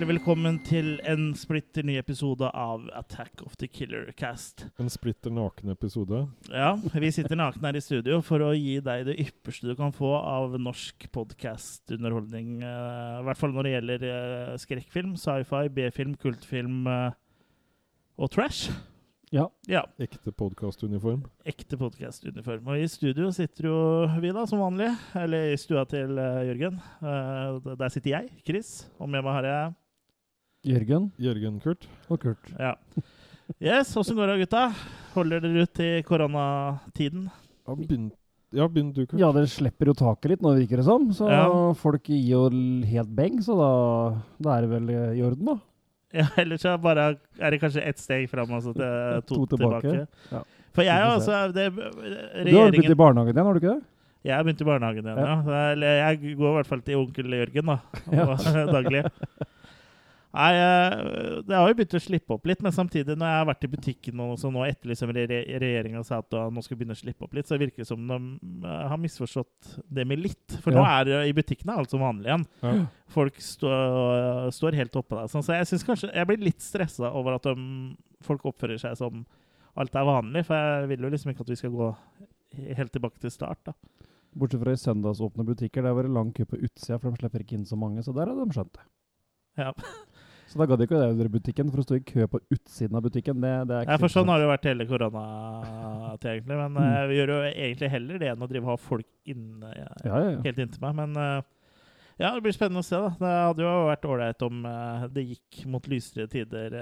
[0.00, 4.62] hjertelig velkommen til en splitter ny episode av Attack of the Killer Cast.
[4.80, 6.22] En splitter naken episode.
[6.48, 9.92] Ja, vi sitter nakne her i studio for å gi deg det ypperste du kan
[9.92, 12.62] få av norsk podkastunderholdning.
[12.62, 17.18] Uh, I hvert fall når det gjelder eh, skrekkfilm, sci-fi, B-film, kultfilm eh,
[18.16, 18.72] og trash.
[19.36, 19.50] Ja.
[19.68, 21.26] Ja, Ekte podkastuniform.
[21.44, 22.72] ekte podkastuniform.
[22.72, 23.76] Og i studio sitter jo
[24.16, 24.88] vi, da, som vanlig.
[25.26, 26.80] Eller i stua til uh, Jørgen.
[27.04, 29.78] Uh, der sitter jeg, Chris, og med meg har jeg
[30.66, 31.86] Jørgen Jørgen Kurt.
[32.10, 32.50] og Kurt.
[32.58, 32.74] Ja.
[33.60, 34.66] Yes, åssen går det, gutta?
[35.14, 37.30] Holder dere ut i koronatiden?
[37.66, 38.10] Ja, begynn,
[38.52, 39.18] ja, du, Kurt.
[39.18, 41.08] Ja, dere slipper jo taket litt nå, virker det som.
[41.16, 41.46] Så Ja.
[41.74, 42.44] folk gir jo
[42.86, 43.70] helt beng, så da,
[44.40, 45.56] da er det vel eh, i orden, da.
[46.12, 49.80] Ja, Ellers så bare er det kanskje ett steg fram altså til to, To tilbake.
[49.82, 50.08] tilbake.
[50.32, 50.42] Ja.
[50.74, 53.84] For jeg er altså det, Du har begynt i barnehagen igjen, har du ikke det?
[54.26, 55.42] Jeg har begynt i barnehagen igjen, ja.
[55.46, 55.74] Ja.
[55.74, 57.78] Jeg- jeg går i hvert fall til onkel Jørgen, da.
[58.12, 58.66] Ja.
[58.76, 59.04] Daglig.
[60.30, 63.48] Nei, eh, det har jo begynt å slippe opp litt, men samtidig, når jeg har
[63.48, 66.94] vært i butikken og så nå etter liksom re regjeringa sa at nå skal begynne
[66.94, 68.18] å slippe opp litt, så virker det som de
[68.70, 70.58] eh, har misforstått det med litt.
[70.62, 72.46] For nå er det i butikkene alt som vanlig igjen.
[72.62, 72.76] Ja.
[73.10, 75.32] Folk står, står helt oppe der.
[75.32, 77.56] Sånn, så jeg synes kanskje Jeg blir litt stressa over at de,
[78.22, 79.24] folk oppfører seg som
[79.80, 81.90] alt er vanlig, for jeg vil jo liksom ikke at vi skal gå
[82.78, 83.74] helt tilbake til start, da.
[84.38, 87.42] Bortsett fra i søndagsåpne butikker, der var det lang kø på utsida, for de slipper
[87.42, 88.86] ikke inn så mange, så der hadde de skjønt det.
[89.58, 89.72] Ja.
[90.50, 93.04] Så da gadd de ikke dra butikken, for å stå i kø på utsiden av
[93.06, 96.56] butikken, det, det er Ja, for sånn har det vært hele koronatida, egentlig.
[96.58, 96.88] Men Mm.
[96.90, 99.88] eh, vi gjør jo egentlig heller det enn å drive og ha folk inne ja,
[100.04, 100.96] Ja, helt inntil meg.
[100.98, 101.42] Men eh,
[102.18, 103.12] ja, det blir spennende å se, da.
[103.20, 106.74] Det hadde jo vært ålreit om eh, det gikk mot lysere tider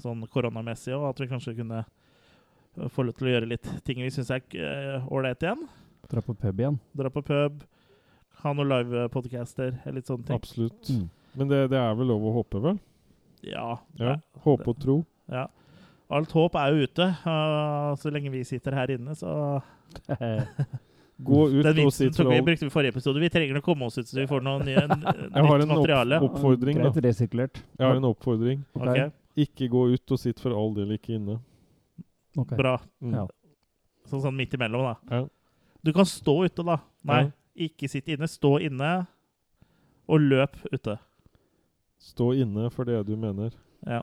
[0.00, 1.84] sånn koronamessig, og at vi kanskje kunne
[2.88, 5.66] få lov til å gjøre litt ting vi syns er ålreit igjen.
[6.08, 6.80] Dra på pub igjen.
[6.96, 7.60] Dra på pub,
[8.40, 10.38] ha noen livepodcaster, litt sånne ting.
[10.40, 10.88] Absolutt.
[10.88, 11.08] Mm.
[11.36, 12.78] Men det, det er vel lov å håpe, vel?
[13.42, 13.78] Ja.
[13.98, 14.16] Ja.
[14.44, 15.04] Håp og tro.
[15.30, 15.46] ja.
[16.10, 17.04] Alt håp er jo ute.
[18.02, 19.62] så lenge vi sitter her inne, så
[21.20, 23.20] Gå ut Den og si vitsen vi brukte vi i forrige episode.
[23.20, 25.04] Vi trenger å komme oss ut, så vi får noe nye, n-
[25.36, 26.18] Jeg har nytt en opp, materiale.
[26.24, 26.92] oppfordring, da.
[26.96, 28.62] Jeg har en oppfordring.
[28.74, 28.86] Ok.
[28.88, 29.12] Ok,
[29.44, 31.36] Ikke gå ut og sitt for all del ikke inne.
[32.40, 32.56] Okay.
[32.56, 32.72] Bra.
[33.04, 33.12] Mm.
[33.18, 33.26] Ja.
[34.08, 34.96] Sånn, sånn midt imellom, da.
[35.20, 35.26] Ja.
[35.84, 36.78] Du kan stå ute, da.
[37.06, 37.30] Nei, Ja.
[37.68, 38.26] ikke sitt inne.
[38.26, 38.90] Stå inne,
[40.10, 40.96] og løp ute.
[42.00, 43.52] Stå inne for det du mener.
[43.86, 44.00] Ja.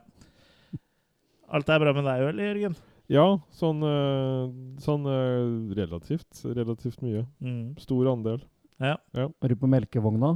[1.50, 2.76] Alt er bra med deg, eller, Jørgen?
[3.08, 3.24] Ja,
[3.56, 4.50] sånn, eh,
[4.84, 6.42] sånn eh, relativt.
[6.44, 7.24] Relativt mye.
[7.40, 7.72] Mm.
[7.80, 8.42] Stor andel.
[8.78, 8.98] Ja.
[9.16, 10.34] Er du på melkevogna?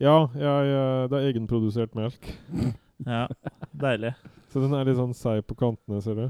[0.00, 2.30] Ja, jeg, eh, det er egenprodusert melk.
[3.06, 3.26] ja.
[3.76, 4.14] Deilig.
[4.48, 6.26] Så den er litt sånn seig på kantene, ser du.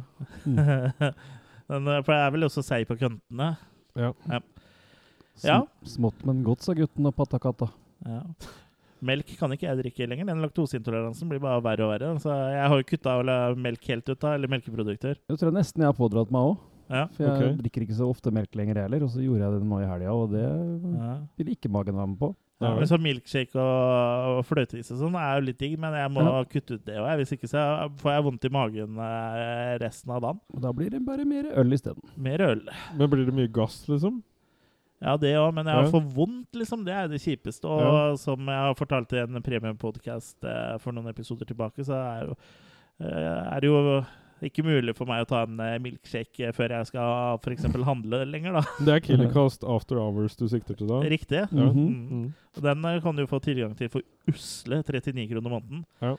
[1.69, 3.51] Den, for det er vel også seig på kantene.
[3.99, 4.11] Ja.
[4.33, 4.39] Ja.
[5.39, 7.69] Sm- Smått, men godt, sa gutten og pattekatta.
[8.09, 8.23] Ja.
[9.01, 10.27] Melk kan ikke jeg drikke lenger.
[10.27, 12.15] Den laktoseintoleransen blir bare verre og verre.
[12.23, 15.21] Så jeg har jo kutta melk helt ut, da, eller melkeprodukter.
[15.29, 16.59] Det tror jeg nesten jeg har pådratt meg òg.
[16.89, 17.05] Ja.
[17.13, 17.57] For jeg okay.
[17.61, 20.13] drikker ikke så ofte melk lenger heller, og så gjorde jeg det nå i helga,
[20.17, 21.17] og det Ja.
[21.37, 22.35] ville ikke magen være med på.
[22.61, 22.75] Ja, Ja.
[22.75, 26.25] men så milkshake og, og fløteis og sånn er jo litt digg, men jeg må
[26.25, 26.45] Ja.
[26.45, 27.17] kutte ut det òg.
[27.21, 30.41] Hvis ikke så får jeg vondt i magen eh, resten av dagen.
[30.55, 32.03] Og da blir det bare mer øl isteden.
[32.17, 32.63] Mer øl.
[32.97, 34.23] Men blir det mye gass, liksom?
[34.99, 36.85] Ja, det òg, men jeg har for vondt, liksom.
[36.87, 37.71] Det er det kjipeste.
[37.71, 42.25] Og som jeg har fortalt i en premiepodkast eh, for noen episoder tilbake, så er,
[42.27, 42.39] jo,
[43.07, 43.83] eh, er det jo
[44.47, 47.67] ikke mulig for meg å ta en eh, milkshake før jeg skal f.eks.
[47.87, 48.63] handle lenger, da.
[48.87, 51.01] Det er Killercast After Hours du sikter til da?
[51.03, 51.45] Riktig.
[51.47, 51.49] Ja.
[51.51, 52.11] Mm -hmm.
[52.11, 52.33] Mm.
[52.57, 55.85] Og den eh, kan du få tilgang til for usle 39 kroner måneden.
[56.03, 56.17] Ja.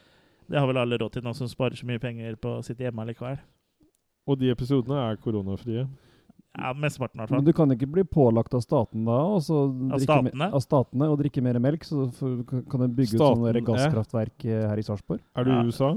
[0.49, 2.83] Det har vel alle råd til, nå som sparer så mye penger på å sitte
[2.83, 3.37] hjemme likevel.
[4.27, 5.87] Og de episodene er koronafrie.
[6.57, 9.59] Ja, Mesteparten, i hvert Men du kan ikke bli pålagt av staten da, og så
[9.93, 10.47] Av statene?
[10.51, 14.65] av statene og drikke mer melk, så for, kan du bygge ut sånne gasskraftverk eh,
[14.67, 15.21] her i Sarpsborg?
[15.37, 15.63] Er du Ja.
[15.63, 15.91] USA?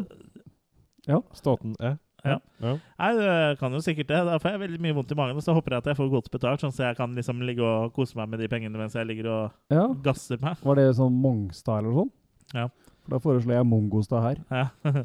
[1.08, 1.20] Ja.
[1.34, 1.96] Staten er?
[2.22, 2.36] Ja.
[2.62, 2.76] ja.
[3.00, 4.20] Nei, det kan jo sikkert det.
[4.28, 6.10] Da får jeg veldig mye vondt i magen, og så håper jeg at jeg får
[6.12, 8.94] godt betalt, sånn så jeg kan liksom ligge og kose meg med de pengene mens
[8.94, 9.88] jeg ligger og Ja.
[10.04, 10.60] gasser meg.
[10.62, 12.12] Var det sånn Mongstad eller sånn?
[12.54, 12.68] Ja.
[13.02, 14.44] For da foreslår jeg Mongostad her.
[14.52, 14.68] Ja.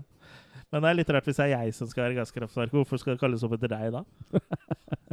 [0.72, 2.76] Men det er litt rart hvis det er jeg som skal være gasskraftverket.
[2.76, 4.02] Hvorfor skal det kalles opp etter deg da?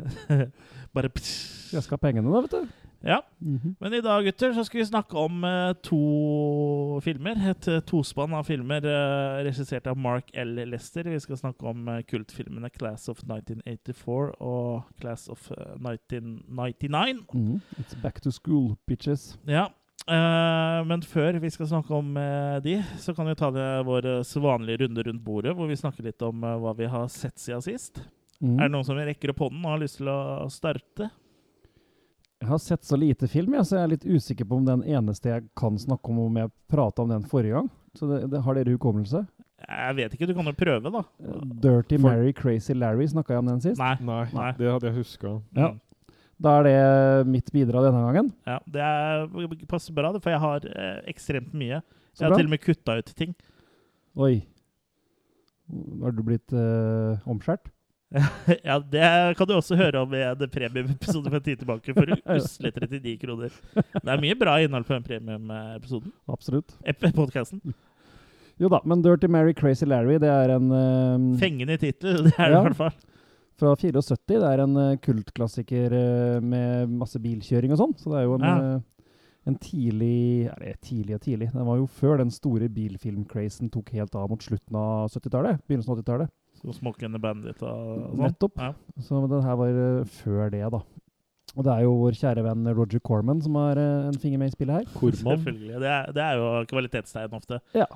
[0.95, 1.37] Bare pss.
[1.75, 2.81] Jeg skal ha pengene da, vet du.
[3.05, 3.21] Ja.
[3.39, 3.77] Mhm.
[3.81, 7.39] Men i dag, gutter, så skal vi snakke om uh, to filmer.
[7.51, 10.56] Et eh, tospann av filmer uh, regissert av Mark L.
[10.71, 11.11] Lester.
[11.12, 17.27] Vi skal snakke om kultfilmene 'Class of 1984' og 'Class of eh, 1999'.
[17.35, 17.61] -hmm.
[17.79, 19.39] It's back to school, bitches.
[19.47, 19.67] Ja.
[20.11, 24.09] Eh, men før vi skal snakke om uh, de, så kan vi ta det vår
[24.19, 27.39] eh, vanlige runde rundt bordet, hvor vi snakker litt om uh, hva vi har sett
[27.41, 28.03] siden sist.
[28.41, 28.59] Mm.
[28.59, 31.11] Er det noen som rekker opp hånden og har lyst til å starte?
[32.45, 34.83] Jeg har sett så lite film, ja, så jeg er litt usikker på om den
[34.85, 37.71] eneste jeg kan snakke om, om jeg prata om den forrige gang.
[37.97, 39.23] Så det, det, Har dere hukommelse?
[39.65, 41.00] Jeg vet ikke, du kan jo prøve, da.
[41.62, 43.81] Dirty For- Mary Crazy Larry, snakka jeg om den sist?
[43.81, 43.95] Nei.
[44.05, 44.50] Nei, Nei.
[44.59, 45.39] det hadde jeg huska.
[45.57, 45.71] Ja.
[46.43, 48.33] Da er det mitt bidrag denne gangen.
[48.49, 49.29] Ja, det er,
[49.71, 51.79] passer bra, for jeg har eh, ekstremt mye.
[52.15, 53.35] Så Jeg har til og med kutta ut ting.
[54.19, 54.35] Oi.
[56.03, 57.71] Har du blitt eh, omskjært?
[58.69, 59.07] ja, Det
[59.39, 63.17] kan du også høre om i en premieepisode for en tid tilbake, for usle 39
[63.25, 63.57] kroner.
[63.75, 66.13] Det er mye bra innhold på den premieepisoden.
[66.31, 66.77] Absolutt.
[67.17, 67.75] Podkasten.
[68.63, 72.53] Jo da, men Dirty Mary Crazy Larry, det er en uh, Fengende tittel, det er
[72.53, 72.61] det Ja.
[72.61, 72.95] i hvert fall.
[73.61, 74.17] Fra 74.
[74.27, 77.95] Det er en eh, kultklassiker eh, med masse bilkjøring og sånn.
[78.01, 78.56] Så det er jo en, Ja.
[78.75, 79.11] eh,
[79.47, 81.51] en tidlig Eller tidlig og tidlig.
[81.53, 85.61] Den var jo før den store bilfilmcrazen tok helt av mot slutten av 70-tallet.
[85.69, 86.33] Begynnelsen av 80-tallet.
[86.62, 88.23] Så Smoke and the Bandit og sånn.
[88.25, 88.59] Nettopp.
[88.62, 88.73] Ja.
[89.05, 90.81] Så den her var før det, da.
[91.55, 94.55] Og det er jo vår kjære venn Roger Corman som har en finger med i
[94.57, 94.87] spillet her.
[94.97, 95.21] Korman.
[95.39, 95.77] Selvfølgelig.
[95.85, 97.61] Det er, det er jo kvalitetstegn ofte.
[97.77, 97.87] Ja.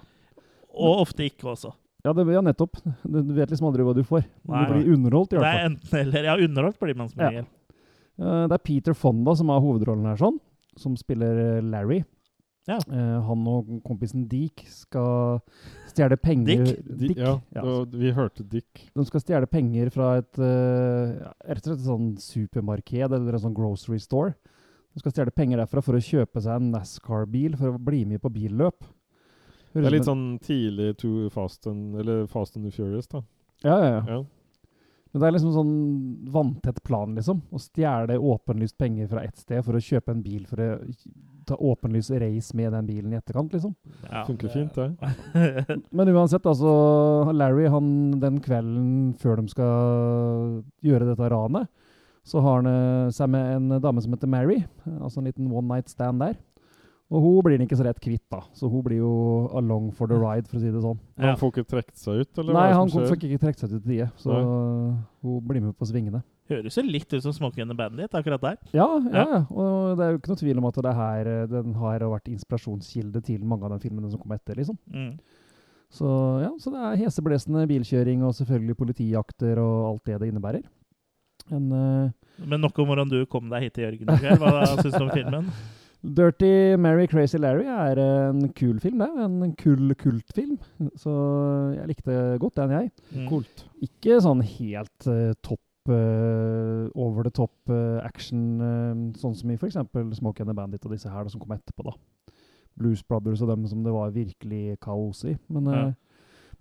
[0.79, 1.73] Og ofte ikke også.
[2.07, 2.79] Ja, det, ja nettopp.
[3.03, 4.27] Du, vet liksom aldri hva du får.
[4.49, 4.61] Nei.
[4.65, 5.57] Du blir underholdt, i hvert fall.
[5.57, 6.29] Det er enten eller.
[6.31, 7.49] Ja, underholdt blir man som regel.
[7.49, 8.45] Ja.
[8.51, 10.39] Det er Peter Fonda som har hovedrollen her, sånn.
[10.79, 12.03] Som spiller eh, Larry.
[12.69, 12.77] Ja.
[12.77, 15.39] Eh, han og kompisen Dick skal
[15.89, 16.83] stjele penger Dick?
[17.01, 17.63] Dick ja, ja.
[17.65, 18.85] og vi hørte Dick.
[18.93, 21.17] De skal stjele penger fra et eh,
[21.49, 24.37] rett og slett et sånn supermarked eller en sånn grocery store.
[24.93, 28.21] De skal stjele penger derfra for å kjøpe seg en NASCAR-bil for å bli med
[28.21, 28.85] på billøp.
[29.73, 33.23] Det er litt sånn tidlig to Fast and, eller fast and the Furious, da.
[33.63, 34.03] Ja, ja, ja.
[34.17, 34.25] Ja.
[35.13, 35.73] Men det er liksom sånn
[36.33, 37.41] vanntett plan, liksom.
[37.49, 40.69] Å stjele åpenlyst penger fra ett sted for å kjøpe en bil for å
[41.49, 43.73] ta åpenlys race med den bilen i etterkant, liksom.
[44.05, 45.79] Ja, Funker fint, det.
[45.97, 47.89] Men uansett, altså Larry, han
[48.21, 51.71] den kvelden før de skal gjøre dette ranet,
[52.29, 54.59] så har han eh, seg med en dame som heter Mary.
[54.99, 56.37] Altså en liten one night stand der.
[57.09, 58.43] Og hun blir han ikke så rett kvitt, da.
[58.53, 59.13] Så hun blir jo
[59.57, 60.99] along for the ride, for å si det sånn.
[61.17, 61.31] Ja.
[61.31, 63.79] Han får ikke trukket seg ut, eller Nei, hva han fikk ikke trukket seg ut
[63.79, 64.41] til tide, så
[65.25, 66.21] hun blir med på svingene.
[66.49, 68.61] Høres jo litt ut som Smoke and the Bandit akkurat der.
[68.77, 69.41] Ja, ja, Ja.
[69.53, 72.29] Og det er jo ikke noe tvil om at det her, eh, den har vært
[72.33, 74.79] inspirasjonskilde til mange av de filmene som kom etter, liksom.
[74.93, 75.19] Mm.
[75.93, 76.09] Så
[76.45, 80.65] ja, så det er heseblesende bilkjøring og selvfølgelig politijakter og alt det det innebærer.
[81.49, 82.11] En uh...
[82.45, 84.13] Men nok om hvordan du kom deg hit til Jørgen.
[84.41, 85.49] Hva syns du om filmen?
[86.03, 89.09] Dirty Mary Crazy Larry er en kul film, det.
[89.25, 90.59] En kul kultfilm.
[90.97, 91.11] Så
[91.75, 92.93] jeg likte godt den, jeg.
[93.17, 93.25] Mm.
[93.29, 93.65] Kult.
[93.83, 98.61] Ikke sånn helt uh, topp uh, over the top uh, action,
[99.19, 99.75] sånn som i f.eks.
[100.21, 101.89] Smoke and the Bandit og disse her da, som kom etterpå.
[101.91, 101.97] da.
[102.79, 105.35] Blues Brothers og dem som det var virkelig kaos i.
[105.51, 105.85] Men, Ja.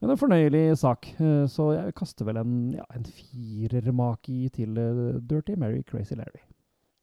[0.02, 1.12] men en fornøyelig sak.
[1.54, 4.74] så jeg kaster vel en, ja, en firermaki til
[5.30, 6.42] Dirty Mary Crazy Larry.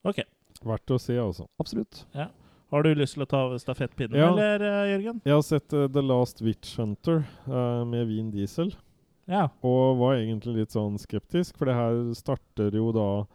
[0.03, 0.19] Ok.
[0.65, 1.45] Verdt å se, altså.
[1.61, 2.05] Absolutt.
[2.73, 4.31] Har du lyst til å ta over stafettpinnen, Ja.
[4.33, 5.21] eller, eh, Jørgen?
[5.23, 8.73] Jeg har sett uh, The Last Witch Hunter uh, med Vin Diesel.
[9.29, 9.47] Ja.
[9.63, 13.25] Og var egentlig litt sånn skeptisk, for det her starter jo da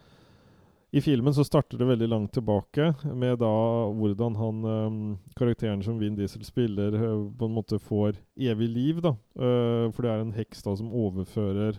[0.93, 3.51] I filmen så starter det veldig langt tilbake med da
[3.95, 9.01] hvordan han um, Karakteren som Vin Diesel spiller, uh, på en måte får evig liv,
[9.01, 9.15] da.
[9.39, 11.79] For det er en heks da som overfører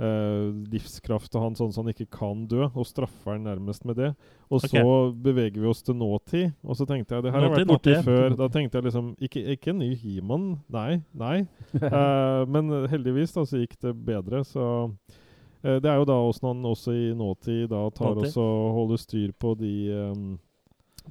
[0.00, 3.98] øh, livskraft til han sånn at han ikke kan dø, og straffer han nærmest med
[4.00, 4.10] det.
[4.50, 4.82] Og så
[5.14, 8.36] beveger vi oss til nåtid, og så tenkte jeg det her har vært borti før.
[8.38, 11.36] Da tenkte jeg liksom Ikke, ikke en ny He-Man, nei, nei.
[11.76, 16.50] Uh, men heldigvis da så gikk det bedre, så uh, Det er jo da åssen
[16.50, 18.30] han også i nåtid da tar Nåtid.
[18.30, 19.74] også og holder styr på de,
[20.10, 20.38] um,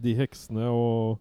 [0.02, 0.68] de heksene.
[0.74, 1.20] Og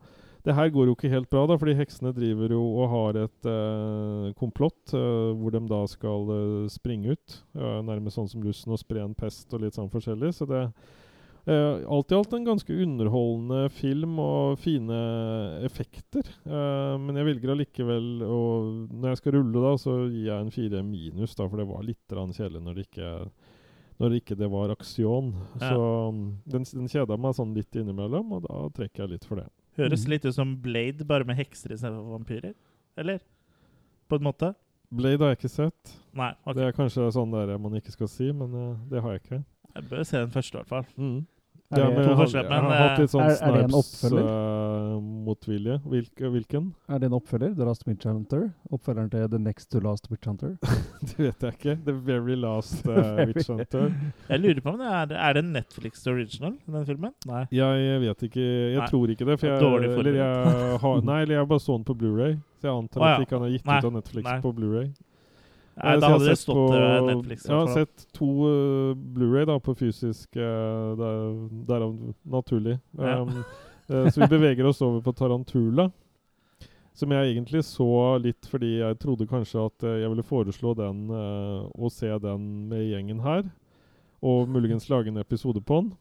[0.49, 3.49] det her går jo ikke helt bra, da, fordi heksene driver jo og har et
[3.53, 7.43] eh, komplott eh, hvor de da skal eh, springe ut.
[7.55, 10.33] nærmest sånn som lussen og spre en pest og litt sånn forskjellig.
[10.39, 10.65] Så det
[11.49, 14.97] Eh, alt i alt en ganske underholdende film og fine
[15.65, 16.27] effekter.
[16.45, 18.41] Eh, men jeg velger allikevel å
[18.91, 21.87] Når jeg skal rulle, da, så gir jeg en fire minus, da, for det var
[21.87, 23.13] litt kjedelig når det ikke
[23.99, 25.33] når ikke det var aksjon.
[25.59, 25.73] Ja.
[25.73, 29.41] Så um, den, den kjeda meg sånn litt innimellom, og da trekker jeg litt for
[29.41, 29.49] det.
[29.79, 30.11] Høres mm.
[30.13, 32.55] litt ut som Blade, bare med hekser istedenfor vampyrer.
[32.99, 33.23] Eller?
[34.11, 34.53] På en måte?
[34.91, 35.97] Blade har jeg ikke sett.
[36.17, 36.33] Nei.
[36.45, 36.57] ok.
[36.57, 39.43] Det er kanskje sånn der man ikke skal si, men uh, det har jeg ikke.
[39.75, 40.89] Jeg bør se den første, i hvert fall.
[40.97, 41.19] Mm.
[41.71, 43.75] Er Ja, det- men jeg, har, jeg har hatt litt sånn er- er det en
[43.77, 44.25] oppfølger?
[44.25, 45.75] Uh, motvilje.
[45.85, 46.75] hvilken?
[46.89, 47.55] Er det en oppfølger?
[47.59, 48.55] The Last Witch Hunter?
[48.73, 50.57] Oppfølgeren til The Next to Last Witch Hunter?
[51.05, 51.75] Det vet jeg ikke.
[51.85, 53.93] The Very Last uh, Witch Hunter.
[54.31, 57.13] Jeg lurer på om det er, er det en Netflix original, den filmen?
[57.27, 57.45] Nei.
[57.53, 58.41] Jeg vet ikke
[58.73, 58.87] Jeg Nei.
[58.89, 59.39] tror ikke det.
[59.41, 62.39] For jeg, Dårlig eller jeg har, nei, eller jeg bare så den på Blu-ray.
[62.63, 63.79] Så jeg antar Å, at de ikke han har gitt Nei.
[63.79, 64.41] ut av Netflix Nei.
[64.41, 64.89] på Blu-ray.
[65.79, 67.45] Nei, da jeg hadde har det stått på- eh, Netflix.
[67.47, 71.95] Jeg har sett to uh, Blu-ray da på fysisk uh, der, Derav
[72.27, 72.79] naturlig.
[72.99, 73.21] Ja.
[73.23, 73.45] Um,
[73.89, 75.91] eh, så vi beveger oss over på Tarantula.
[76.99, 81.69] Som jeg egentlig så litt fordi jeg trodde kanskje at jeg ville foreslå den uh,
[81.79, 83.45] å se den med gjengen her.
[84.19, 85.93] Og muligens lage en episode på den.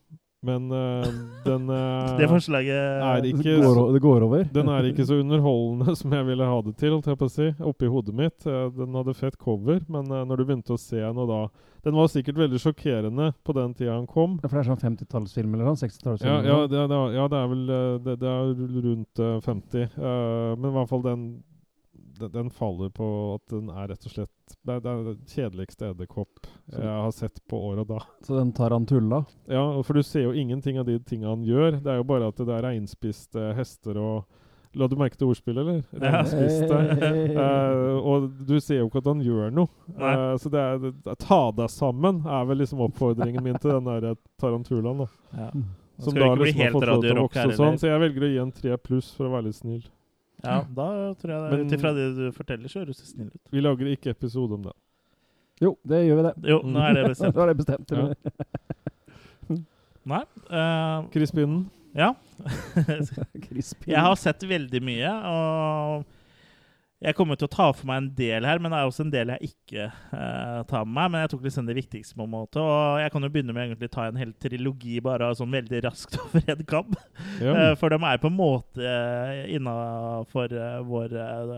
[0.46, 1.06] Men uh,
[1.48, 4.44] den uh, Det forslaget er ikke går, det går over.
[4.54, 7.34] den er ikke så underholdende som jeg ville ha det til, holdt jeg på å
[7.34, 7.48] si.
[7.72, 8.46] Oppi hodet mitt.
[8.46, 11.40] Uh, Den hadde fett cover, men når du begynte å se den, og da
[11.88, 14.38] Den var sikkert veldig sjokkerende på den tida han kom.
[14.44, 15.82] Ja, For det er sånn 50-tallsfilm eller sånn?
[15.88, 16.32] 60-tallsfilm?
[16.46, 17.12] Ja, ja, noe?
[17.16, 17.62] ja, det er vel
[18.04, 18.50] det, det er
[18.88, 19.86] rundt eh, 50.
[19.96, 21.22] eh, men i hvert fall den,
[22.20, 25.20] den Den faller på at den er rett og slett Det er det er den
[25.28, 28.00] kjedeligste edderkopp jeg har sett på år og da.
[28.26, 31.80] Så den Tarantula Ja, for du ser jo ingenting av de tinga han gjør.
[31.84, 34.26] Det er jo bare at det er reinspiste hester og
[34.78, 35.80] La du merke til ordspillet, eller?
[35.96, 36.12] Ja.
[36.20, 36.76] Reinspiste.
[37.48, 39.70] Eh, og du ser jo ikke at han gjør noe.
[39.96, 43.88] Eh, så det er, det- Ta deg sammen er vel liksom oppfordringen min til den
[43.90, 45.06] der Tarantulaen.
[45.06, 45.08] da.
[45.40, 45.50] ja.
[45.98, 47.80] Som da liksom har fått lov til å vokse sånn.
[47.82, 49.86] Så jeg velger å gi en tre pluss for å være litt snill.
[50.48, 50.88] Ja, da
[51.20, 53.42] tror jeg det Men- Ut ifra det du forteller, så høres det snill ut.
[53.52, 54.74] Vi lager ikke episode om det.
[55.62, 56.34] Jo, det gjør vi det.
[56.52, 57.36] Jo, nå er det bestemt.
[57.36, 57.92] Nå er det bestemt.
[57.92, 58.14] Ja.
[60.08, 60.22] Nei.
[60.50, 61.34] eh, Chris
[61.98, 62.14] ja.
[63.88, 66.06] Jeg har sett veldig mye, og
[66.98, 69.12] jeg kommer til å ta for meg en del her, men det er også en
[69.14, 71.12] del jeg ikke uh, tar med meg.
[71.14, 73.76] Men jeg tok liksom det viktigste på en måte, og jeg kan jo begynne med
[73.86, 76.96] å ta en hel trilogi bare sånn veldig raskt over en kam.
[77.38, 77.54] Ja.
[77.54, 80.58] Eh, For de er på en måte uh, innafor
[80.90, 81.54] vår eh,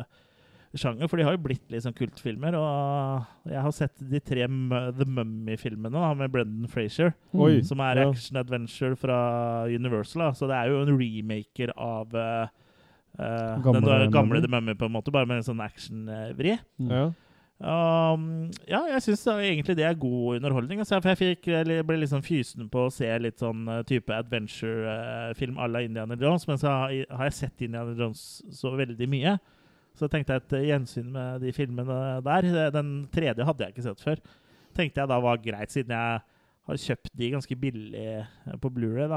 [0.76, 2.60] sjanger, for de har jo blitt liksom kultfilmer.
[2.60, 4.68] Og jeg har sett de tre M
[5.00, 7.64] The Mummy-filmene med Brendan Frazier, Mm.
[7.64, 9.20] som er action-adventure fra
[9.72, 10.28] Universal.
[10.28, 10.34] Da.
[10.36, 12.12] Så det er jo en remaker av
[13.20, 14.42] eh, Gamle den gamle.
[14.42, 16.56] The Mummy, på en måte, bare med en sånn action-vri.
[16.80, 16.94] Mm.
[16.94, 17.10] Ja.
[17.60, 20.80] Um, ja, jeg syns egentlig det er god underholdning.
[20.80, 23.82] Altså, for jeg fikk, jeg ble litt sånn fysen på å se litt sånn eh,
[23.90, 28.24] type adventure-film à la Indiana Jones, men så har, har jeg sett Indiana Jones
[28.56, 29.36] så veldig mye.
[30.00, 32.48] Så tenkte jeg et eh, gjensyn med de filmene der.
[32.72, 34.24] Den tredje hadde jeg ikke sett før.
[34.80, 36.24] Tenkte jeg da var greit, siden jeg
[36.70, 38.08] har kjøpt de ganske billig
[38.64, 39.12] på Blu-ray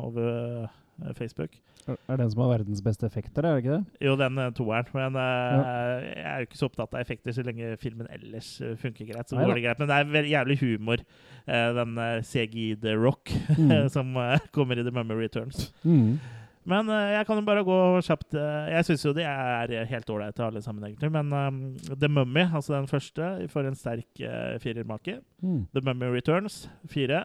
[0.00, 0.66] over
[1.14, 1.54] Facebook.
[1.86, 4.06] Er er den som har verdens beste effekter, er det ikke det?
[4.08, 4.90] Jo, den eh, toeren.
[4.96, 5.66] Men ja.
[6.02, 9.28] jeg er jo ikke så opptatt av effekter så lenge filmen ellers eh, funker greit.
[9.30, 9.82] Så Nei, går det greit.
[9.82, 11.04] Men det er vel jævlig humor,
[11.46, 13.88] eh, den CGI The Rock, Mm.
[13.96, 15.70] som eh, kommer i The Mummy Returns.
[15.84, 16.18] Mm.
[16.66, 20.10] Men eh, jeg kan jo bare gå kjapt eh, Jeg syns jo de er helt
[20.10, 21.10] ålreite alle sammen, egentlig.
[21.14, 25.20] Men um, The Mummy, altså den første, får en sterk uh, firermake.
[25.42, 25.66] Mm.
[25.74, 27.24] The Mummy Returns, fire.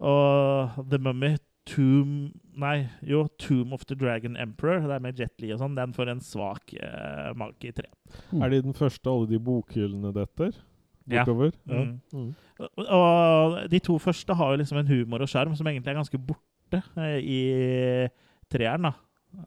[0.00, 1.34] Og The Mummy
[1.68, 5.76] Tomb Nei, jo, Tomb of the Dragon Emperor, det er med Jet Li og sånn,
[5.78, 7.88] den får en svak uh, mark i tre.
[8.32, 8.42] Mm.
[8.44, 10.52] Er det i den første alle de bokhyllene detter?
[11.08, 11.22] Ja.
[11.24, 11.54] Bortover?
[11.66, 11.94] Mm.
[12.12, 12.34] Mm.
[12.60, 15.98] Og- Og de to første har jo liksom en humor og sjarm som egentlig er
[16.02, 18.08] ganske borte uh, i
[18.52, 18.82] treeren.
[18.90, 18.92] da.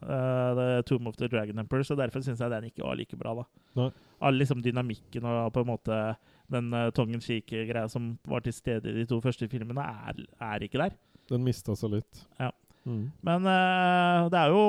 [0.01, 3.35] Uh, Tomb of the Dragon Emperor, så derfor syns jeg den ikke var like bra.
[3.35, 3.43] da.
[3.75, 3.89] Nei.
[4.21, 6.15] All liksom dynamikken og på en måte
[6.51, 9.79] den uh, tongen greia som var til stede i de to første filmene,
[10.09, 10.97] er, er ikke der.
[11.31, 12.21] Den mista seg litt.
[12.41, 12.51] Ja.
[12.85, 13.09] Mm.
[13.25, 14.65] Men uh, det er jo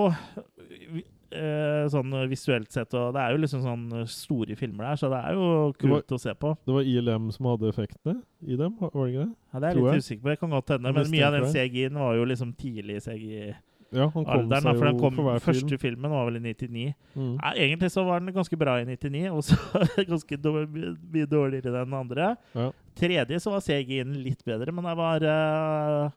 [1.36, 5.20] uh, sånn visuelt sett, og det er jo liksom sånn store filmer der, så det
[5.20, 6.54] er jo kult å se på.
[6.64, 9.30] Det var ILM som hadde effektene i dem, var det ikke det?
[9.52, 11.48] Ja, det er jeg litt usikker på, det kan godt hende, men mye av den
[11.52, 13.62] CGI-en var jo liksom tidlig CGI-alderen.
[13.94, 15.80] Ja, han kom Alderen, seg For den kom, for første film.
[15.80, 16.86] filmen var vel i 99.
[17.14, 17.34] Mm.
[17.38, 19.56] Ja, egentlig så var den ganske bra i 99, og så
[20.10, 22.32] ganske mye dårligere enn den andre.
[22.56, 22.70] Ja.
[22.98, 26.16] Tredje så var CGI-en litt bedre, men det var eh,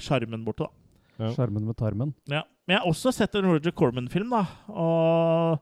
[0.00, 1.24] sjarmen borte, da.
[1.24, 1.32] Ja.
[1.34, 2.12] Skjermen med tarmen.
[2.30, 2.44] Ja.
[2.66, 4.44] Men jeg har også sett en Roger Corman-film, da.
[4.68, 5.58] Og,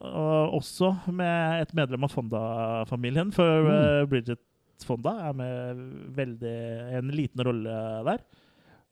[0.00, 3.30] og også med et medlem av Fonda-familien.
[3.32, 3.70] For Mm.
[3.70, 4.40] eh, Bridget
[4.84, 5.76] Fonda er med
[6.16, 6.56] veldig
[6.98, 7.76] en liten rolle
[8.08, 8.18] der.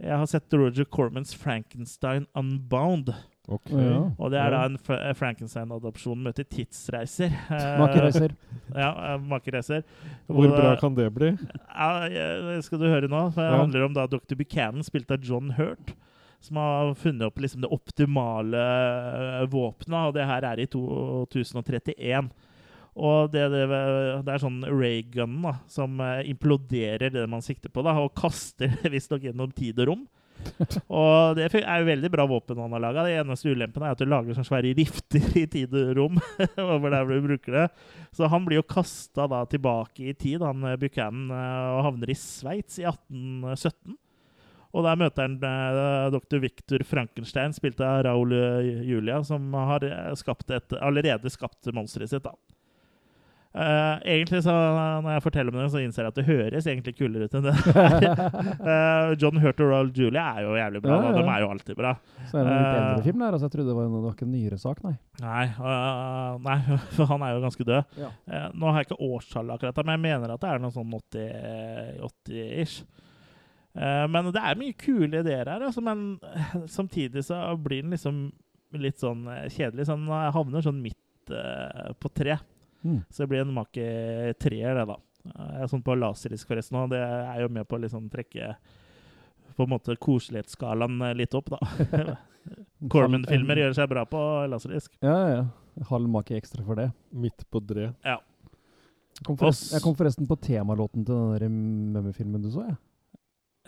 [0.03, 3.13] Jeg har sett Roger Cormans 'Frankenstein Unbound'.
[3.51, 3.73] Ok.
[3.75, 3.97] Ja.
[4.23, 4.77] Og det er da en
[5.19, 7.33] Frankenstein-adopsjon møter tidsreiser.
[7.51, 8.37] Eh, Makereiser.
[8.83, 9.83] Ja, eh, makereiser.
[10.31, 11.33] Hvor Og, bra kan det bli?
[11.35, 13.25] ja, skal du høre nå.
[13.35, 13.59] For det Ja.
[13.65, 14.37] handler om da Dr.
[14.39, 15.93] Buchanan, spilt av John Hurt,
[16.41, 22.31] som har funnet opp liksom det optimale eh, våpenet, og det her er i 2031.
[22.95, 23.61] Og det, det,
[24.27, 28.91] det er sånn ray-gunnen som eh, imploderer det man sikter på, da, og kaster det
[28.97, 30.03] visstnok gjennom tid og rom.
[31.01, 33.05] og det er jo veldig bra våpen han har laga.
[33.21, 36.21] Eneste ulempen er at du lager sånne svære rifter i tid og rom.
[36.75, 37.67] over der du bruker det.
[38.17, 42.19] Så han blir jo kasta tilbake i tid, han eh, Buchanan, eh, og havner i
[42.19, 43.99] Sveits i 1817.
[44.73, 46.39] Og der møter han uh, dr.
[46.41, 48.33] Victor Frankenstein, spilt av Raoul
[48.89, 49.85] Julia, som har
[50.17, 52.25] skapt et, allerede skapt monsteret sitt.
[52.25, 52.33] da.
[53.53, 54.53] Uh, egentlig så
[55.05, 57.45] Når jeg forteller om det, så innser jeg at det høres egentlig kulere ut enn
[57.45, 57.53] det.
[57.53, 60.95] uh, John Hurt og Royal Julie er jo jævlig bra.
[60.97, 61.17] Ja, ja.
[61.19, 61.91] De er jo alltid bra.
[62.31, 63.37] Så er det en litt eldre uh, film der?
[63.37, 64.95] Altså jeg trodde det var, en, det var ikke en nyere sak, nei.
[65.21, 65.45] Nei,
[66.47, 66.57] nei
[66.97, 67.99] for han er jo ganske død.
[68.01, 68.09] Ja.
[68.57, 70.97] nå har jeg ikke årstallet akkurat, men jeg mener at det er noe sånn
[72.09, 72.79] 80-ish.
[74.15, 76.17] men det er mye kule ideer her, altså, men
[76.73, 78.25] samtidig så blir den liksom
[78.81, 79.91] litt sånn kjedelig.
[79.91, 81.37] Sånn, havner sånn midt
[82.01, 82.41] på tre.
[82.83, 83.01] Mm.
[83.09, 83.87] Så det blir en make
[84.43, 84.99] treer, det, da.
[85.23, 86.91] Jeg er sånn på laserisk forresten òg.
[86.95, 88.55] Det er jo med på å liksom trekke
[89.53, 92.17] på en måte koselighetsskalaen litt opp, da.
[92.93, 94.21] Corman-filmer gjør seg bra på
[94.51, 94.95] laserisk.
[95.05, 95.43] Ja, ja.
[95.89, 96.91] Halv make ekstra for det.
[97.15, 97.93] Midt på dre.
[98.05, 98.19] Ja.
[99.13, 101.59] Jeg kom, jeg kom forresten på temalåten til den
[101.95, 102.79] Mummi-filmen du så, jeg.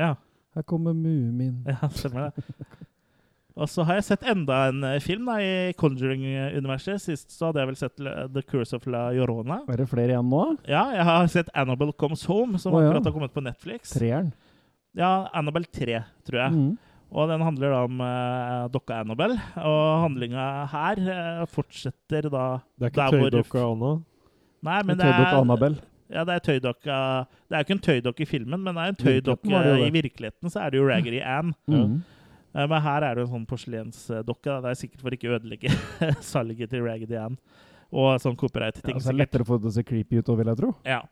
[0.00, 0.14] Ja.
[0.54, 1.62] Her kommer Mumin.
[1.68, 2.44] Ja, stemmer det.
[3.54, 7.02] Og så har jeg sett enda en eh, film da, i Conjuring-universet.
[7.04, 8.00] Sist så hadde jeg vel sett
[8.34, 9.60] The Curse of La Llorona.
[9.70, 10.46] Er det flere igjen nå?
[10.66, 12.90] Ja, jeg har sett Annabelle Comes Home, som oh, ja.
[12.90, 13.94] akkurat har kommet på Netflix.
[13.94, 14.32] Treeren?
[14.98, 16.56] Ja, Annabelle 3, tror jeg.
[16.58, 16.74] Mm.
[17.14, 19.38] Og den handler da om uh, dokka Annabelle.
[19.62, 23.92] Og handlinga her uh, fortsetter da Det er ikke tøydokka Anna?
[24.64, 25.84] Nei, men det er Tøydokka Annabelle?
[26.14, 26.96] Ja, det er tøydokka
[27.48, 30.50] Det er jo ikke en tøydokke i filmen, men det er en tøydokke i virkeligheten.
[30.50, 31.54] Så er det jo Raggedy Ann.
[31.70, 32.02] Mm.
[32.54, 34.58] Eh, men her er det en sånn porselensdokke.
[34.64, 35.74] Det er sikkert for ikke å ødelegge
[36.32, 37.38] salget til Raggedy Ann.
[37.94, 38.96] Og sånn copyright-ting.
[38.96, 40.60] Ja, så er det lettere å få det til å se creepy ut, vil jeg
[40.60, 40.74] tro.
[40.88, 41.04] Ja.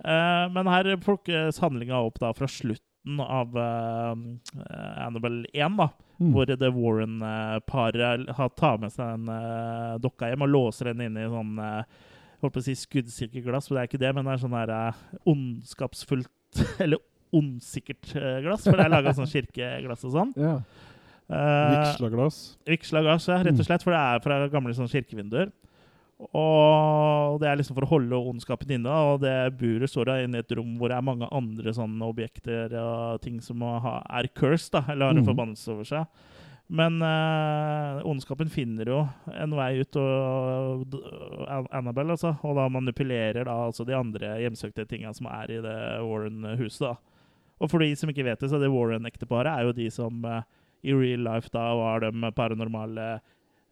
[0.00, 4.12] Uh, men her plukkes handlinga opp da fra slutten av uh,
[5.04, 5.90] Annabelle 1, da.
[6.20, 6.32] Mm.
[6.34, 8.26] Hvor The Warren-paret
[8.60, 11.54] tar med seg den dokka hjem og låser den inne i sånn
[12.40, 14.72] holdt på å si skuddsikkerglass, men det er ikke det, men det er sånn her
[15.28, 16.28] ondskapsfullt
[16.82, 16.98] Eller
[17.36, 20.36] ondsikkert eh, glass, for det er laga sånn kirkeglass og sånn.
[20.50, 20.60] Ja.
[21.30, 22.36] Uh, Vigsla-glass.
[22.66, 23.66] Viksla glass, ja, rett og mm.
[23.68, 23.84] slett.
[23.86, 25.52] For det er fra gamle sånn kirkevinduer.
[26.36, 28.96] Og det er liksom for å holde ondskapen inne.
[29.12, 32.10] Og det buret står da inne i et rom hvor det er mange andre sånne
[32.10, 35.30] objekter og ting som ha, er cursed, da, eller har en mm.
[35.30, 36.26] forbannelse over seg.
[36.70, 39.00] Men uh, ondskapen finner jo
[39.34, 42.36] en vei ut, og, og Annabelle, altså.
[42.46, 47.09] Og da manipulerer da altså de andre hjemsøkte tinga som er i det Warren-huset, da.
[47.60, 50.40] Og for de som ikke vet det, så det Warren-ekteparet er jo de som uh,
[50.80, 53.10] i real life da var de paranormale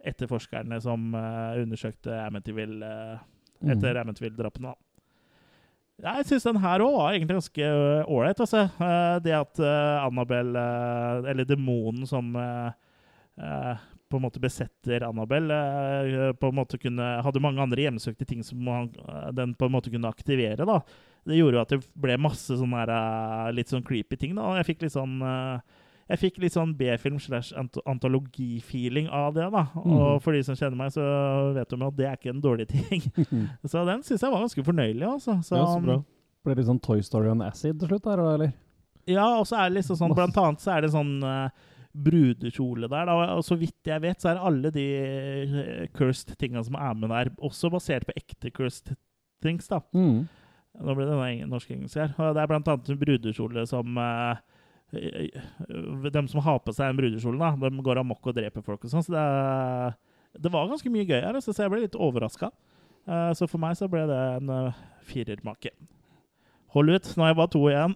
[0.07, 3.25] etterforskerne som uh, undersøkte Amityville uh,
[3.65, 4.03] etter mm.
[4.05, 4.75] Amityville-drapene.
[5.99, 7.69] Ja, jeg syns den her òg var egentlig ganske
[8.07, 8.39] ålreit.
[8.39, 8.69] Altså.
[9.25, 10.63] det at Annabelle,
[11.27, 12.29] eller demonen som
[14.09, 15.59] på en måte besetter Annabelle,
[16.41, 18.65] på en måte kunne, hadde mange andre hjemsøkte ting som
[19.37, 20.67] den på en måte kunne aktivere.
[20.69, 20.81] da
[21.29, 24.35] det gjorde jo at det ble masse sånne her, uh, litt sånn creepy ting.
[24.39, 25.21] da, og Jeg fikk litt sånn
[26.09, 27.53] jeg fikk litt sånn B-film slash
[27.85, 29.45] antologi-feeling av det.
[29.53, 29.91] da, mm.
[29.93, 31.05] Og for de som kjenner meg, så
[31.53, 33.05] vet de at det er ikke en dårlig ting.
[33.69, 35.05] så den syns jeg var ganske fornøyelig.
[35.05, 35.37] altså.
[35.45, 35.99] Så, ja, så bra.
[36.47, 38.57] Ble det litt sånn Toy Story on acid til slutt, der, eller?
[39.09, 41.53] Ja, og så er det liksom sånn, blant annet så er det sånn uh,
[42.05, 43.09] brudekjole der.
[43.09, 44.87] Da, og så vidt jeg vet, så er alle de
[45.97, 48.95] cursed tinga som er med der, også basert på ekte cursed
[49.43, 49.69] things.
[49.71, 49.81] da.
[49.97, 50.27] Mm.
[50.79, 52.15] Nå ble det norsk-engelsk her.
[52.19, 54.39] Og det er blant annet en brudekjole som uh,
[54.93, 58.93] De som har på seg en brudekjole, da, de går amok og dreper folk og
[58.93, 59.05] sånn.
[59.07, 59.27] Så det,
[60.39, 62.53] det, var ganske mye gøy her, så jeg ble litt overraska.
[63.09, 65.75] Uh, så for meg så ble det en uh, firermake.
[66.77, 67.95] Hold ut, nå er jeg bare to igjen.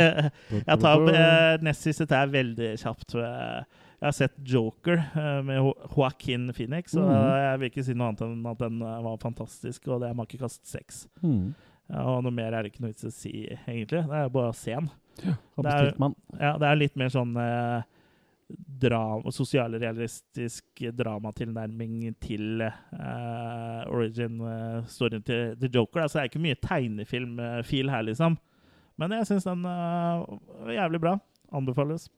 [0.68, 3.16] jeg tar uh, nest siste tar jeg veldig kjapt.
[3.16, 5.00] Jeg har sett Joker
[5.46, 7.28] med Joaquin Phoenix, og mm.
[7.44, 10.66] jeg vil ikke si noe annet enn at den var fantastisk, og det er makekast
[10.68, 11.06] seks.
[11.22, 11.52] Mm.
[11.92, 14.02] Ja, og noe mer er det ikke noe vits å si, egentlig.
[14.08, 14.90] Det er bare å se den.
[15.22, 15.90] Ja, det, er,
[16.40, 17.84] ja, det er litt mer sånn eh,
[18.82, 26.02] drama, sosialrealistisk dramatilnærming til uh, origin-storyen eh, til The Joker.
[26.02, 28.38] Altså, det er ikke mye tegnefilm-feel her, liksom.
[29.00, 30.26] Men jeg syns den uh,
[30.66, 31.16] var jævlig bra.
[31.52, 32.08] Anbefales.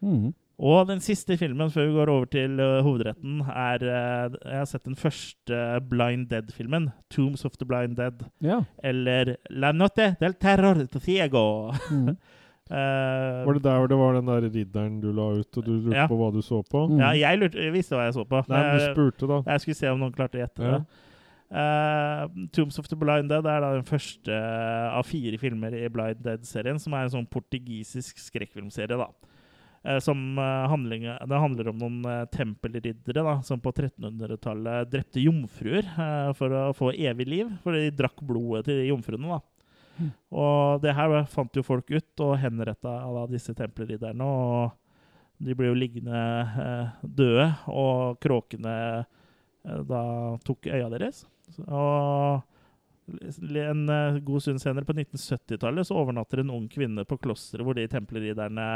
[0.00, 0.34] Mm.
[0.56, 4.70] Og den siste filmen før vi går over til uh, hovedretten, er uh, Jeg har
[4.70, 6.90] sett den første Blind Dead-filmen.
[7.10, 8.24] 'Tombs of the Blind Dead'.
[8.40, 8.62] Ja.
[8.82, 11.74] Eller 'La notte del terror ciego'.
[11.90, 12.16] Mm.
[12.70, 15.98] uh, var det der det var den der ridderen du la ut, og du lurte
[15.98, 16.06] ja.
[16.10, 16.86] på hva du så på?
[16.90, 17.00] Mm.
[17.02, 18.42] Ja, jeg, lurte, jeg, visste hva jeg så på.
[18.50, 19.42] Nei, men du spurte da.
[19.52, 20.78] Jeg skulle se om noen klarte å gjette ja.
[20.78, 21.02] det.
[21.46, 24.34] Uh, Tombs of the Blind Dead er da den første
[24.90, 28.98] av fire filmer i Blind Dead-serien, som er en sånn portugisisk skrekkfilmserie.
[28.98, 29.10] da.
[29.86, 35.22] Eh, som eh, handling, Det handler om noen eh, tempelriddere da, som på 1300-tallet drepte
[35.22, 39.36] jomfruer eh, for å få evig liv, fordi de drakk blodet til de jomfruene.
[39.36, 39.55] da.
[40.30, 44.24] Og det her fant jo folk ut og henretta av disse tempelridderne.
[44.24, 44.74] og
[45.38, 46.18] de ble jo liggende
[46.64, 50.02] eh, døde, og kråkene eh, da
[50.46, 51.24] tok øya deres.
[51.66, 52.40] Og
[53.06, 57.76] en eh, god stund senere, på 1970-tallet, så overnatter en ung kvinne på klosteret hvor
[57.76, 58.68] de tempelridderne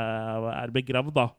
[0.53, 1.15] er begravd.
[1.17, 1.31] da.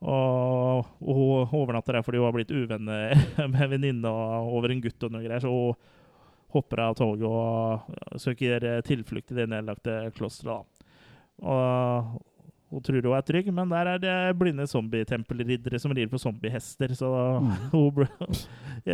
[0.00, 3.16] Og, og hun overnatter der fordi hun har blitt uvenner
[3.52, 5.40] med en venninne over en gutt og noe greier.
[5.40, 5.80] Så hun
[6.54, 10.66] hopper av toget og søker eh, tilflukt i det nedlagte klosteret.
[11.40, 12.18] Og
[12.70, 16.94] hun tror hun er trygg, men der er det blinde zombietempelriddere som rir på zombiehester.
[16.94, 17.10] Så
[17.40, 18.04] Mm.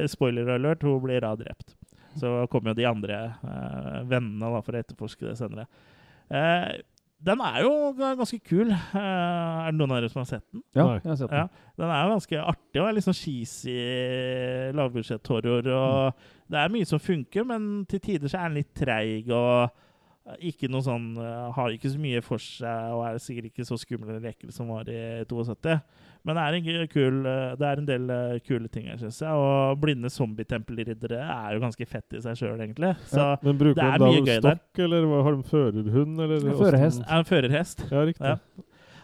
[0.15, 1.77] spoiler alert, hun blir da drept.
[2.17, 5.67] Så kommer jo de andre eh, vennene da, for å etterforske det senere.
[6.33, 6.79] Eh,
[7.25, 8.71] den er jo ganske kul.
[8.71, 10.63] Eh, er det noen av dere som har sett den?
[10.77, 11.39] Ja, jeg har sett den.
[11.39, 11.73] Ja.
[11.81, 13.77] Den er jo ganske artig og er litt sånn cheesy
[14.77, 15.71] lavbudsjetthorror.
[15.73, 19.73] Og Det er mye som funker, men til tider så er den litt treig og
[20.43, 23.77] ikke noe sånn eh, Har ikke så mye for seg og er sikkert ikke så
[23.79, 25.77] skummel eller ekkel som var i 72.
[26.27, 29.21] Men det er en, kul, eh, det er en del eh, kule ting her, syns
[29.23, 29.31] jeg.
[29.31, 32.91] Og blinde zombietempelriddere er jo ganske fett i seg sjøl, egentlig.
[33.13, 33.37] Så Ja.
[33.47, 34.41] Men bruker det er de da mye gøy der.
[34.57, 36.21] stokk, eller hva- har de førerhund?
[36.27, 37.05] Eller førerhest.
[37.07, 37.87] Ja, en førerhest.
[37.93, 38.27] Ja, riktig.
[38.27, 38.37] Ja.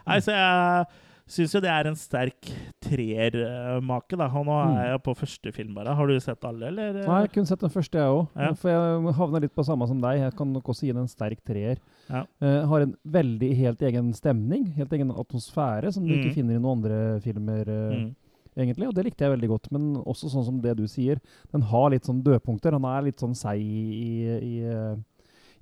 [0.07, 0.85] Nei, så jeg
[1.33, 2.49] syns jo det er en sterk
[2.83, 4.27] treermake, da.
[4.29, 4.77] Og nå Mm.
[4.77, 5.95] er jeg på første film bare.
[5.95, 6.93] Har du sett alle, eller?
[7.05, 8.27] Nei, jeg kunne sett den første, jeg òg.
[8.35, 8.53] Ja.
[8.53, 10.19] For jeg havna litt på samme som deg.
[10.19, 11.77] Jeg kan nok også gi den en sterk treer.
[12.09, 12.23] Ja.
[12.41, 16.19] Uh, har en veldig helt egen stemning, helt egen atmosfære, som du Mm.
[16.23, 17.67] ikke finner i noen andre filmer.
[17.67, 18.15] Uh, Mm.
[18.57, 19.71] egentlig, og det likte jeg veldig godt.
[19.71, 21.19] Men også sånn som det du sier,
[21.51, 22.71] den har litt sånn dødpunkter.
[22.71, 24.95] Han er litt sånn seig i, i, eh,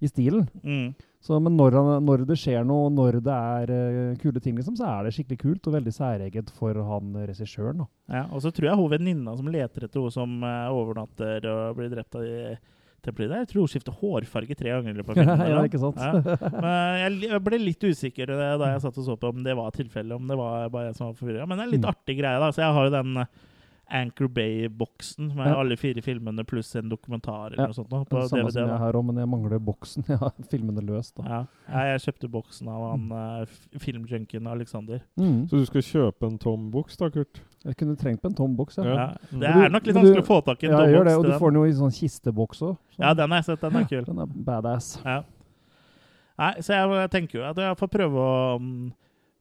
[0.01, 0.47] i stilen.
[0.65, 0.91] Mm.
[1.21, 4.75] Så, men når, han, når det skjer noe, når det er uh, kule ting, liksom,
[4.79, 7.85] så er det skikkelig kult og veldig særeget for han regissøren.
[8.09, 11.77] Ja, og så tror jeg hun venninna som leter etter henne som uh, overnatter og
[11.77, 12.55] blir drept av de
[13.01, 15.31] tempelet der, jeg tror hun skifter hårfarge tre ganger filmen.
[15.51, 15.97] ja, ikke sant?
[15.97, 16.49] Ja.
[16.53, 19.73] Men jeg, ble litt usikker eh, da jeg satt og så på om det var
[19.73, 21.47] tilfellet, om det var bare jeg som var forvirra.
[21.49, 21.89] Men det er en litt Mm.
[21.95, 22.51] artig greie, da.
[22.53, 23.31] Så jeg har jo den eh,
[23.91, 25.57] Anchor Bay-boksen med Ja.
[25.59, 28.53] alle fire filmene pluss en dokumentar eller Ja, noe sånt nå, på det samme DVD.
[28.53, 28.77] som jeg da.
[28.77, 30.05] har òg, men jeg mangler boksen.
[30.11, 31.15] Jeg har filmene løst.
[31.17, 31.23] da.
[31.27, 31.39] Ja.
[31.67, 33.45] ja, jeg kjøpte boksen av han uh,
[33.83, 35.01] filmjunkien Alexander.
[35.19, 35.47] Mm.
[35.49, 37.41] Så du skal kjøpe en tom boks, da, Kurt?
[37.65, 38.77] Jeg kunne trengt på en tom boks.
[38.77, 38.83] Ja.
[38.85, 38.93] Ja.
[38.95, 39.07] Ja.
[39.31, 39.39] Mm.
[39.39, 40.87] Det er nok litt vanskelig å få tak i en Ja, boks.
[40.87, 42.77] jeg gjør det, og du får den jo i sånn kisteboks òg.
[42.97, 43.61] Ja, den har jeg sett.
[43.61, 44.03] Den er kul.
[44.05, 44.93] Den er badass.
[45.05, 45.19] Ja.
[46.39, 48.91] Nei, så jeg tenker jo at jeg får prøve å mm,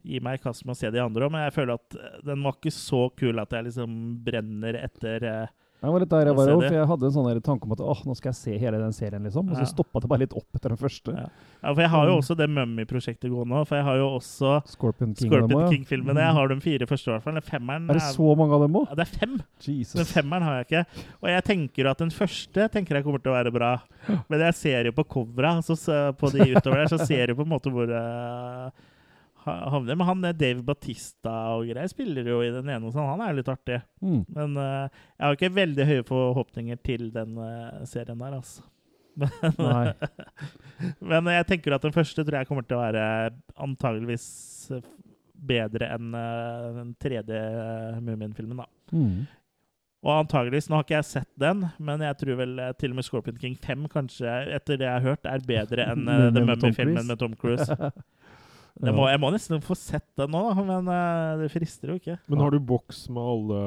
[0.05, 2.21] gi meg i kast med å se de andre òg, men jeg føler at eh,
[2.25, 5.47] den var ikke så kul at jeg liksom brenner etter eh,
[5.81, 7.81] jeg var litt der jeg var òg, for jeg hadde en sånn tanke om at
[7.81, 9.47] åh, nå skal jeg se hele den serien, liksom.
[9.49, 9.65] Og Ja.
[9.65, 11.15] så stoppa det bare litt opp etter den første.
[11.17, 11.23] Ja.
[11.63, 12.21] Ja, for jeg har jo Mm.
[12.21, 15.33] også det Mummy-prosjektet gående, for jeg har jo også Scorpion King.
[15.33, 15.71] ja.
[15.73, 16.21] King-filmene.
[16.21, 17.33] Jeg har de fire første, i hvert fall.
[17.33, 18.89] eller Femmeren Er det så mange av dem òg?
[18.91, 19.41] Ja, det er fem!
[19.59, 19.95] Jesus.
[19.97, 20.87] Men femmeren har jeg ikke.
[21.23, 23.73] Og jeg tenker at den første tenker jeg kommer til å være bra.
[24.29, 27.41] Men jeg ser jo på covera så, på de utover der, så ser jeg på
[27.41, 28.71] en måte hvor ha-
[29.45, 29.97] havner.
[29.97, 33.09] Men han eh, Dave Batista og greier spiller jo i den ene, og sånn.
[33.09, 33.81] han er litt artig.
[34.05, 34.21] Mm.
[34.37, 38.67] Men uh, jeg har ikke veldig høye forhåpninger til den uh, serien der, altså.
[39.59, 39.91] Men,
[41.11, 43.03] men jeg tenker at den første tror jeg kommer til å være
[43.61, 44.25] antageligvis
[45.51, 46.15] bedre enn
[46.77, 48.69] den tredje uh, Mumin-filmen, da.
[48.95, 49.27] Mm.
[50.01, 53.05] Og antageligvis, nå har ikke jeg sett den, men jeg tror vel til og med
[53.05, 57.11] Scorpion King 5 kanskje, etter det jeg har hørt, er bedre enn uh, The Mummy-filmen
[57.11, 57.69] med Tom Cruise.
[58.81, 61.97] Jeg må, jeg må nesten få sett den nå, da, men eh, det frister jo
[61.99, 62.15] ikke.
[62.33, 63.59] Men har du boks med alle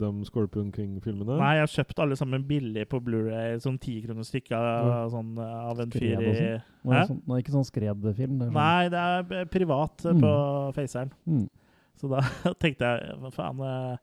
[0.00, 1.36] de Scorpion King-filmene?
[1.40, 5.34] Nei, jeg har kjøpt alle sammen billig på Blu-ray, sånn ti kroner stykket av, sånn,
[5.42, 6.48] eh, av en Skred fyr i
[6.86, 7.06] Nå Nei, Hæ?
[7.10, 8.38] sånn, nei, ikke sånn skredfilm.
[8.38, 9.04] det er sånn- Nei, det
[9.42, 10.20] er privat eh, Mm.
[10.22, 11.10] på Faceren.
[11.26, 11.48] Mm.
[12.00, 12.20] Så da
[12.62, 13.96] tenkte jeg hva faen eh,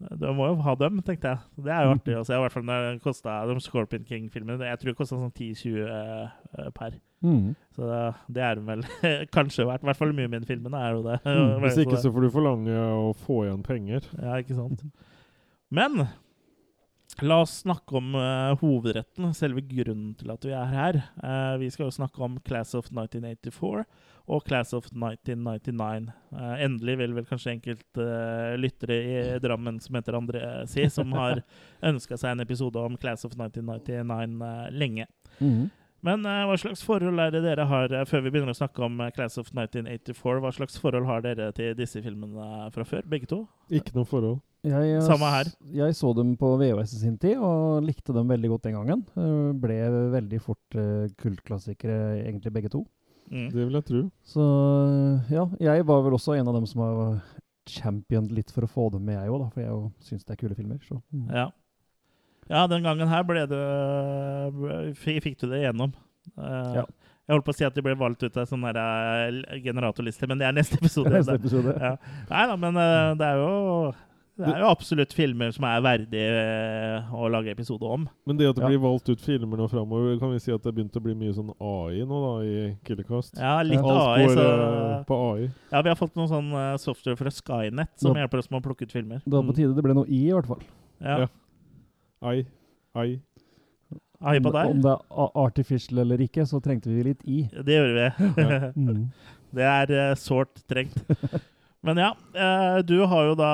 [0.00, 1.38] Du må jo ha dem, tenkte jeg.
[1.60, 1.98] Det er jo Mm.
[1.98, 2.32] artig å se.
[2.34, 4.64] I hvert fall når det kostet, de Scorpion King-filmene.
[4.70, 6.96] Jeg tror det kosta sånn 10-20 uh, per.
[7.22, 7.50] Mm.
[7.76, 8.00] Så det,
[8.32, 8.80] det er vel
[9.36, 9.84] kanskje verdt.
[9.84, 11.18] I hvert fall Mumin-filmene er jo det.
[11.26, 11.60] Mm.
[11.66, 14.08] Hvis ikke så får du forlange å få igjen penger.
[14.16, 14.86] Ja, ikke sant.
[15.70, 16.06] Men
[17.26, 21.00] la oss snakke om uh, hovedretten, selve grunnen til at vi er her.
[21.20, 23.84] Uh, vi skal jo snakke om Class of 1984
[24.30, 26.10] og Class of 1999.
[26.30, 31.10] Uh, endelig vil vel kanskje enkelte eh, lyttere i Drammen som heter André si, som
[31.18, 31.42] har
[31.90, 35.08] ønska seg en episode om Class of 1999 eh, lenge.
[35.40, 35.68] Mm.
[36.06, 38.84] Men uh, hva slags forhold er det dere har, eh, før vi begynner å snakke
[38.86, 43.04] om eh, Class of 1984, hva slags forhold har dere til disse filmene fra før,
[43.10, 43.42] begge to?
[43.68, 44.38] Ikke noe forhold.
[44.64, 45.50] Jeg, jeg, Samme her.
[45.72, 49.04] Jeg så dem på VHS i sin tid, og likte dem veldig godt den gangen.
[49.60, 49.76] Ble
[50.16, 52.82] veldig fort uh, kultklassikere, egentlig begge to.
[53.30, 53.46] Mm.
[53.52, 54.02] Det vil jeg tro.
[54.26, 54.44] Så
[55.30, 57.20] ja, jeg var vel også en av dem som har
[57.70, 60.56] championet litt for å få dem med, jeg òg, for jeg syns det er kule
[60.58, 60.80] filmer.
[60.84, 60.98] Så.
[61.12, 61.28] mm.
[61.28, 61.48] Ja.
[62.50, 63.60] Ja, den gangen her ble det
[64.98, 65.94] Fikk du det igjennom.
[66.36, 66.84] Uh, Ja.
[67.30, 68.78] Jeg holdt på å si at de ble valgt ut av sånn der,
[69.30, 71.12] eh, generatorliste, men det er neste episode.
[71.14, 71.76] Neste episode.
[71.78, 71.92] Ja.
[72.26, 73.52] Nei da, men uh, det er jo
[74.40, 78.06] det er jo absolutt filmer som er verdig eh, å lage episode om.
[78.26, 78.70] Men det at det Ja.
[78.72, 81.34] blir valgt ut filmer nå framover, kan vi si at det begynte å bli mye
[81.36, 83.36] sånn AI nå, da, i Killercast?
[83.36, 85.50] Ja, litt Alt AI, går så eh, på AI.
[85.74, 88.62] Ja, vi har fått noe sånn eh, software fra Skynet som da, hjelper oss med
[88.62, 89.20] å plukke ut filmer.
[89.26, 90.64] Det var på tide det ble noe i, i hvert fall.
[91.04, 91.26] Ja.
[91.26, 91.30] Ja.
[92.20, 92.44] AI.
[92.92, 93.20] AI.
[94.20, 94.72] AI på deg?
[94.74, 97.46] om det er artificial eller ikke, så trengte vi litt i.
[97.50, 98.32] Det gjorde vi.
[98.44, 98.58] Ja.
[98.80, 99.06] Mm.
[99.50, 100.94] Det er eh, sårt trengt.
[101.86, 103.48] Men ja, eh, du har jo da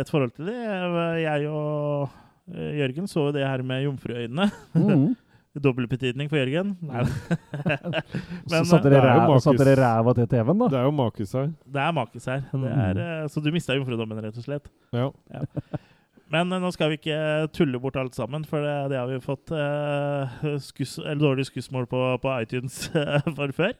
[0.00, 0.56] et forhold til det.
[0.58, 2.10] Eh, Jeg og
[2.48, 4.50] Jørgen så jo det her med jomfruøynene.
[4.74, 5.06] Mm.
[5.64, 6.74] Dobbel for Jørgen.
[6.84, 9.08] Nei, Men, så satte dere
[9.72, 10.68] er ræva til TV-en, da?
[10.74, 11.48] Det er jo makis her.
[11.64, 12.44] det er makis her.
[12.52, 13.00] Det er,
[13.32, 14.68] så du mista jomfrudommen, rett og slett.
[14.92, 15.08] Ja.
[15.32, 15.42] Ja.
[16.32, 17.18] Men eh, nå skal vi ikke
[17.56, 20.24] tulle bort alt sammen, for det, det har vi fått eh,
[20.68, 23.74] skuss, dårlig skussmål på, på iTunes eh, for før.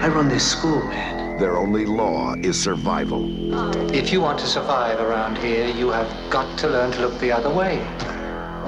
[0.01, 1.37] I run this school, man.
[1.37, 3.29] Their only law is survival.
[3.93, 7.33] If you want to survive around here, you have got to learn to look the
[7.33, 7.79] other way.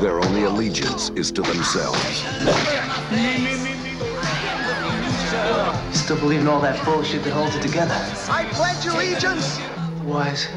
[0.01, 2.25] Their only allegiance is to themselves.
[5.97, 7.95] Still believe in all that bullshit that holds it together.
[8.29, 9.61] I pledge allegiance.
[10.01, 10.49] Otherwise,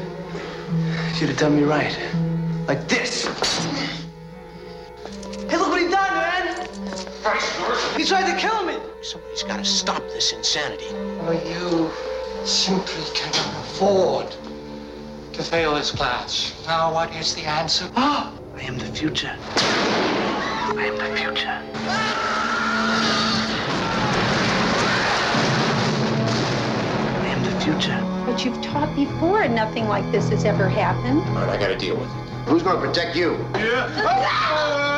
[1.20, 1.96] you'd have done me right.
[2.66, 3.28] Like this.
[5.48, 6.68] Hey, look what he done, man!
[7.96, 8.76] He tried to kill me!
[9.00, 10.92] Somebody's got to stop this insanity.
[11.22, 11.90] Well, you
[12.44, 14.36] simply cannot afford
[15.32, 16.52] to fail this class.
[16.66, 17.90] Now, what is the answer?
[17.96, 19.34] Ah, I am the future.
[19.48, 21.62] I am the future.
[27.16, 28.22] I am the future.
[28.26, 31.22] But you've taught before and nothing like this has ever happened.
[31.22, 32.28] All right, I got to deal with it.
[32.48, 33.36] Who's going to protect you?
[33.54, 34.97] I'm gonna play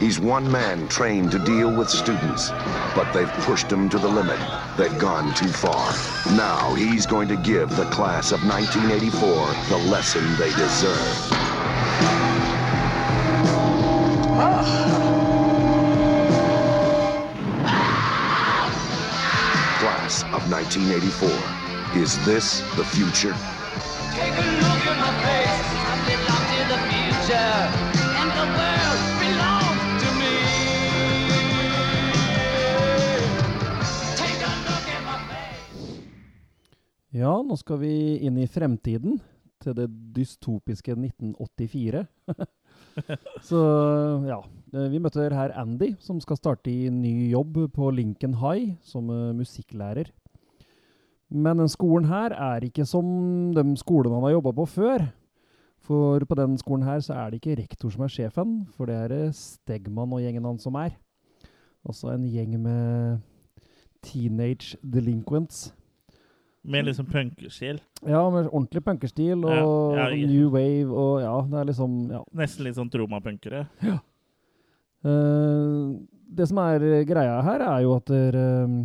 [0.00, 2.50] He's one man trained to deal with students,
[2.94, 4.38] but they've pushed him to the limit.
[4.76, 5.92] They've gone too far.
[6.36, 9.18] Now he's going to give the class of 1984
[9.68, 11.16] the lesson they deserve.
[19.80, 22.00] Class of 1984.
[22.00, 23.34] Is this the future?
[37.18, 39.16] Ja, nå skal vi inn i fremtiden,
[39.58, 42.04] til det dystopiske 1984.
[43.48, 43.62] Så
[44.28, 44.36] ja,
[44.70, 49.10] eh, vi møter her Andy, som skal starte i ny jobb på Lincoln High som
[49.10, 50.12] eh, musikklærer.
[51.34, 53.08] Men den skolen her er ikke som
[53.56, 55.08] de skolene han har jobba på før.
[55.88, 58.94] For på den skolen her så er det ikke rektor som er sjefen, for det
[58.94, 60.94] er det Stegman og gjengen hans som er.
[61.82, 63.18] Altså en gjeng med
[64.06, 65.72] teenage delinquents.
[66.68, 67.78] Med liksom punkestil.
[68.04, 69.52] Ja, med ordentlig punkerstil og
[69.96, 70.26] Ja, ja, ja.
[70.28, 72.20] new wave og ja, det er liksom ja.
[72.42, 73.64] Nesten litt sånn tromapunkere.
[75.04, 75.84] Eh,
[76.38, 78.78] det som er eh, greia her, er jo at der, uh,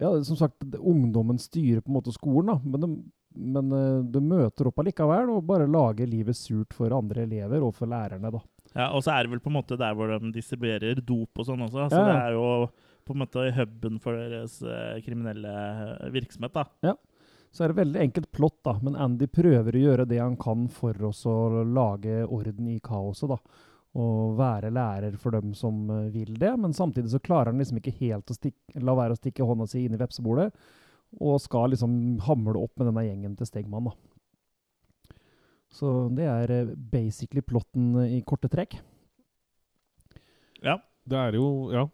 [0.00, 2.56] Ja, som sagt, ungdommen styrer på en måte skolen, da.
[2.64, 2.88] Men de,
[3.36, 7.72] men eh, de møter opp allikevel og bare lager livet surt for andre elever og
[7.78, 8.42] for lærerne, da.
[8.76, 11.46] Ja, og så er det vel på en måte der hvor de distribuerer dop og
[11.48, 11.86] sånn også.
[11.88, 12.12] Så Ja, ja.
[12.12, 12.48] det er jo
[13.06, 16.66] på en måte huben for deres eh, kriminelle eh, virksomhet, da.
[17.54, 18.74] Så er det veldig enkelt plott, da.
[18.84, 23.30] Men Andy prøver å gjøre det han kan for oss å lage orden i kaoset,
[23.32, 23.38] da.
[23.96, 26.50] Og være lærer for dem som eh, vil det.
[26.60, 29.68] Men samtidig så klarer han liksom ikke helt å stikke, la være å stikke hånda
[29.70, 30.52] si inn i vepsebolet.
[31.22, 33.96] Og skal liksom hamle opp med denne gjengen til Stegmann, da.
[35.72, 38.76] Så det er basically plotten i korte trekk.
[40.64, 40.78] Ja.
[41.06, 41.86] Det er jo Ja.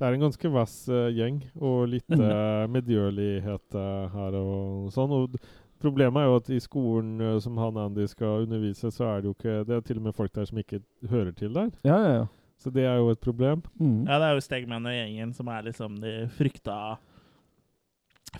[0.00, 5.12] Det er en ganske vass uh, gjeng, og litt uh, medgjørlighet uh, her og sånn.
[5.12, 5.34] Og
[5.80, 9.28] problemet er jo at i skolen uh, som han Andy skal undervise, så er det
[9.28, 10.80] jo ikke Det er til og med folk der som ikke
[11.12, 11.68] hører til der.
[11.84, 12.24] Ja, ja, ja.
[12.60, 13.60] Så det er jo et problem.
[13.80, 14.02] Mm.
[14.08, 16.80] Ja, det er jo Stegman og gjengen som er liksom de frykta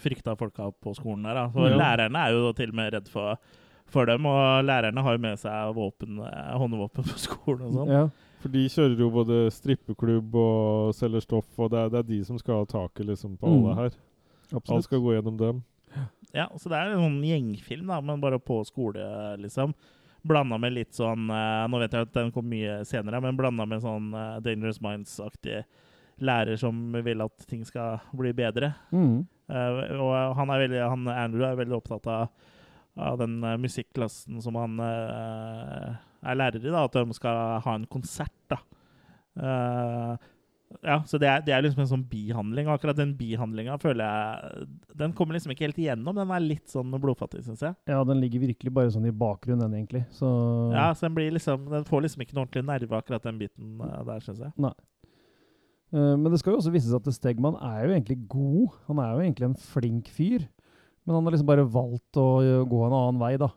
[0.01, 1.35] Frykta folka på skolen der.
[1.35, 1.45] Da.
[1.53, 1.77] Så Ja.
[1.77, 3.39] Lærerne er jo til og med redd for,
[3.91, 7.91] for dem, og lærerne har jo med seg våpen, eh, håndvåpen på skolen og sånn.
[7.91, 8.05] ja.
[8.41, 12.21] For de kjører jo både strippeklubb og selger stoff, og det er, det er de
[12.25, 13.57] som skal ha taket liksom på Mm.
[13.67, 13.91] alle her.
[14.51, 14.85] Alt Absolutt.
[14.89, 15.63] skal gå gjennom dem.
[16.33, 19.03] Ja, så det er en sånn gjengfilm, da, men bare på skole,
[19.43, 19.75] liksom.
[20.23, 23.65] Blanda med litt sånn eh, Nå vet jeg at den kom mye senere, men blanda
[23.67, 25.63] med sånn eh, Dangerous Minds-aktig
[26.21, 28.75] lærer som vil at ting skal bli bedre.
[28.93, 29.27] Mm.
[29.49, 32.29] Eh, og han er veldig, han, Andrew er veldig opptatt av,
[33.01, 34.77] av den musikklassen som han
[36.23, 38.37] er lærere, da, at de skal ha en konsert.
[38.51, 38.61] da.
[39.41, 40.31] Uh,
[40.87, 42.69] ja, så det er, det er liksom en sånn bihandling.
[42.69, 44.69] Og akkurat den bihandlinga føler jeg
[45.01, 46.15] Den kommer liksom ikke helt igjennom.
[46.15, 47.75] Den er litt sånn blodfattig, syns jeg.
[47.91, 50.05] Ja, den ligger virkelig bare sånn i bakgrunnen, den, egentlig.
[50.15, 50.29] Så
[50.75, 53.83] Ja, så Den blir liksom Den får liksom ikke noe ordentlig nerve, akkurat den biten
[53.83, 54.55] eh, der, syns jeg.
[54.63, 54.75] Nei.
[55.91, 58.77] Men det skal jo også vises at Stegman er jo egentlig god.
[58.87, 60.45] Han er jo egentlig en flink fyr.
[61.03, 62.29] Men han har liksom bare valgt å
[62.71, 63.49] gå en annen vei, da.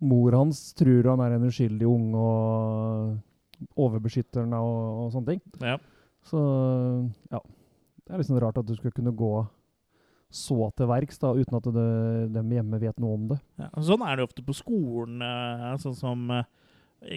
[0.00, 5.40] Mor hans tror han er en uskyldig unge og overbeskytter henne og, og sånne ting.
[5.64, 5.78] Ja.
[6.26, 6.40] Så
[7.32, 7.40] ja.
[8.06, 9.30] Det er liksom rart at du skal kunne gå
[10.36, 11.86] så til verks da, uten at det,
[12.34, 13.38] dem hjemme vet noe om det.
[13.62, 15.22] Ja, sånn er det ofte på skolen.
[15.24, 16.44] eh, Sånn som eh,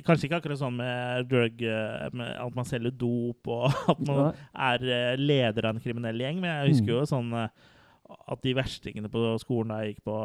[0.06, 4.22] Kanskje ikke akkurat sånn med drug eh, med At man selger dop, og at man
[4.30, 4.34] Nei.
[4.70, 6.39] er leder av en kriminell gjeng.
[6.42, 6.96] Men jeg husker Mm.
[6.96, 10.18] jo sånn at de verstingene på skolen da jeg gikk på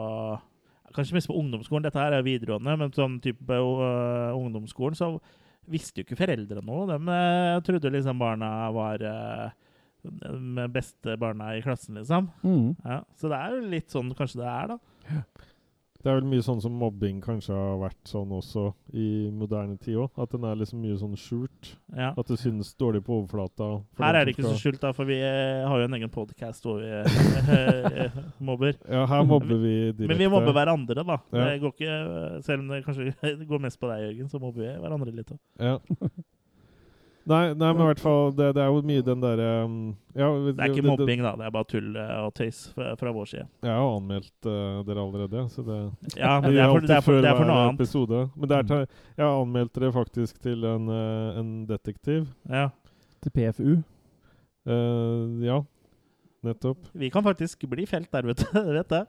[0.95, 5.15] Kanskje mest på ungdomsskolen, dette her er videregående, men sånn type uh, ungdomsskolen, så
[5.71, 6.85] visste jo ikke foreldre noe.
[6.91, 9.49] De uh, trodde liksom barna var uh,
[10.05, 12.29] de beste barna i klassen, liksom.
[12.45, 12.75] Mm.
[12.85, 15.17] Ja, så det er jo litt sånn kanskje det er, da.
[16.05, 19.97] Det er vel mye sånn som mobbing kanskje har vært sånn også i moderne tid
[20.03, 20.11] òg.
[20.21, 21.71] At den er liksom mye sånn skjult.
[21.97, 22.11] Ja.
[22.13, 23.71] At det synes dårlig på overflata.
[24.03, 26.69] Her er det ikke så skjult, da, for vi eh, har jo en egen podkast
[26.69, 26.93] hvor vi
[27.57, 28.77] eh, mobber.
[28.85, 30.11] Ja, her mobber vi direkte.
[30.13, 31.19] Men vi mobber hverandre, da.
[31.33, 31.49] Ja.
[31.49, 31.99] Det går ikke,
[32.51, 35.41] selv om det kanskje går mest på deg, Jørgen, så mobber vi hverandre litt òg.
[35.57, 35.79] Ja.
[37.25, 39.77] Nei, nei, men i hvert fall Det, det er jo mye den derre um,
[40.13, 41.33] ja, Det er ikke mobbing, da.
[41.41, 43.47] Det er bare tull eh, og tøys fra, fra vår side.
[43.65, 45.79] Jeg har anmeldt uh, dere allerede, så det
[46.19, 47.81] Ja, men det er for, det er for, det er for noe annet.
[47.81, 48.21] Episode.
[48.37, 52.29] Men det er jeg har anmeldt dere faktisk til en, uh, en detektiv.
[52.47, 52.69] Ja.
[53.25, 53.73] Til PFU.
[54.69, 55.59] Uh, ja,
[56.47, 56.87] nettopp.
[56.93, 58.61] Vi kan faktisk bli felt der, vet du.
[58.79, 59.05] vet det.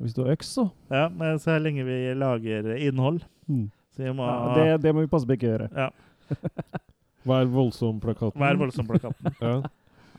[0.00, 0.70] Hvis du har øks, så.
[0.90, 3.20] Ja, men så lenge vi lager innhold.
[3.46, 3.68] Mm.
[3.94, 5.74] Så vi må Ja, det, det må vi passe på ikke å gjøre.
[5.76, 5.90] ja,
[7.28, 8.40] Vær voldsom-plakaten.
[8.40, 9.34] Vær voldsom-plakaten.
[9.44, 9.60] Ja.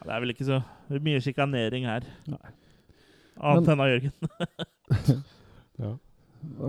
[0.01, 0.55] Ja, det er vel ikke så
[1.05, 2.05] mye sjikanering her.
[2.25, 2.53] Nei.
[3.37, 4.13] Annet enn av Jørgen.
[5.83, 5.91] ja.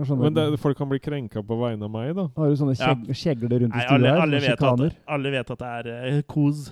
[0.05, 2.27] Sånne- Men det, folk kan bli krenka på vegne av meg, da.
[2.37, 2.93] Har du sånne Ja.
[2.93, 4.21] kjeg kjegler rundt i stua alle, her?
[4.21, 6.67] alle, vet at, alle vet at det er uh, kos.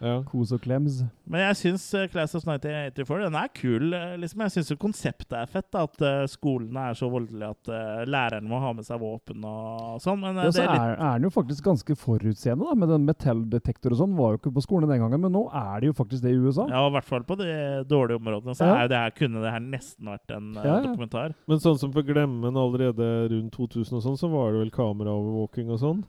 [0.00, 0.22] Ja.
[0.22, 1.00] Kos og klems.
[1.26, 3.92] Men jeg syns uh, Class of 1984 den er kul.
[3.92, 4.44] eh, liksom.
[4.46, 5.66] Jeg syns konseptet er fett.
[5.74, 9.42] da, At uh, skolene er så voldelige at uh, læreren må ha med seg våpen
[9.44, 10.20] og sånn.
[10.22, 12.76] Men eh, Ja, så det er litt er den jo faktisk ganske forutseende, da.
[12.78, 14.14] Med den metalldetektor og sånn.
[14.18, 16.38] Var jo ikke på skolen den gangen, men nå er det jo faktisk det i
[16.38, 16.68] USA.
[16.70, 17.50] Ja, i hvert fall på de
[17.90, 18.54] dårlige områdene.
[18.54, 18.84] Så Ja.
[18.84, 20.86] er det her, kunne det her nesten vært en eh, Ja, ja.
[20.86, 21.34] dokumentar.
[21.50, 25.70] Men sånn som på Glemmen allerede rundt 2000 og sånn, så var det vel kameraovervåking
[25.74, 26.04] og sånn?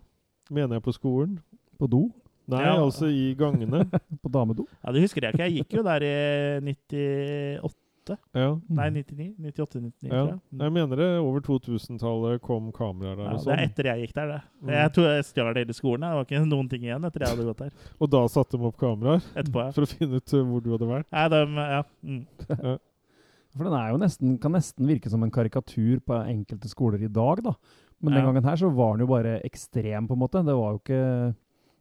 [0.54, 1.40] Mener jeg på skolen?
[1.82, 2.06] På do.
[2.50, 2.76] Nei, Ja.
[2.82, 3.84] altså i gangene.
[4.24, 4.66] På damedo.
[4.84, 5.46] Ja, Det husker jeg ikke.
[5.46, 6.16] Jeg gikk jo der i
[6.66, 8.48] 98 Ja.
[8.74, 9.36] Nei, 99?
[9.38, 10.22] 98, 99, ja.
[10.32, 10.40] jeg.
[10.64, 13.54] Jeg mener det over 2000-tallet kom kameraer der Ja, og det sånn.
[13.54, 14.40] er etter jeg gikk der, det.
[14.64, 14.72] Mm.
[14.74, 16.06] Jeg tror jeg stjal hele skolen.
[16.08, 17.74] Det var ikke noen ting igjen etter jeg hadde gått der.
[18.02, 19.74] Og da satte de opp kameraer Etterpå, ja.
[19.76, 21.10] for å finne ut uh, hvor du hadde vært.
[21.14, 21.42] Nei, de,
[21.76, 21.84] ja.
[22.02, 22.80] Mm.
[23.58, 27.10] For den er jo nesten, kan nesten virke som en karikatur på enkelte skoler i
[27.10, 27.56] dag, da.
[28.00, 30.42] Men den gangen her så var den jo bare ekstrem, på en måte.
[30.46, 31.00] Det var jo ikke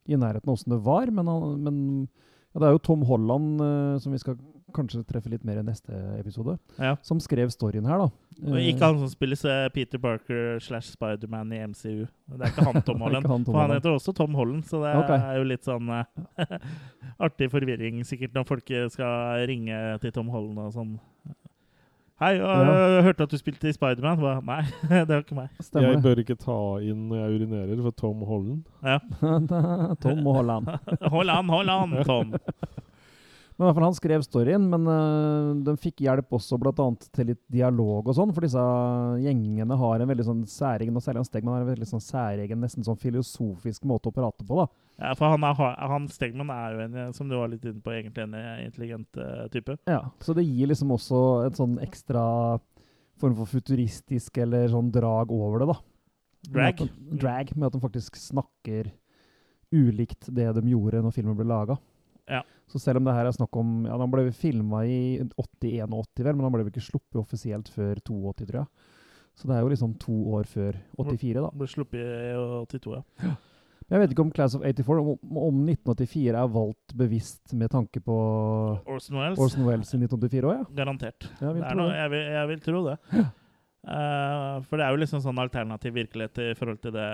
[0.08, 1.80] i nærheten av åssen det var, men, han, men
[2.54, 4.38] ja, det er jo Tom Holland, uh, som vi skal
[4.76, 6.96] kanskje treffe litt mer i neste episode, Ja.
[7.02, 8.08] som skrev storyen her, da.
[8.44, 12.06] Og Eh, ikke han som spiller Peter Parker slash Spiderman i MCU.
[12.28, 13.26] Det er ikke han Tom Holland.
[13.26, 15.18] han Tom For han heter også Tom Holland, så det okay.
[15.18, 16.58] er jo litt sånn eh,
[17.26, 20.98] artig forvirring sikkert når folk skal ringe til Tom Holland og sånn.
[22.18, 23.02] Hei, jeg Ja.
[23.06, 24.18] hørte at du spilte i Spiderman.
[24.44, 24.62] Nei,
[25.06, 25.48] det var ikke meg.
[25.62, 28.64] Stemmer Jeg bør ikke ta inn når jeg urinerer for Tom Holland.
[28.82, 28.98] Ja.
[30.02, 30.66] Tom og Holland.
[31.14, 32.34] Holland, Holland, Tom!
[33.58, 37.08] Men i hvert fall Han skrev storyen, men uh, de fikk hjelp også blant annet
[37.10, 38.62] til litt dialog og sånn, for disse
[39.24, 42.62] gjengene har en veldig sånn særegen og særlig han Stegman har en veldig sånn særegen,
[42.62, 44.60] nesten sånn filosofisk måte å prate på.
[44.60, 44.68] da.
[45.02, 45.58] Ja, for han, er,
[45.90, 48.62] han Stegman er jo en, eh, som du var litt inne på, egentlig en eh,
[48.68, 49.74] intelligent uh, type.
[49.90, 52.22] Ja, Så det gir liksom også et sånn ekstra
[53.18, 55.78] form for futuristisk eller sånn drag over det, da.
[56.48, 56.62] Drag.
[56.62, 58.92] Med de- drag, med at de faktisk snakker
[59.74, 61.74] ulikt det de gjorde når filmen ble laga.
[62.28, 62.42] Ja.
[62.68, 66.24] Så selv om det her er snakk om Ja, den ble filma i 81 80,
[66.26, 68.94] vel, men den ble vel ikke sluppet offisielt før 82, tror jeg.
[69.38, 71.52] Så det er jo liksom to år før 84, da.
[71.54, 72.32] Ble sluppet i
[72.66, 73.36] 82, ja.
[73.88, 77.70] Men jeg vet ikke om Class of 84, om, om 1984 er valgt bevisst med
[77.72, 78.16] tanke på
[78.84, 79.38] Orson Welles.
[79.40, 80.66] Orson Welles i 1984 òg, ja.
[80.82, 81.28] Garantert.
[81.40, 82.00] Jeg vil noe, det.
[82.02, 82.98] jeg, vil, jeg vil tro det.
[83.88, 87.08] Eh, for det er jo liksom sånn alternativ virkelighet i forhold til det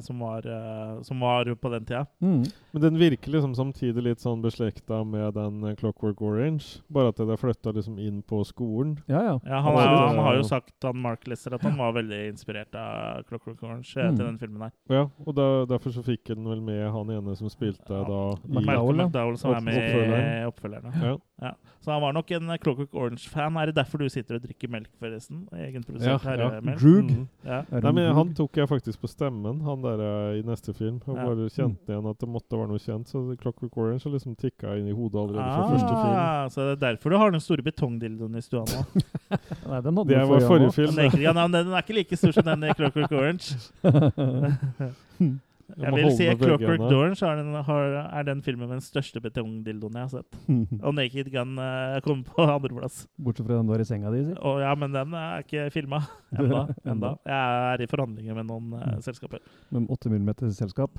[0.00, 2.06] som, var, eh, som var på den tida.
[2.22, 2.42] Mm.
[2.72, 6.80] Men den virker liksom samtidig litt sånn beslekta med den eh, Clockwork Orange.
[6.92, 8.98] Bare at det er flytta liksom inn på skolen.
[9.08, 9.36] Ja, ja.
[9.46, 12.74] Ja, han, er, han har jo sagt, han Mark Lesser, at han var veldig inspirert
[12.78, 14.16] av Clockwork Orange eh, Mm.
[14.16, 14.72] til den filmen her.
[14.90, 18.04] Ja, og da, derfor så fikk den vel med han ene som spilte Ja.
[18.04, 19.02] da i McDowell, Malcolm.
[19.06, 20.46] McDowell som er med i Oppfølgeren.
[20.50, 21.18] oppfølgerne.
[21.40, 21.52] Ja.
[21.80, 23.56] Så han var nok en eh, Clockwork Orange-fan.
[23.56, 25.46] Er det derfor du sitter og drikker melk, forresten?
[25.56, 26.48] Egenprodusert Ja, ja.
[26.50, 26.78] herremelk?
[26.82, 27.10] Drug.
[27.10, 27.28] Mm.
[27.46, 27.62] Ja.
[27.70, 31.00] Nei, men Han tok jeg faktisk på stemmen, han der eh, i neste film.
[31.06, 31.24] Jeg Ja.
[31.26, 33.08] bare kjente igjen at det måtte være noe kjent.
[33.10, 36.16] Så Clockwork Orange har liksom tikka inn i hodet allerede fra første film.
[36.20, 38.84] Ah, så det er derfor du har den store betongdildoen i stua nå.
[39.70, 40.94] Nei, den hadde Det var forrige film.
[40.94, 43.56] Den er, ikke, ja, den er ikke like stor som den i Clockwork Orange.
[45.78, 49.20] Jeg vil si Clockwork Dorn Orange er den, har, er den filmen med den største
[49.22, 50.38] betongdildoen jeg har sett.
[50.86, 53.04] Og Naked Gun uh, kommer på andreplass.
[53.20, 54.22] Bortsett fra den du har i senga di.
[54.38, 56.02] Og ja, men den er ikke filma
[56.38, 57.14] enda, enda.
[57.28, 59.02] Jeg er i forhandlinger med noen eh, Mm.
[59.04, 59.38] selskaper.
[59.70, 60.96] Med 8 mm selskap.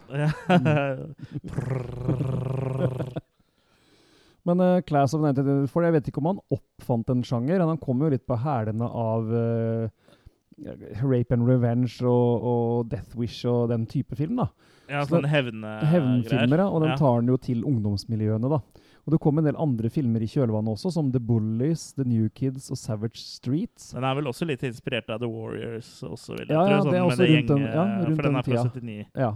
[4.43, 7.61] Men uh, Class of 1984, jeg vet ikke om han oppfant en sjanger.
[7.61, 9.91] Han kom jo litt på hælene av eh,
[11.01, 14.35] Rape and Revenge og, og Death Wish og den type film.
[14.37, 14.47] da.
[14.89, 16.67] ja, sånn hevne Hevnfilmer, ja.
[16.69, 18.59] Og den tar den jo til ungdomsmiljøene, da.
[19.01, 22.27] Og det kom en del andre filmer i kjølvannet også, som The Bullies, The New
[22.37, 23.91] Kids og Savage Streets.
[23.95, 26.69] Den er vel også litt inspirert av The Warriors også, vil jeg Ja, tro.
[26.75, 28.43] ja, sånn det er også det rundt den- gjenge- ja, rundt For den den er
[28.43, 28.63] fra tida.
[28.69, 29.05] 79.
[29.15, 29.31] Ja.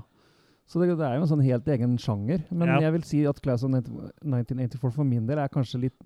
[0.68, 2.44] Så det, det er jo en sånn helt egen sjanger.
[2.52, 2.80] Men Ja.
[2.82, 5.98] jeg vil si at Class of 1984 for min del er kanskje litt,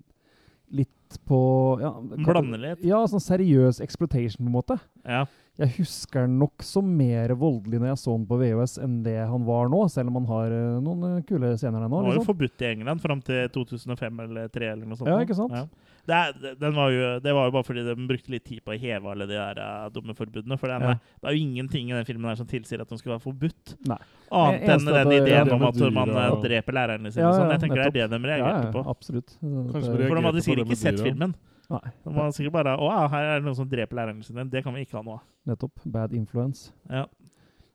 [0.70, 1.40] litt på
[1.82, 2.84] ja, Blander litt.
[2.86, 4.78] Ja, sånn seriøs exploitation, på en måte.
[5.04, 5.24] Ja.
[5.60, 9.18] Jeg husker den nok som mer voldelig når jeg så den på VHS enn det
[9.28, 12.00] han var nå, selv om han har eh, noen eh, kule scener der nå.
[12.00, 12.28] Den var jo Liksom.
[12.32, 15.10] forbudt i England fram til 2005 eller 2003 eller noe sånt.
[15.12, 15.68] Ja, ikke sant?
[16.08, 18.72] Det, er, den var jo, det var jo bare fordi de brukte litt tid på
[18.72, 20.56] å heve alle de der uh, dumme forbudene.
[20.58, 20.94] For den Ja.
[20.96, 23.76] det er jo ingenting i den filmen der som tilsier at den skal være forbudt.
[23.86, 23.98] Nei.
[24.32, 27.28] Annet enn den det- ideen ja, om at dyr, man og- dreper lærerne sine.
[27.28, 27.46] Ja, sånn.
[27.46, 28.86] ja, Jeg tenker det er det de Ja, reagerte ja, på.
[28.88, 29.36] absolutt.
[29.38, 31.34] Det- For de hadde sikkert ikke sett filmen.
[31.70, 34.44] Nei, Det var sikkert bare Å her er det noen som dreper lærerne sine.
[34.50, 35.20] Det kan vi ikke ha nå.
[35.46, 35.84] nettopp.
[35.86, 36.72] Bad influence.
[36.90, 37.06] Ja.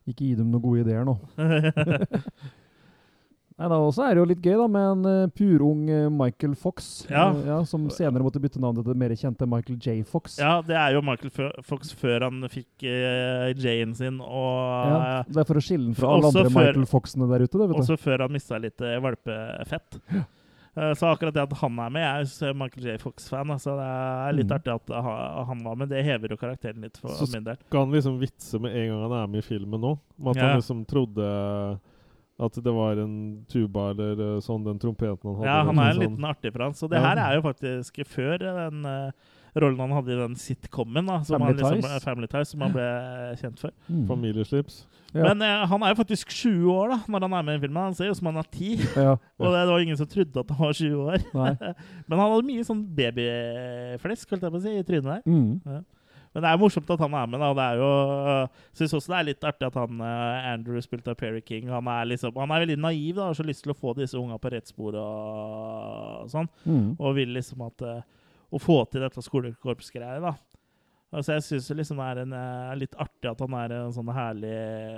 [0.05, 1.15] Ikke gi dem noen gode ideer nå.
[3.55, 6.57] Nei, da også er det jo litt gøy da, med en uh, purung eh, Michael
[6.59, 7.29] Fox, Ja.
[7.31, 9.93] eh, ja, som senere måtte bytte navn til det mer kjente Michael J.
[10.03, 10.35] Fox.
[10.43, 15.21] ja, det er jo Michael Fo- Fox før han fikk uh, J-en sin, og Ja,
[15.29, 17.55] det er for å skille den fra alle andre før- Michael Foxene der ute.
[17.55, 17.83] Det, vet du.
[17.85, 20.01] Også før han mista litt uh, valpefett.
[20.11, 20.27] Eh,
[20.75, 22.97] Så akkurat det at han er med Jeg er jo Michael J.
[22.99, 23.47] Fox-fan.
[23.63, 24.55] så det er litt Mm.
[24.57, 25.87] artig at han var med.
[25.89, 27.55] Det hever jo karakteren litt for Så min del.
[27.55, 29.97] Så Skal han liksom vitse med en gang han er med i filmen nå?
[30.19, 30.41] Om at Ja.
[30.49, 31.79] han liksom trodde
[32.37, 35.47] at det var en tuba eller eh, sånn, den trompeten han hadde.
[35.47, 36.03] Ja, han er en sånn.
[36.09, 36.83] liten artig Frans.
[36.83, 37.15] Og det Ja.
[37.15, 39.11] her er jo faktisk før den uh,
[39.55, 42.03] rollen han hadde i den sitcomen, da, som Family han liksom, Ties.
[42.03, 43.71] Family Ties, som han ble kjent for.
[43.89, 44.07] Mm.
[44.09, 44.85] Familieslips.
[45.15, 45.29] Ja.
[45.29, 47.83] Men eh, han er jo faktisk 20 år da, når han er med i filmen.
[47.87, 48.87] Han ser jo som han er 10.
[48.99, 51.27] Ja, Og det var ingen som trodde at han var 20 år.
[52.07, 55.23] Men han hadde mye sånn babyflesk holdt jeg på å si, i trynet der.
[55.23, 55.85] Mm.
[56.35, 57.39] Men det er jo morsomt at han er med.
[57.39, 57.91] da, og det er jo,
[58.27, 61.69] uh, synes også det er litt artig at han, uh, Andrew spilte av Perry King.
[61.71, 63.93] Han er liksom, han er veldig naiv da, og har så lyst til å få
[63.95, 66.51] disse unga på rett spor og sånn.
[66.67, 66.89] Mm.
[66.99, 68.03] Og vil liksom at uh,
[68.55, 70.35] Å få til dette skolekorpsgreiet, da.
[71.15, 74.09] Altså Jeg syns liksom det er en, øh, litt artig at han er en sånn
[74.13, 74.51] herlig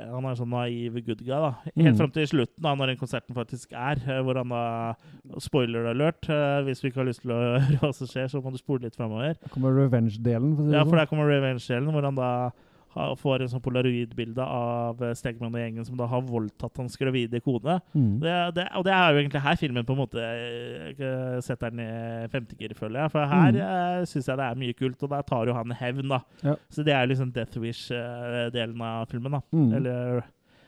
[0.09, 1.35] Han er en sånn naiv good guy.
[1.37, 1.97] da Helt Mm.
[1.99, 4.01] fram til slutten, da når den konserten faktisk er.
[4.07, 4.95] øh, Hvor han da
[5.39, 6.27] Spoiler alert.
[6.29, 8.57] øh, Hvis du ikke har lyst til å høre hva som skjer, så må du
[8.57, 9.35] spole litt framover.
[9.53, 10.71] Kommer revenge-delen.
[10.71, 10.89] Ja, sånn.
[10.89, 12.51] for der kommer Revenge-delen, hvor han da
[13.21, 17.41] får en sånn polaroid-bilde av eh, Stegman og gjengen som da har voldtatt hans gravide
[17.45, 17.77] kone.
[17.93, 18.13] Mm.
[18.23, 21.83] Det, det, og det er jo egentlig her filmen på en måte eh, setter den
[21.85, 23.13] i femtegir, føler jeg.
[23.15, 23.59] For her Mm.
[23.61, 24.05] mm.
[24.09, 26.19] syns jeg det er mye kult, og der tar jo han hevn, da.
[26.43, 26.55] Ja.
[26.73, 29.41] Så det er liksom Death Wish-delen av filmen, da.
[29.53, 29.69] Mm.
[29.79, 30.21] Eller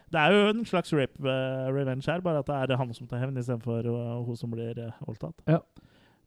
[0.10, 3.06] Det er jo en slags rape eh, revenge her, bare at det er han som
[3.08, 5.44] tar hevn istedenfor uh, hun som blir uh, voldtatt.
[5.46, 5.60] Ja.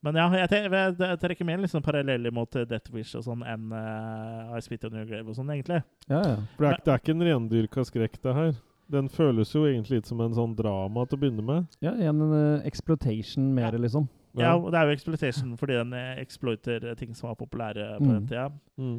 [0.03, 3.45] Men ja, jeg, tenker, jeg, trekker mer liksom paralleller mot uh, Death Wish og sånn
[3.47, 5.79] enn uh, I Spit on Your Grave og sånn, egentlig.
[6.11, 6.37] Ja, ja.
[6.57, 8.51] For det er, det er ikke en rendyrka skrekk, det her.
[8.93, 11.71] Den føles jo egentlig litt som en sånn drama til å begynne med.
[11.81, 14.09] ja en uh, exploitation mer, liksom.
[14.35, 17.99] Ja, og det er jo exploitation fordi den eh, exploiter eh, ting som var populære
[17.99, 18.13] på Mm.
[18.15, 18.47] den tida.
[18.81, 18.95] Mm.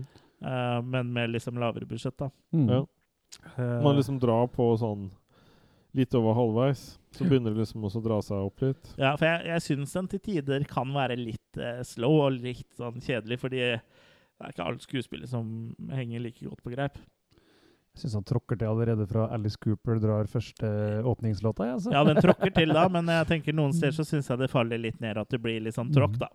[0.46, 2.30] Uh, men med liksom lavere budsjett, da.
[2.54, 2.68] Mm.
[2.70, 2.82] Ja.
[3.58, 5.08] Eh, Man liksom drar på sånn
[5.98, 6.84] litt over halvveis.
[7.14, 8.94] Så begynner det liksom også å dra seg opp litt.
[8.98, 12.70] Ja, for jeg, jeg syns den til tider kan være litt uh, slow og litt
[12.80, 15.52] sånn kjedelig, fordi det er ikke alle skuespillere som
[15.94, 16.98] henger like godt på greip.
[17.94, 20.72] Jeg syns han tråkker til allerede fra Alice Cooper drar første
[21.06, 21.70] åpningslåta.
[21.76, 21.94] Altså.
[21.94, 24.82] Ja, den tråkker til da, men jeg tenker noen steder så syns jeg det faller
[24.82, 26.32] litt ned, at det blir litt sånn tråkk, da.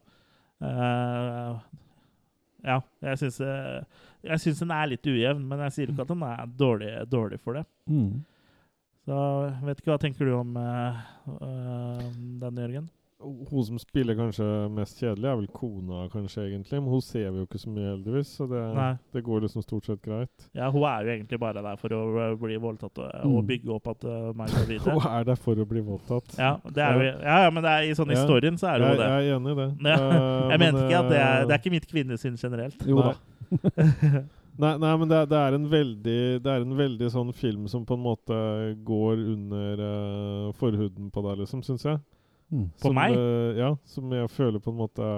[0.63, 1.59] Uh,
[2.67, 3.83] ja, jeg syns eh,
[4.27, 7.39] Jeg syns den er litt ujevn, men jeg sier ikke at den er dårlig, dårlig
[7.43, 7.65] for det.
[7.87, 8.25] Mm.
[9.09, 9.19] Så
[9.65, 11.03] vet ikke hva tenker du om uh,
[11.41, 12.07] uh,
[12.45, 12.89] den, Jørgen?
[13.19, 16.79] Hun som spiller kanskje mest kjedelig, er vel kona, kanskje, egentlig.
[16.79, 18.29] Men hun ser vi jo ikke så mye, heldigvis.
[18.39, 18.61] Så det,
[19.17, 20.45] det går liksom stort sett greit.
[20.55, 23.49] Ja, hun er jo egentlig bare der for å eh, bli voldtatt og, og Mm.
[23.51, 26.37] bygge opp at uh, meg går Hun er der for å bli voldtatt.
[26.39, 28.21] Ja, det er jo, ja, ja, men det er, i sånn Ja.
[28.21, 29.09] historien så er hun det.
[29.11, 29.69] jeg er enig i det.
[29.89, 29.99] Ja,
[30.53, 32.87] Jeg men, mente ikke at det er, det er ikke mitt kvinnesyn generelt.
[32.87, 33.17] Jo da.
[34.59, 37.85] Nei, nei, men det, det er en veldig Det er en veldig sånn film som
[37.87, 38.39] på en måte
[38.87, 42.01] går under uh, forhuden på deg, liksom, syns jeg.
[42.51, 42.65] Mm.
[42.75, 43.15] På som, meg?
[43.15, 45.11] Uh, ja, som jeg føler på en måte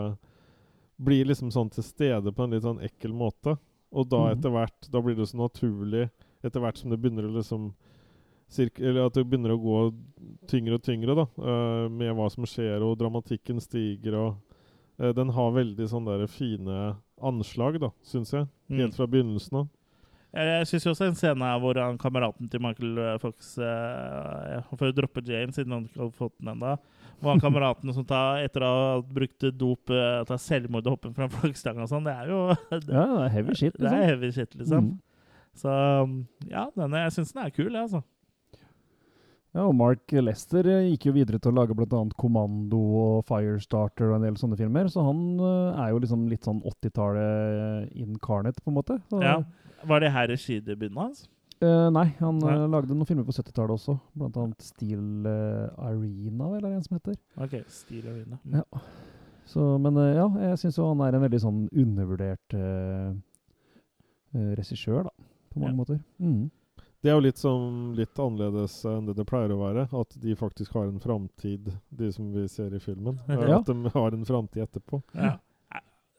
[1.01, 3.57] blir liksom sånn til stede på en litt sånn ekkel måte.
[3.97, 4.32] Og da mm.
[4.34, 6.05] etter hvert Da blir det så naturlig
[6.45, 7.72] etter hvert som det begynner å liksom
[8.78, 9.80] Eller at det begynner å gå
[10.51, 14.61] tyngre og tyngre, da, Uh, med hva som skjer, og dramatikken stiger, og
[15.01, 16.80] uh, Den har veldig sånne der fine
[17.27, 18.49] anslag, da, syns jeg.
[18.71, 18.83] Mm.
[18.85, 19.68] Helt fra begynnelsen av.
[20.31, 24.61] Jeg, syns også en scene her hvor han, kameraten til Michael eh, Fox eh, ja,
[24.79, 26.77] For å droppe Jane, siden han ikke har fått den ennå.
[27.21, 31.12] Hvor han kameraten som tar, etter å ha brukt dop, uh, tar selvmord og hopper
[31.18, 32.39] fra flaggstanga og sånn, det er jo
[32.71, 34.07] det, Ja, det er heavy shit, det er liksom.
[34.07, 34.87] heavy shit, liksom.
[34.87, 35.51] Mm.
[35.61, 35.75] Så
[36.49, 38.01] ja, denne, jeg syns den er kul, jeg, altså.
[39.51, 42.01] Ja, og Mark Lester eh, gikk jo videre til å lage bl.a.
[42.21, 46.47] Kommando og Firestarter og en del sånne filmer, så han eh, er jo liksom litt
[46.47, 49.01] sånn 80-tallet incarnate, på en måte.
[49.11, 49.41] Så, Ja.
[49.89, 51.23] Var det her regidebuten hans?
[51.65, 52.53] Uh, nei, han Nei.
[52.73, 56.97] lagde noen filmer på 70-tallet også, blant annet Steel uh, Arena, er det en som
[56.99, 57.17] heter.
[57.41, 58.39] OK, Steel Arena.
[58.45, 58.61] Mm.
[58.61, 58.83] Ja.
[59.51, 62.55] Så, men ja, jeg syns jo han er en veldig sånn undervurdert
[64.61, 65.77] regissør, da, på mange Ja.
[65.81, 65.99] måter.
[66.23, 66.51] Mm.
[67.01, 69.87] Det er jo litt, som, litt annerledes enn det det pleier å være.
[69.97, 73.17] At de faktisk har en framtid, de som vi ser i filmen.
[73.31, 73.61] Ja.
[73.61, 75.01] At de har en framtid etterpå.
[75.17, 75.39] Ja.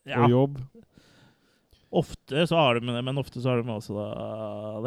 [0.09, 0.23] Ja.
[0.23, 0.57] Og jobb.
[1.91, 4.07] Ofte så har de det, men ofte så har de også da,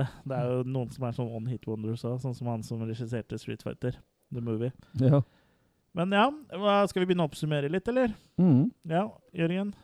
[0.01, 0.07] det.
[0.25, 2.83] Det er jo noen som er sånn one hit wonders òg, sånn som han som
[2.83, 3.99] regisserte Street Fighter,
[4.33, 4.73] The Movie.
[5.03, 5.21] Ja.
[5.95, 6.25] Men ja,
[6.59, 8.17] hva, skal vi begynne å oppsummere litt, eller?
[8.41, 8.73] Mm.
[8.91, 9.05] Ja,
[9.37, 9.75] Jørgen?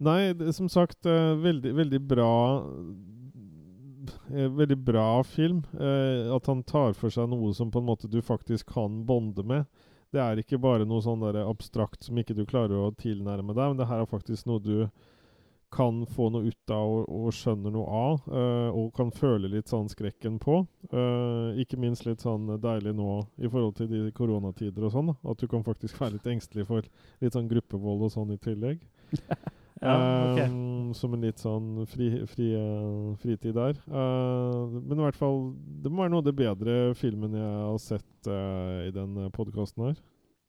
[0.00, 2.32] Nei, det, som sagt, eh, veldig, veldig bra
[4.32, 5.62] eh, Veldig bra film.
[5.74, 9.44] Eh, at han tar for seg noe som på en måte du faktisk kan bonde
[9.46, 9.68] med.
[10.10, 13.70] Det er ikke bare noe sånn der abstrakt som ikke du klarer å tilnærme deg,
[13.70, 14.88] men det her er faktisk noe du
[15.70, 19.70] kan få noe ut av og, og skjønner noe av, eh, og kan føle litt
[19.70, 20.64] sånn skrekken på.
[20.90, 25.38] Eh, ikke minst litt sånn deilig nå i forhold til de koronatider og sånn, at
[25.38, 26.90] du kan faktisk være litt engstelig for
[27.22, 28.82] litt sånn gruppevold og sånn i tillegg.
[29.80, 29.96] Ja,
[30.32, 30.38] ok.
[30.44, 33.78] Eh, som en litt sånn fri, fri, eh, fritid der.
[33.88, 35.38] Uh, men i hvert fall
[35.80, 39.86] Det må være noe av det bedre filmen jeg har sett uh, i den podkasten
[39.88, 40.00] her.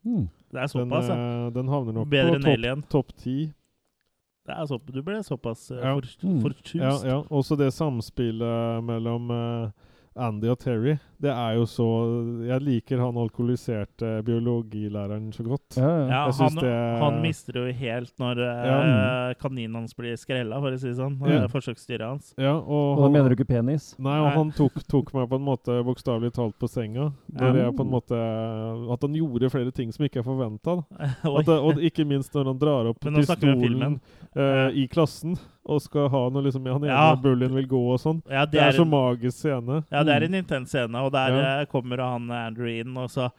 [0.04, 0.26] Mm.
[0.50, 1.16] Det er Den, såpass, ja.
[1.16, 3.36] eh, den havner nok Bedre på topp topp ti.
[4.42, 4.94] Det er såpass.
[4.96, 5.94] Du ble såpass uh, Ja.
[5.94, 6.80] for, Mm.
[6.82, 7.18] Ja, ja.
[7.30, 9.70] Også det samspillet mellom eh,
[10.16, 10.98] Andy og Terry.
[11.22, 11.84] Det er jo så
[12.48, 15.76] Jeg liker han alkoholiserte biologilæreren så godt.
[15.78, 16.06] Ja, ja.
[16.10, 19.34] Ja, han, det- han mister jo helt når uh, Ja.
[19.40, 21.16] kaninen hans blir skrella, for å si det sånn.
[21.22, 21.44] Ja.
[21.44, 22.34] eh, Forsøksdyret hans.
[22.36, 23.94] Ja, og Og da han, mener du ikke penis?
[23.98, 24.34] Nei, og Nei.
[24.36, 27.12] han tok, tok meg på en måte bokstavelig talt på senga.
[27.32, 27.64] Når Ja.
[27.70, 30.84] jeg på en måte At han gjorde flere ting som ikke er forventa.
[31.24, 34.00] Og ikke minst når han drar opp pistolen filmen.
[34.36, 37.14] eh, i klassen og skal ha noe liksom Han ene Ja.
[37.14, 38.22] bullien vil gå og sånn.
[38.28, 39.84] ja, Det er så en- magisk scene.
[39.92, 41.60] Ja, det er en intens scene, og der Ja.
[41.60, 43.30] eh, kommer han Andrew inn, og så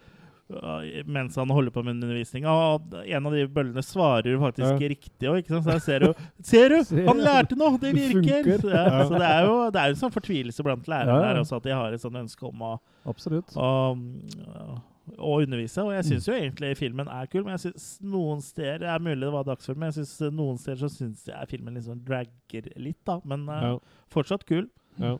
[0.52, 4.88] øh, mens han holder på med undervisninga, og en av de bøllene svarer faktisk Ja.
[4.88, 5.66] riktig òg, ikke sant?
[5.66, 6.14] Så jeg ser jo
[6.44, 7.06] Ser du!
[7.08, 7.78] Han lærte noe!
[7.80, 8.44] Det Det virker!
[8.60, 8.70] funker.
[8.70, 9.04] Ja, Ja.
[9.06, 11.40] så det er jo det er en sånn fortvilelse blant lærerne Ja, ja.
[11.42, 13.48] også, at de har et sånt ønske om å, Absolutt.
[13.56, 13.98] å,
[15.18, 15.84] å undervise.
[15.84, 19.04] Og jeg syns jo egentlig filmen er kul, men jeg syns noen steder Det er
[19.04, 22.70] mulig det var dagsfilm, men jeg synes noen steder så syns jeg filmen liksom dragger
[22.80, 23.20] litt, da.
[23.28, 23.72] Men uh, Ja.
[24.14, 24.70] fortsatt kul.
[25.02, 25.18] Ja.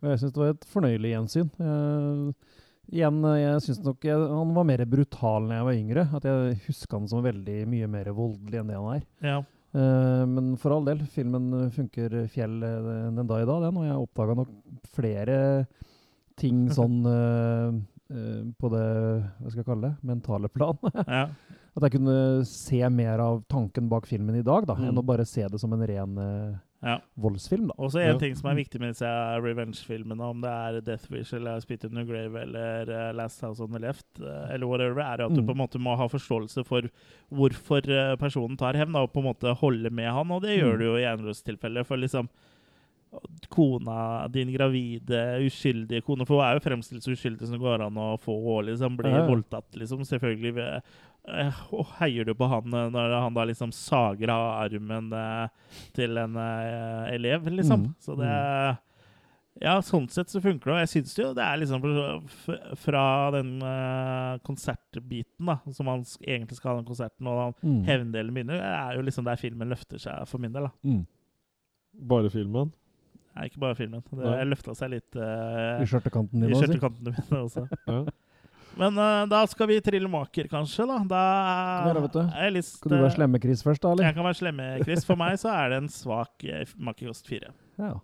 [0.00, 1.48] Og jeg syns det var et fornøyelig gjensyn.
[1.60, 2.58] Uh,
[2.90, 6.06] igjen, jeg syns nok jeg, han var mer brutal når jeg var yngre.
[6.20, 9.08] At jeg husker han som veldig mye mer voldelig enn det han er.
[9.24, 9.38] Ja.
[9.70, 13.80] Uh, men for all del, filmen funker fjell den dag i dag, den.
[13.80, 14.56] Og jeg oppdaga nok
[14.92, 15.38] flere
[16.40, 17.80] ting sånn eh,
[18.58, 18.84] på det
[19.40, 20.78] hva skal jeg kalle det, mentale plan.
[21.06, 21.28] ja.
[21.76, 24.88] At jeg kunne se mer av tanken bak filmen i dag, da, Mm.
[24.88, 26.96] enn å bare se det som en ren uh, ja.
[27.14, 27.68] voldsfilm.
[27.70, 27.74] da.
[27.78, 28.18] Også en Ja.
[28.18, 29.06] ting som er viktig med disse
[29.44, 33.60] revenge-filmene, om det er Death Wish eller Spit in the Grave eller uh, Last House
[33.62, 35.46] on the Left, uh, eller whatever, er at du Mm.
[35.46, 36.82] på en måte må ha forståelse for
[37.30, 40.74] hvorfor eh, personen tar hevn, og på en måte holde med han, og det gjør
[40.74, 40.78] Mm.
[40.78, 41.84] du jo i Enros tilfelle.
[41.86, 42.28] For liksom
[43.50, 47.82] Kona, din gravide, uskyldige kone For hun er jo fremstilt så uskyldig som det går
[47.88, 49.30] an å få, og liksom blir Ja, ja.
[49.30, 50.04] voldtatt, liksom.
[50.06, 50.92] Selvfølgelig ved,
[51.28, 55.48] eh, og heier du på han eh, når han da liksom sager av armen eh,
[55.98, 57.88] til en eh, elev, liksom.
[57.88, 57.94] Mm.
[57.98, 58.30] Så det
[59.60, 60.72] Ja, sånn sett så funker det.
[60.76, 61.82] Og jeg syns jo det er liksom
[62.80, 63.02] Fra
[63.34, 67.82] den eh, konsertbiten, da, som han egentlig skal ha den konserten, og Mm.
[67.84, 70.70] hevndelen begynner, er jo liksom der filmen løfter seg, for min del.
[70.70, 70.70] da.
[70.86, 71.02] Mm.
[72.08, 72.70] Bare filmen?
[73.36, 74.02] Nei, ikke bare filmen.
[74.10, 74.42] Det Nei.
[74.50, 76.72] løfta seg litt uh, I skjørtekanten i din også, si.
[76.72, 77.66] skjørtekantene mine også.
[77.86, 78.00] Ja.
[78.80, 80.86] Men uh, da skal vi trille maker, kanskje.
[80.86, 81.22] Da Da
[81.86, 82.20] Kan vi vet du.
[82.26, 83.92] er jeg lyst kan du være eh, slemme-Chris først, da?
[83.94, 84.08] eller?
[84.08, 85.06] Jeg kan være slemme, Chris.
[85.08, 87.50] For meg så er det en svak uh, makekost fire.
[87.78, 87.94] Ja.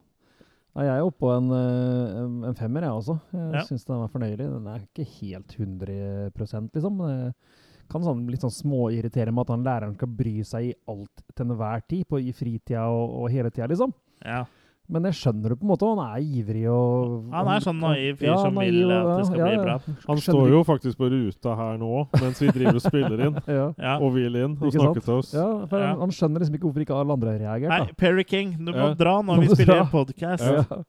[0.77, 3.19] Ja, jeg er oppe på en, uh, en- femmer, jeg også.
[3.33, 3.63] Jeg Ja.
[3.65, 4.47] syns den var fornøyelig.
[4.53, 6.31] Den er ikke helt 100
[6.75, 6.99] liksom.
[6.99, 11.23] Det kan sånn, litt sånn småirritere meg at han læreren skal bry seg i alt
[11.35, 13.93] til enhver tid, på, i fritida og, og hele tida, liksom.
[14.25, 14.45] Ja.
[14.89, 15.87] Men jeg skjønner det på en måte.
[15.91, 19.27] Han er ivrig og Han er sånn naiv fyr Ja, som naiv vil at det
[19.27, 19.63] skal ja, bli ja.
[19.65, 19.97] bra.
[20.07, 23.41] Han står jo faktisk på ruta her nå, mens vi driver og spiller inn.
[23.57, 23.67] Ja.
[23.79, 23.95] Ja.
[23.99, 25.09] Og vil inn og Ikke snakker sant?
[25.09, 25.33] til oss.
[25.35, 25.93] ja, for Ja.
[25.95, 27.73] Han, han skjønner liksom ikke hvorfor ikke alle andre har reagert.
[27.75, 27.97] Nei.
[27.99, 28.95] Perry King, du må Ja.
[28.95, 30.45] dra når vi spiller podkast.
[30.47, 30.83] Ja.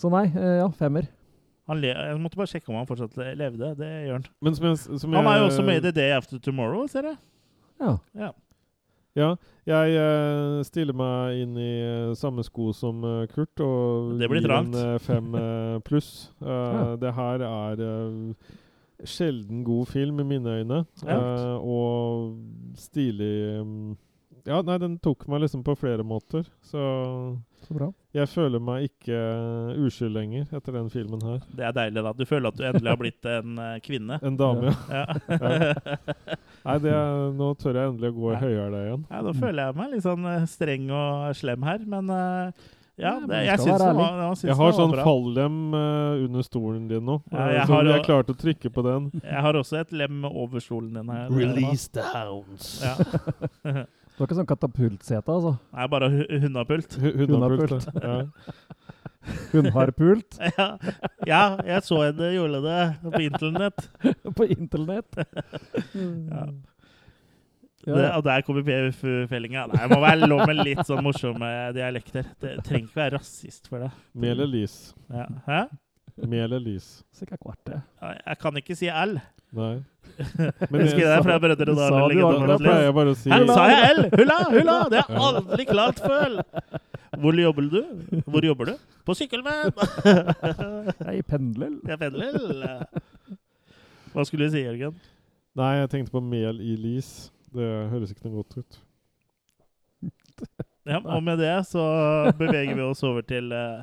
[0.00, 1.08] Så nei, eh, ja, femmer.
[1.70, 3.74] Han le jeg måtte bare sjekke om han fortsatt levde.
[3.78, 4.24] Det gjør han.
[4.42, 7.10] Men som jeg, som Han er jo også med i The Day After Tomorrow, ser
[7.12, 7.18] jeg.
[7.80, 8.30] Ja.
[9.18, 9.34] Ja.
[9.66, 14.40] Jeg uh, stiller meg inn i uh, samme sko som uh, Kurt og Det blir
[14.42, 14.74] gir trangt.
[14.74, 15.34] en eh, fem
[15.86, 16.30] pluss.
[16.40, 16.96] Ja.
[17.00, 17.84] Det her er
[19.04, 22.36] sjelden god film i mine øyne, eh, og
[22.76, 23.96] stilig mm,
[24.48, 26.82] Ja, nei, den tok meg liksom på flere måter, så
[27.66, 27.90] Så bra.
[28.16, 31.38] jeg føler meg ikke eh, uskyld lenger etter den filmen her.
[31.54, 32.12] Det er deilig, da.
[32.16, 34.18] Du føler at du endelig har blitt en eh, kvinne.
[34.22, 35.04] En dame, ja.
[35.30, 35.70] Ja.
[36.64, 38.40] Nei, det er, nå tør jeg endelig å gå i Ja.
[38.46, 39.04] høyhæla igjen.
[39.10, 42.50] ja, nå føler jeg meg litt sånn eh, streng og slem her, men ja,
[43.00, 46.24] Ja, det, jeg syns det var, jeg syns Jeg har det var sånn fallem uh,
[46.26, 49.06] under stolen din nå, Ja, jeg så har jeg klarte å trykke på den.
[49.24, 51.30] Jeg har også et lem over stolen din her.
[51.32, 52.74] Release the hounds.
[52.84, 53.86] Ja.
[54.20, 55.54] Det var ikke sånn katapultsete, altså.
[55.72, 56.96] Nei, bare hu- hundapult.
[57.00, 57.86] Hundapult.
[58.04, 58.18] Ja.
[59.52, 60.66] Hundharpult Ja.
[61.28, 63.86] ja, jeg så henne gjorde det på internett.
[64.38, 65.18] på internett.
[65.94, 66.44] Ja.
[67.88, 67.94] Ja.
[67.96, 69.62] Det, og der kommer PFU-fellinga.
[69.72, 72.26] Det må være lov med litt sånn morsomme dialekter.
[72.44, 73.88] Det trenger ikke være rasist for det.
[74.12, 74.74] Mel eller lys.
[75.08, 75.24] Ja.
[75.46, 75.62] Hæ?
[76.28, 76.90] Mel eller lys.
[77.16, 79.16] Jeg kan ikke si L.
[79.56, 79.80] Nei.
[80.70, 82.12] Men Husker du det fra Brødre sa Dal?
[82.14, 84.00] du Da pleier jeg bare å si Her sa jeg L!
[84.14, 84.76] Hulla, hulla!
[84.92, 86.36] Det har jeg aldri klart før!
[87.20, 87.80] Hvor jobber du?
[88.30, 88.74] Hvor jobber du?
[89.06, 89.72] På Sykkelmenn!
[91.10, 91.72] Jeg pendler.
[91.90, 92.84] Jeg pendler.
[94.14, 94.94] Hva skulle du si, Jørgen?
[95.58, 97.10] Nei, jeg tenkte på mel i lis.
[97.50, 98.78] Det høres ikke noe godt ut.
[100.86, 101.82] Ja, og med det så
[102.38, 103.82] beveger vi oss over til eh,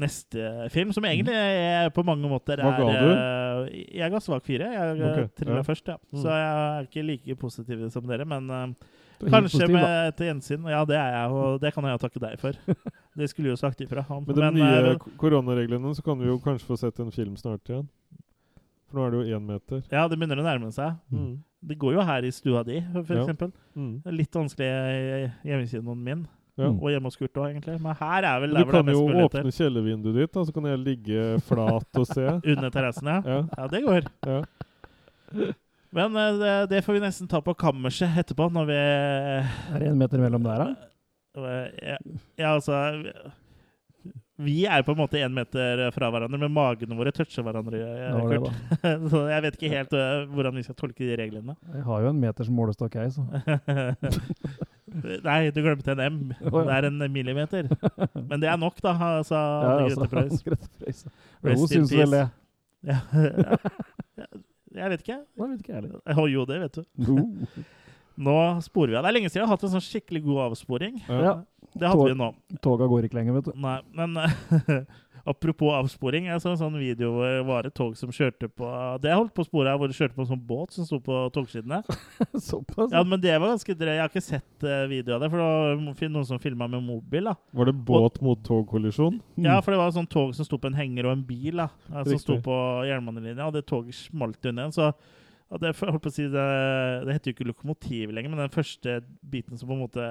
[0.00, 3.10] neste film, som egentlig er, på mange måter er Hva ga du?
[3.12, 4.70] eh, jeg ga svak fire.
[4.72, 5.66] Jeg Ok, okay, trilla ja.
[5.66, 5.96] først, ja.
[6.12, 6.18] Mm.
[6.22, 8.66] Så jeg er ikke like positiv som dere, men eh,
[9.28, 10.68] kanskje positiv, med et gjensyn.
[10.72, 12.56] Ja, det er jeg, og det kan jeg takke deg for.
[13.12, 14.00] Det skulle jo sagt ifra.
[14.08, 17.34] Med de Men, nye eh, koronareglene så kan vi jo kanskje få sett en film
[17.36, 17.84] snart igjen.
[18.88, 19.82] For nå er det jo én meter.
[19.92, 20.96] ja, det begynner å nærme seg.
[21.12, 21.34] Mm.
[21.68, 23.50] Det går jo her i stua di, for Ja.
[23.76, 24.00] Mm.
[24.16, 26.24] Litt vanskelig i hjemmekinoen min,
[26.60, 26.66] Ja.
[26.68, 26.82] Mm.
[26.84, 27.78] og hjemme hos Kurt òg, egentlig.
[27.80, 30.42] Men her er vel Du der hvor det er kan jo åpne kjellervinduet ditt, da,
[30.44, 32.26] så kan jeg ligge flat og se.
[32.52, 33.20] Under terrassen, ja.
[33.24, 34.08] Ja, Ja, det går.
[34.28, 34.40] ja.
[35.92, 39.88] Men eh, det, det får vi nesten ta på kammerset etterpå, når vi Er det
[39.94, 40.90] en meter mellom der, da?
[41.40, 41.96] eh, Ja,
[42.40, 42.76] ja altså
[44.42, 47.80] Vi er på en måte én meter fra hverandre, men magene våre toucher hverandre.
[47.80, 48.40] eh,
[48.82, 48.94] da.
[49.12, 51.56] Så jeg vet ikke helt eh, hvordan vi skal tolke de reglene.
[51.76, 53.24] Jeg har jo en meters målestokk, jeg, så.
[55.24, 56.16] Nei, du glemte en M.
[56.38, 57.68] Det er en millimeter.
[58.16, 58.94] Men det er nok, da,
[59.26, 60.42] sa Ja, altså, Preus.
[60.46, 61.04] Grete Preus.
[61.42, 62.24] Hun in syns vel det.
[62.88, 62.98] Ja.
[63.12, 63.60] Ja.
[64.72, 65.18] Jeg vet ikke.
[65.38, 66.26] Nei, vet ikke jeg heller.
[66.32, 66.84] Jo, det vet du.
[67.06, 67.24] No.
[68.26, 69.04] Nå sporer vi av.
[69.06, 70.98] Det er lenge siden jeg har hatt en sånn skikkelig god avsporing.
[71.08, 71.38] Ja.
[71.72, 72.28] Det hadde Tog- vi nå.
[72.64, 73.54] Toga går ikke lenger, vet du.
[73.60, 74.16] Nei, men
[75.24, 78.66] Apropos avsporing, jeg så en sånn video hvor det var et tog som kjørte på
[79.04, 81.20] Det holdt på sporet her, hvor det kjørte på en sånn båt som sto på
[81.36, 81.78] togskinnene.
[82.48, 82.90] Såpass.
[82.90, 83.92] Ja, men det var ganske drøy.
[83.94, 86.82] Jeg har ikke sett eh, video av det, for det var noen som filma med
[86.82, 87.30] mobil.
[87.30, 87.36] da.
[87.54, 89.20] Var det båt mot togkollisjon?
[89.46, 91.62] Ja, for det var et sånt tog som sto på en henger og en bil,
[91.62, 91.68] da,
[92.02, 92.56] som sto på
[92.90, 94.74] jernbanelinja, og det toget smalt under en.
[94.74, 94.90] Så
[95.62, 96.48] det, holdt på å si, det,
[97.06, 100.06] det heter jo ikke lokomotiv lenger, men den første biten som på en måte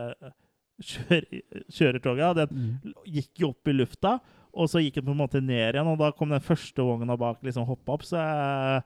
[0.82, 2.94] kjører, kjører toget, den Mm.
[3.06, 4.16] gikk jo opp i lufta,
[4.52, 7.18] og så gikk den på en måte ned igjen, og da kom den første vogna
[7.20, 8.82] bak liksom hoppa opp, så jeg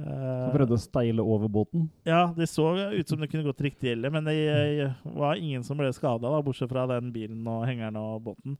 [0.00, 1.86] uh, prøvde å steile over båten.
[2.08, 5.80] Ja, det så ut som det kunne gått riktig ille, men det var ingen som
[5.80, 8.58] ble skada, bortsett fra den bilen og hengeren og båten.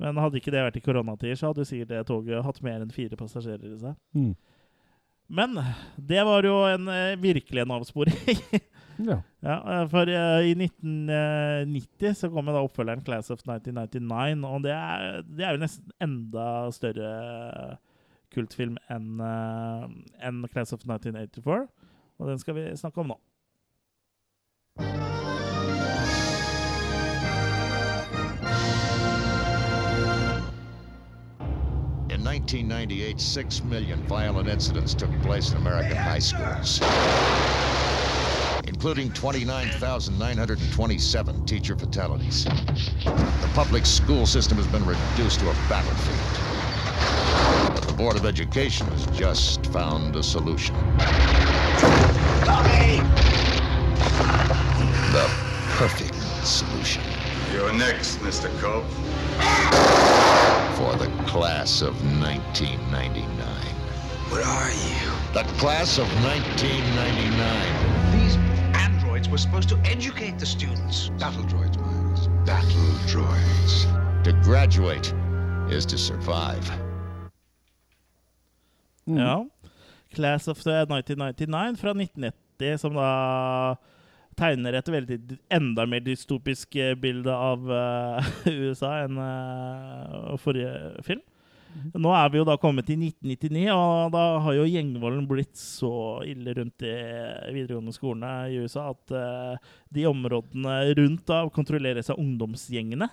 [0.00, 2.94] Men hadde ikke det vært i koronatider, så hadde sikkert det toget hatt mer enn
[2.94, 3.98] fire passasjerer i seg.
[4.16, 4.32] Mm.
[5.30, 5.60] Men
[5.94, 8.16] det var jo en, eh, virkelig en avsporing.
[9.06, 9.20] Ja.
[9.40, 14.74] ja, eh, for uh, i 1990 så kom da oppfølgeren Class of 1999, og det
[14.76, 17.78] er, det er jo nesten enda større
[18.34, 19.88] kultfilm enn uh,
[20.22, 21.66] en Class of 1984.
[22.20, 23.20] Og den skal vi snakke om nå.
[32.10, 36.80] In 1998, six million violent incidents took place in American high schools,
[38.80, 42.44] including 29,927 teacher fatalities.
[43.04, 46.18] The public school system has been reduced to a battlefield.
[47.74, 50.74] But the Board of Education has just found a solution.
[55.12, 55.28] The
[55.76, 57.02] perfect solution
[57.52, 58.48] You're next, Mr.
[58.60, 58.86] Cope.
[60.78, 63.26] for the class of 1999.
[64.30, 65.12] What are you?
[65.34, 68.18] The class of 1999.
[68.18, 68.38] These
[69.30, 71.10] were supposed to educate the students.
[71.18, 72.28] Battle droids, Miles.
[72.44, 73.86] Battle droids.
[74.24, 75.14] To graduate
[75.70, 76.68] is to survive.
[79.04, 79.46] Ja.
[80.14, 83.76] Class of the 1999 fra 1990, som da
[84.36, 85.18] tegner et veldig
[85.52, 88.30] enda mer dystopisk eh, bilde av uh,
[88.66, 90.72] USA enn uh, forrige
[91.06, 91.22] film.
[91.94, 95.92] Nå er vi jo da kommet til 1999, og da har jo gjengvolden blitt så
[96.28, 96.94] ille rundt de
[97.54, 103.10] videregående skolene i USA at uh, de områdene rundt da kontrolleres av ungdomsgjengene.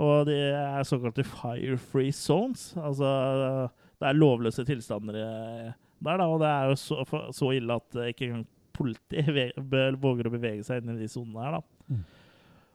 [0.00, 2.72] Og de er såkalte fire free zones.
[2.76, 3.12] Altså
[4.02, 5.68] det er lovløse tilstander eh,
[6.02, 9.22] der, da, og det er jo så, så ille at ikke engang politi
[10.02, 11.81] våger å bevege seg inn i de sonene her, da.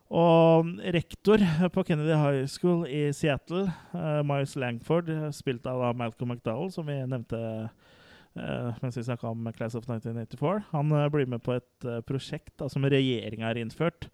[0.07, 1.41] Og rektor
[1.75, 6.95] på Kennedy High School i Seattle, uh, Miles Langford, spilt av Malcolm McDowell, som vi
[7.03, 11.91] nevnte uh, mens vi snakka om Class of 1984, han uh, blir med på et
[12.07, 14.07] prosjekt da, som regjeringa har innført.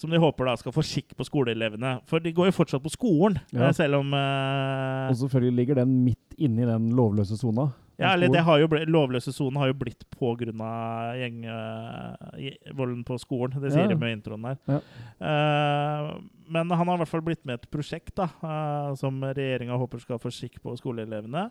[0.00, 2.00] Som de håper da skal få skikk på skoleelevene.
[2.10, 3.68] For de går jo fortsatt på skolen, Ja.
[3.70, 7.68] selv om Og selvfølgelig ligger den midt inni den lovløse sona.
[7.98, 13.60] Ja, eller det har jo blitt, Lovløse sonen har jo blitt av gjengvolden på skolen.
[13.60, 13.88] Det sier Ja.
[13.88, 14.58] de med introen der.
[14.66, 14.80] Ja.
[15.20, 19.78] Uh, men han har i hvert fall blitt med et prosjekt da, uh, som regjeringa
[19.78, 21.50] håper skal få skikk på skoleelevene.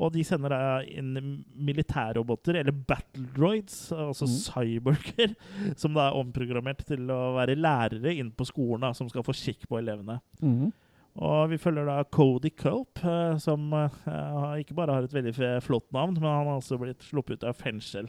[0.00, 5.34] Og de sender da inn militærroboter, eller battle droids, altså cyborger,
[5.80, 9.34] som da er omprogrammert til å være lærere inn på skolen, da, som skal få
[9.36, 10.20] skikk på elevene.
[10.40, 10.70] Mhm.
[11.18, 15.32] Og vi følger da Cody Culp, eh, som eh, ikke bare har et veldig
[15.64, 18.06] flott navn, men han har også blitt sluppet ut av fengsel.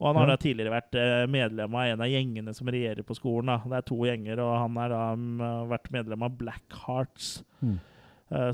[0.00, 3.14] Og han har da tidligere vært eh, medlem av en av gjengene som regjerer på
[3.18, 3.52] skolen.
[3.52, 3.58] da.
[3.68, 7.42] Det er to gjenger, og han har da mm, vært medlem av Black Hearts.
[7.60, 7.78] Mm.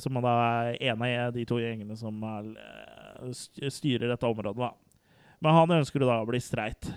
[0.00, 0.30] Som da
[0.72, 2.22] er en av de to gjengene som
[3.28, 4.56] st- styrer dette området.
[4.56, 4.70] da.
[5.44, 6.88] Men han ønsker da å bli streit.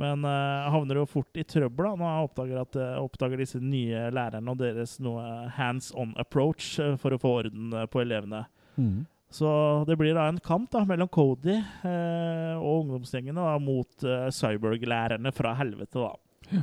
[0.00, 3.60] Men uh, havner jo fort i trøbbel da, når jeg oppdager, at, uh, oppdager disse
[3.60, 5.24] nye lærerne og deres noe
[5.58, 8.46] hands on approach uh, for å få orden på elevene.
[8.80, 9.02] Mm.
[9.32, 9.48] Så
[9.88, 11.54] det blir da en kamp da, mellom Cody
[11.88, 14.04] og ungdomsgjengene da, mot
[14.36, 16.02] cyborg-lærerne fra helvete.
[16.02, 16.60] da.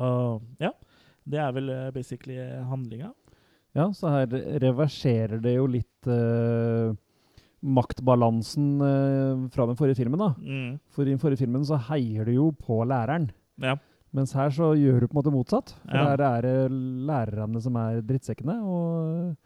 [0.00, 0.70] Og ja,
[1.28, 2.38] det er vel basically
[2.70, 3.10] handlinga.
[3.72, 4.26] Ja, så her
[4.60, 6.92] reverserer det jo litt eh,
[7.62, 10.18] maktbalansen eh, fra den forrige filmen.
[10.18, 10.34] da.
[10.38, 10.76] Mm.
[10.90, 13.30] For i den forrige filmen så heier du jo på læreren.
[13.62, 13.76] Ja.
[14.12, 15.74] Mens her så gjør du på en måte motsatt.
[15.88, 16.04] For Ja.
[16.10, 16.70] her er det
[17.08, 19.36] lærerne som er drittsekkene, og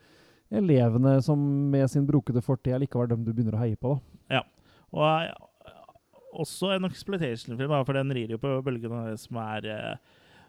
[0.50, 1.38] elevene som
[1.70, 3.94] med sin brokete fortid likevel dem du begynner å heie på.
[4.28, 4.40] da.
[4.40, 4.42] Ja,
[4.92, 5.32] Og eh,
[6.34, 9.96] også en exploitation-film, for den rir jo på bølgen av det som er eh,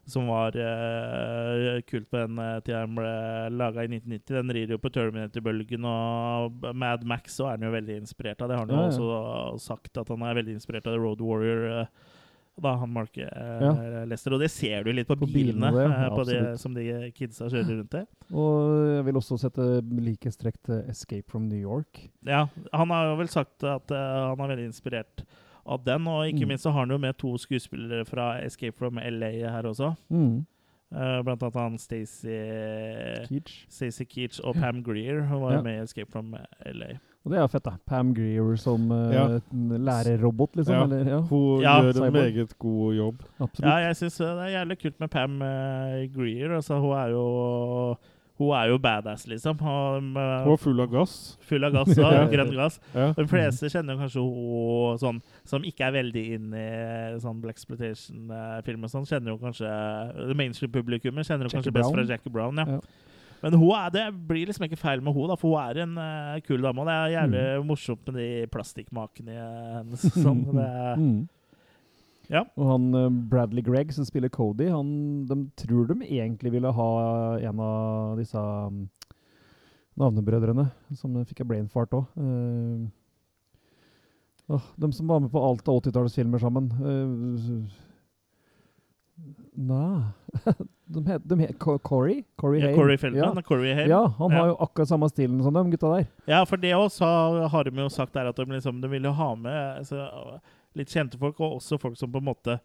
[0.08, 3.14] som var uh, kult på den uh, tida den ble
[3.60, 4.36] laga i 1990.
[4.38, 8.52] Den rir jo på Terminator-bølgen, og Mad Max så er den jo veldig inspirert av.
[8.52, 9.50] Det har han jo Ja, ja.
[9.52, 11.68] også sagt, at han er veldig inspirert av The Road Warrior.
[11.84, 12.14] Uh,
[12.58, 13.28] Da han Mark eh,
[13.62, 13.74] Ja.
[14.10, 14.34] Lester.
[14.34, 17.50] Og det ser du litt på, På bilene, bilene, eh, på det, som de kidsa
[17.52, 18.04] kjører rundt i.
[18.34, 22.08] Og jeg vil også sette likhetstrekk til 'Escape from New York'.
[22.26, 25.24] Ja, han har jo vel sagt at eh, han er veldig inspirert
[25.68, 26.48] av den, og ikke Mm.
[26.48, 29.96] minst så har han jo med to skuespillere fra Escape from LA her også.
[30.10, 30.46] Mm.
[30.96, 32.28] Uh, blant annet han Stacey
[34.08, 34.40] Keach.
[34.44, 35.58] Og Pam Greer hun var Ja.
[35.58, 36.98] jo med i Escape from LA.
[37.26, 37.72] Og det er fett, da.
[37.86, 39.40] Pam Greer som uh, Ja.
[39.52, 40.74] lærerrobot, liksom.
[40.76, 40.84] Ja.
[40.84, 41.20] Eller, ja.
[41.22, 42.14] Hun Ja, gjør en cyborg.
[42.14, 43.24] meget god jobb.
[43.42, 43.70] Absolutt.
[43.70, 46.56] Ja, jeg syns det er jævlig kult med Pam uh, Greer.
[46.56, 47.96] Altså, hun er jo
[48.38, 49.58] Hun er jo badass, liksom.
[49.66, 51.16] Og, eh, Hun er full av gass.
[51.42, 52.80] full av gass og grønn gass.
[52.94, 53.08] Ja.
[53.18, 56.68] De fleste kjenner kanskje hun sånn som ikke er veldig inn i
[57.24, 59.72] sånn Black Exploitation-film og sånn, kjenner jo kanskje
[60.38, 62.78] mainstream-publikummet kjenner hun kanskje kanskje best fra Jackie Brown, ja.
[62.78, 62.80] Ja.
[63.44, 65.92] Men hun er, det blir liksom ikke feil med hun da, for hun er en
[66.02, 66.82] uh, kul dame.
[66.82, 69.36] Og det er jævlig morsomt med de plastikkmakene
[69.78, 70.06] hennes.
[70.16, 70.40] Sånn.
[70.54, 71.20] Det er, Mm.
[72.30, 72.42] Ja.
[72.60, 74.90] Og han eh, Bradley Gregg som spiller Cody, han,
[75.30, 76.90] de tror de egentlig ville ha
[77.40, 78.84] en av disse um,
[79.98, 80.68] navnebrødrene,
[81.00, 82.06] som fikk en brain fart òg.
[84.78, 86.70] de som var med på alt av 80-tallsfilmer sammen.
[86.80, 87.66] Uh,
[89.58, 90.04] Nei
[90.94, 92.22] De het, de het Co- Corey?
[92.38, 92.76] Corey ja.
[92.76, 93.36] Corey Feldman.
[93.36, 93.42] Ja.
[93.42, 93.90] Corey Hale.
[93.90, 94.38] ja, han Ja.
[94.38, 96.06] har jo akkurat samme stilen som de gutta der.
[96.28, 97.04] Ja, for det også
[97.52, 100.40] har de jo sagt der at de, liksom, de ville ha med altså,
[100.78, 102.60] litt kjente folk, og også folk som på en måte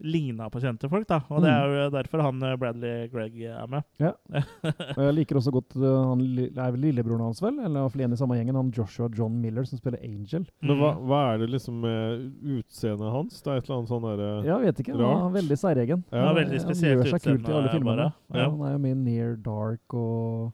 [0.00, 1.08] ligna på kjente folk.
[1.10, 1.16] da.
[1.28, 1.58] Og det Mm.
[1.58, 3.82] er jo derfor han eh, Bradley Gregg er med.
[3.98, 4.12] Ja.
[4.94, 6.20] Og jeg liker også godt uh, han,
[6.54, 7.58] er vel lillebroren hans, vel?
[7.58, 8.54] Eller i hvert fall en i samme gjengen.
[8.60, 10.46] Han Joshua John Miller som spiller Angel.
[10.62, 11.02] Men hva, Mm.
[11.10, 12.30] hva er det liksom med
[12.60, 13.42] utseendet hans?
[13.42, 14.94] Det er et eller annet sånn derre Ja, vet ikke.
[15.02, 16.04] Han er veldig særegen.
[16.12, 16.18] Ja.
[16.20, 18.06] Han har veldig spesielt Han gjør seg kult i alle filmene.
[18.06, 18.38] Ja.
[18.38, 18.50] Ja.
[18.54, 20.52] Han er jo med i Near Dark og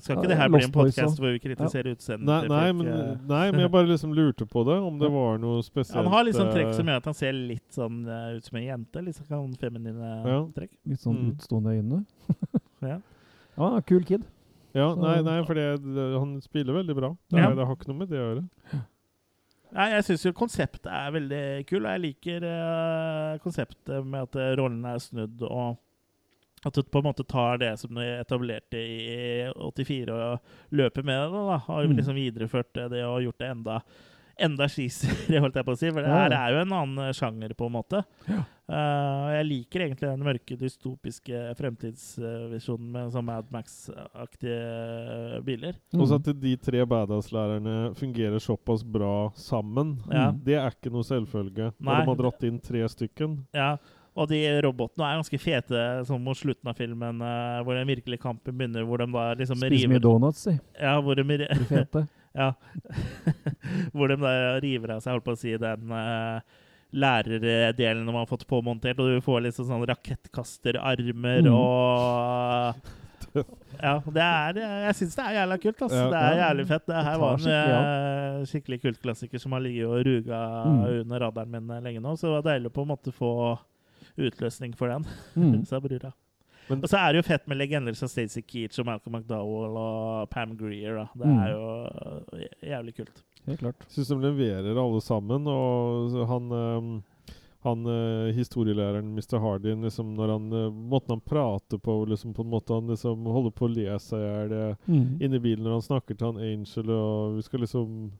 [0.00, 3.10] Skal ikke det her bli en podkast hvor vi kritiserer utseendet Nei, nei, men, eh?
[3.28, 4.76] nei, men jeg bare liksom lurte på det.
[4.80, 7.32] Om det var noe spesielt Han har sånn trekk eh, som gjør at han ser
[7.36, 9.02] litt sånn eh, ut som en jente.
[9.04, 10.38] Litt sånn feminine Ja.
[10.56, 10.72] trekk.
[10.86, 11.32] litt sånn Mm.
[11.36, 12.04] utstående øyne.
[12.80, 12.96] Ja.
[13.58, 14.22] Ja, kul kid.
[14.72, 17.10] Ja, Så- nei, nei, for han spiller veldig bra.
[17.28, 17.50] Det, Ja.
[17.50, 18.48] er- det har ikke noe med det å gjøre.
[19.72, 24.34] Nei, jeg syns jo konseptet er veldig kul, og jeg liker uh, konseptet med at
[24.36, 25.76] eh, rollen er snudd, og
[26.66, 30.40] at du på en måte tar det som de etablerte i 84 og
[30.76, 31.32] løper med det.
[31.32, 31.96] da, Har Mm.
[31.96, 33.82] liksom videreført det og gjort det enda
[34.40, 35.90] enda cheesier, holdt jeg på å si.
[35.92, 38.00] For det her er jo en annen sjanger, på en måte.
[38.26, 38.38] Ja.
[38.70, 45.74] Uh, jeg liker egentlig den mørke, dystopiske fremtidsvisjonen med sånn Mad Max-aktige biler.
[45.92, 46.00] Mm.
[46.04, 49.96] Også at de tre badass-lærerne fungerer såpass bra sammen.
[50.10, 50.30] Ja.
[50.32, 51.72] Det er ikke noe selvfølge.
[51.78, 51.84] Nei.
[51.90, 53.38] Når de har dratt inn tre stykken.
[53.56, 53.72] Ja,
[54.16, 58.20] og de robotene er ganske fete sånn mot slutten av filmen, uh, hvor den virkelige
[58.24, 60.56] kampen begynner, hvor de da liksom Spiser mye donuts, si.
[60.80, 62.06] Ja, hvor de, Blir fete.
[62.40, 62.52] ja.
[63.94, 64.32] hvor de da
[64.62, 66.40] river av seg, holdt på å si, den uh,
[66.90, 71.54] lærerdelen de har fått påmontert, og du får liksom sånn rakettkasterarmer Mm.
[71.54, 72.74] og
[73.80, 75.92] Ja, det er Jeg syns det er jævla kult, ass.
[75.94, 76.86] Ja, det er jævlig fett.
[76.88, 78.46] Det her var en skikkelig ja.
[78.50, 80.80] skikkelig kultklassiker som har ligget og ruga Mm.
[81.04, 83.30] under radaren min eh, lenge nå, så det var deilig på en måte å få
[84.28, 85.04] utløsning for den,
[85.36, 85.64] Mm.
[85.70, 86.12] sa brura.
[86.68, 89.76] Men- og så er det jo fett med legender som Stacey Keach og Malcolm McDowell
[89.76, 90.94] og Pam Greer.
[90.94, 91.06] da.
[91.16, 91.38] Det Mm.
[91.38, 93.22] er jo eh, jævlig kult.
[93.46, 93.86] Helt klart.
[93.88, 95.46] Syns de leverer alle sammen.
[95.48, 97.02] Og han, ehm,
[97.64, 99.40] han eh, historielæreren Mr.
[99.40, 103.24] Hardin, liksom, når han, måtte måten han prater på liksom, på en måte Han liksom
[103.26, 105.20] holder på å le seg i hjel eh, Mm.
[105.20, 108.12] inni bilen når han snakker til han Angel, og vi skal liksom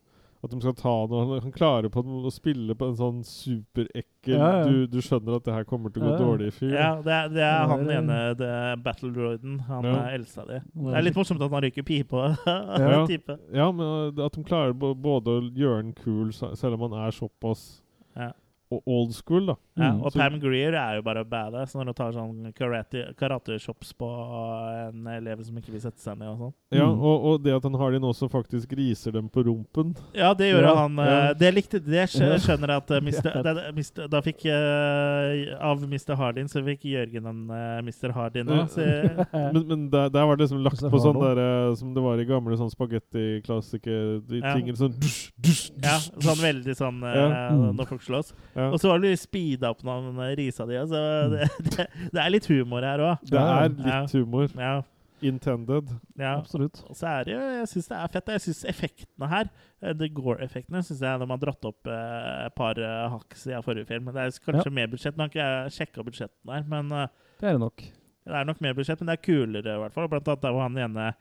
[0.43, 3.19] At de skal ta noe Han, han klarer på en- å spille på en sånn
[3.23, 4.63] superekkel Ja, ja.
[4.65, 6.73] du, du skjønner at det her kommer til å gå Ja, dårlig fyr.
[6.73, 9.59] Ja, det er, det er Ja, han det er- ene det Battle Droiden.
[9.67, 9.95] Han Ja.
[10.07, 10.61] er eldste av de.
[10.73, 12.23] Det er litt morsomt at han ryker pipa.
[12.45, 13.05] Ja.
[13.05, 13.37] type.
[13.53, 17.81] Ja, men at de klarer både å gjøre den kul, selv om han er såpass
[18.17, 18.31] Ja.
[18.85, 19.55] Old school, da.
[19.77, 20.01] Ja, Mm.
[20.03, 24.07] og Så- Pam Greer er jo bare badass når du tar sånn karate- karate-shops på
[24.89, 26.53] en elev som ikke vil sette seg ned og sånn.
[26.71, 27.01] Ja, Mm.
[27.01, 29.95] og, og det at han har den også faktisk griser dem på rumpen.
[30.13, 30.99] Ja, det gjorde Ja, han.
[30.99, 31.33] eh, ja.
[31.33, 33.21] Det likte Det skjønner jeg at eh, Mr.
[33.21, 34.07] Det er Da, Mr.
[34.09, 36.15] da fikk uh, Av Mr.
[36.15, 38.11] Hardin så fikk Jørgen en uh, Mr.
[38.13, 38.53] Hardin Ja.
[38.65, 38.71] òg.
[39.53, 42.25] Men, men der, der var det liksom lagt på sånn der som det var i
[42.25, 44.73] gamle sånn spagettiklassiker-tinger.
[44.73, 44.79] Ja.
[44.79, 47.27] sånn dusj, dusj, ja, sånn veldig sånn uh, Ja.
[47.51, 47.75] Mm.
[47.77, 48.31] når folk slåss.
[48.55, 48.60] Ja.
[48.69, 50.77] Og så var det litt speeda opp noen risa di.
[50.79, 51.01] Altså,
[51.33, 53.23] det, det, det er litt humor her òg.
[53.29, 54.51] Det er litt humor.
[54.57, 54.81] Ja,
[55.21, 55.89] Intended.
[56.17, 56.31] ja.
[56.39, 56.79] Absolutt.
[56.89, 58.31] Og så er det jo Jeg syns det er fett.
[58.33, 59.49] Jeg syns effektene her,
[59.83, 63.65] eh, The Gore-effektene, syns jeg de har dratt opp eh, et par eh, hakk siden
[63.65, 64.09] forrige film.
[64.09, 65.17] Det er kanskje mer budsjett.
[65.17, 67.85] Nå har ikke jeg sjekka budsjettene her, men Det er det nok.
[68.25, 69.03] det er nok mer budsjett.
[69.03, 70.09] Men det er kulere, i hvert fall.
[70.09, 71.11] Blant annet der hvor han ene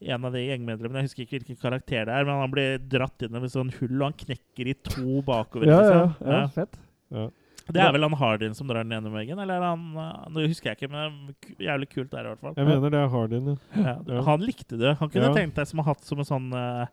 [0.00, 3.22] en av de gjengmedlemmene, jeg husker ikke hvilken karakter det er, men han blir dratt
[3.26, 5.68] inn i et sånt hull, og han knekker i to bakover.
[5.68, 6.78] Ja, ja, ja, ja, fett.
[7.12, 7.26] Ja.
[7.70, 10.42] Det er vel han Hardin som drar den gjennom veggen, eller er han eh, Nå
[10.48, 12.56] husker jeg ikke, men ku- jævlig kult der i hvert fall.
[12.58, 13.94] Jeg mener det er Hardin, ja.
[14.08, 14.22] Ja.
[14.26, 14.96] Han likte det.
[14.98, 15.34] Han kunne Ja.
[15.36, 16.86] tenkt deg som har hatt som en sånn uh,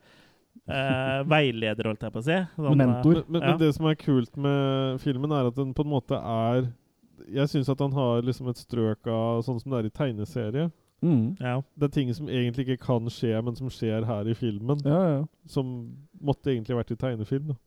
[0.67, 2.37] eh, veileder, holdt jeg på å si.
[2.59, 3.21] Sånn, Mentor.
[3.23, 3.47] Men, men, Ja.
[3.55, 6.67] men det som er kult med filmen, er at den på en måte er
[7.33, 10.67] Jeg syns at han har liksom et strøk av sånn som det er i tegneserie.
[11.05, 11.35] Mm.
[11.39, 11.59] Ja.
[11.77, 14.81] Det er ting som egentlig ikke kan skje, men som skjer her i filmen.
[14.85, 15.23] Ja, ja.
[15.49, 15.73] Som
[16.17, 17.53] måtte egentlig vært i tegnefilm.
[17.53, 17.57] Da.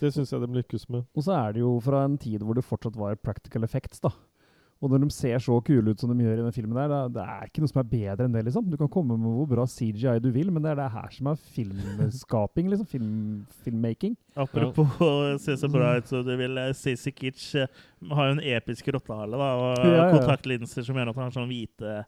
[0.00, 1.06] Det syns jeg de lykkes med.
[1.16, 4.12] Og så er det jo fra en tid hvor det fortsatt var practical effects, da.
[4.80, 7.00] Og når de ser så kule ut som de gjør i den filmen der, da,
[7.12, 8.64] det er ikke noe som er bedre enn det, liksom.
[8.72, 11.28] Du kan komme med hvor bra CGI du vil, men det er det her som
[11.28, 12.88] er filmskaping, liksom.
[12.88, 13.18] Film,
[13.64, 14.16] filmmaking.
[14.40, 14.96] Apropos
[15.44, 16.56] se så bra ut så du vil.
[16.76, 17.68] Sissy Kitsch eh,
[18.08, 20.10] har jo en episk rottehale og Ja, ja, ja.
[20.16, 21.98] kontaktlinser som gjør at han har sånn hvite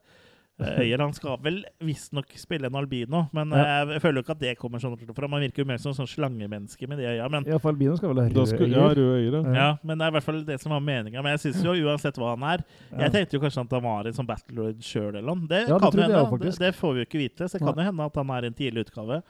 [1.02, 3.82] Han skal vel visstnok spille en albino, men Ja.
[3.82, 5.30] eh, jeg føler jo ikke at det kommer sånn fram.
[5.30, 7.28] Man virker jo mer som sånn slangemenneske med de øya.
[7.30, 9.42] Men, Iallfall Albino skal vel ha røde skulle, ja, røde øyre.
[9.44, 9.54] Ja.
[9.54, 11.22] ja, men det er i hvert fall det som var meninga.
[11.22, 12.64] Men jeg syns jo uansett hva han er
[12.98, 15.46] Jeg tenkte jo kanskje at han var en sånn Battlelord sjøl eller noe.
[15.48, 16.38] Det, Ja, det kan jo hende.
[16.42, 18.44] Det, det får vi jo ikke vite, så det kan jo hende at han er
[18.48, 19.22] en tidlig utgave.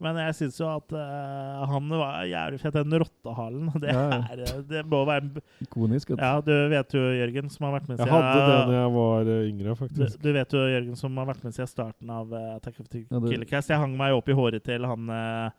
[0.00, 2.72] Men jeg syns jo at uh, han var jævlig fett.
[2.80, 4.20] Den rottehalen, det, Ja, ja.
[4.32, 6.10] er, eh, det må være Ikonisk.
[6.16, 9.30] Ja, du vet jo, Jørgen, som har vært med Jeg hadde det da jeg var
[9.50, 10.16] yngre, faktisk.
[10.20, 12.88] du, du vet jo, Jørgen, som har vært med siden starten av uh, Attack of
[12.92, 13.70] the Ja, Killercast.
[13.72, 15.50] Jeg hang meg opp i håret til han uh,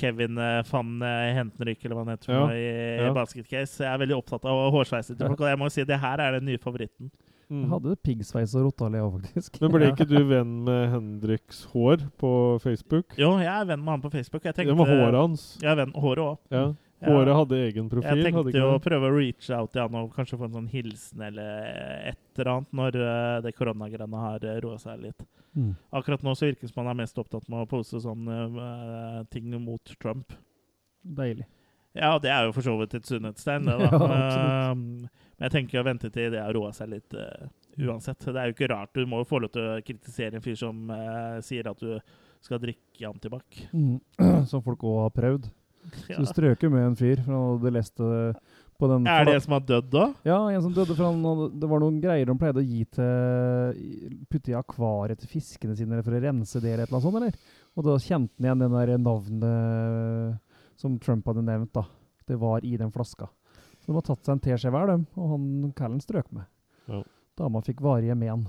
[0.00, 2.62] Kevin uh, van uh, Hentenryk, eller hva han heter, Ja, i,
[3.02, 3.10] ja.
[3.10, 3.82] i Basket Case.
[3.84, 6.38] Jeg er veldig opptatt av hårsveisen til folk, og jeg må si det her er
[6.38, 7.10] den nye favoritten.
[7.52, 7.66] Jeg Mm.
[7.68, 9.58] hadde piggsveis og rottehale, jeg òg, faktisk.
[9.60, 12.30] Men ble ikke du venn med Hendriks hår på
[12.62, 13.12] Facebook?
[13.20, 14.46] Jo, jeg er venn med han på Facebook.
[14.46, 15.42] Jeg Det tenkte, var håret hans.
[15.60, 16.38] Jeg er venn, håret òg.
[16.54, 16.62] Ja.
[17.02, 17.10] Ja.
[17.10, 18.20] Håret hadde egen profil.
[18.22, 20.68] Jeg tenkte jo å prøve å reach out til han og kanskje få en sånn
[20.70, 21.64] hilsen eller
[22.12, 25.24] et eller annet når eh, det koronagreiene har uh, roa seg litt.
[25.58, 25.72] Mm.
[25.98, 29.18] Akkurat nå så virker det som han er mest opptatt med å pose sånne uh,
[29.34, 30.36] ting mot Trump.
[31.02, 31.48] Deilig.
[31.92, 33.90] Ja, det er jo for så vidt et sunnhetstegn, det, da.
[33.98, 34.70] Ja.
[34.72, 37.50] Um, men jeg tenker å vente til det har roa seg litt uh,
[37.82, 38.24] uansett.
[38.24, 38.94] Det er jo ikke rart.
[38.94, 41.96] Du må jo få lov til å kritisere en fyr som eh, sier at du
[42.42, 43.60] skal drikke antibac.
[43.72, 43.98] Mm.
[44.50, 45.50] Som folk òg har prøvd.
[46.06, 48.20] Så du strøk jo med en fyr, for han hadde lest det
[48.82, 50.04] på den Er det en som har dødd da?
[50.26, 52.84] Ja, en som døde, for han hadde, det var noen greier de pleide å gi
[52.96, 57.08] til Putte i akvariet til fiskene sine for å rense det, eller et eller annet
[57.08, 57.60] sånt, eller?
[57.72, 60.40] Og da kjente han igjen den der navnet
[60.80, 61.86] som Trump hadde nevnt, da.
[62.26, 63.28] Det var i den flaska.
[63.82, 66.46] Så de har tatt seg en teskje hver, dem, og han Callen strøk med.
[66.90, 67.02] Ja.
[67.38, 68.46] Dama fikk varige men.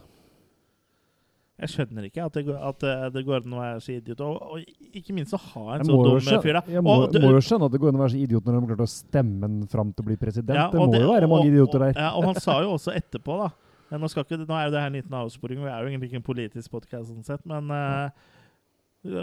[1.63, 4.21] Jeg skjønner ikke at det, går- at det, det går an å være så idiot.
[4.27, 6.59] Og, og ikke minst å ha en så dum skjønne, fyr.
[6.59, 6.63] da.
[6.75, 8.45] jeg må, Og du, må jo skjønne at det går an å være så idiot
[8.49, 10.57] når de klarte å stemme ham fram til å bli president.
[10.59, 11.97] Ja, det må må jo være mange og- idioter der.
[11.97, 13.51] Ja, og han sa jo også etterpå, da
[13.93, 16.17] nå, ikke, nå er jo det her en liten avsporing, vi er jo egentlig ikke
[16.17, 18.09] en politisk podkast, sånn sett, men uh,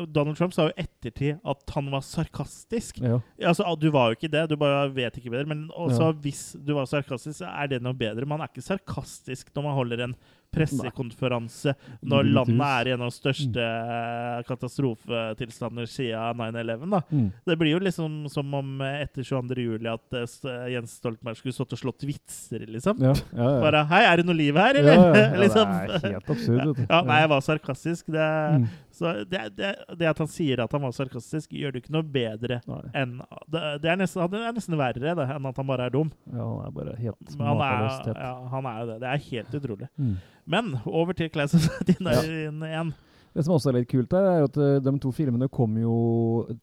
[0.07, 3.01] Donald Trump sa jo ettertid at han var sarkastisk.
[3.01, 3.17] Ja.
[3.49, 5.49] Altså, Du var jo ikke det, du bare vet ikke bedre.
[5.49, 6.13] Men også Ja.
[6.13, 8.27] hvis du var sarkastisk, så er det noe bedre.
[8.29, 10.15] Man er ikke sarkastisk når man holder en
[10.55, 17.03] pressekonferanse når landet er i en av de største eh, katastrofetilstander siden 9-11.
[17.11, 17.29] Mm.
[17.47, 19.59] Det blir jo liksom som om eh, etter 22.
[19.65, 23.01] juli at eh, Jens Stoltenberg skulle stått og slått vitser, liksom.
[23.03, 23.61] Ja, ja, ja.
[23.63, 25.75] Bare 'Hei, er det noe liv her, eller?' ja, ja, liksom.
[25.91, 26.85] det er helt absurd.
[26.89, 28.07] Ja, nei, jeg var sarkastisk.
[28.11, 28.65] Det, Mm.
[29.01, 32.05] Så det, det, det at han sier at han var sarkastisk, gjør det ikke noe
[32.05, 32.81] bedre Nei.
[33.01, 33.15] enn
[33.49, 36.11] Det, det, er nesten, det er nesten verre det, enn at han bare er dum.
[36.29, 38.99] Ja, han er bare helt makeløs ja, han er jo det.
[39.01, 39.89] Det er helt utrolig.
[39.97, 40.19] Mm.
[40.53, 42.93] Men over til Class of 1991.
[43.31, 45.97] Det som også er litt kult, der, er at eh, de to filmene kom jo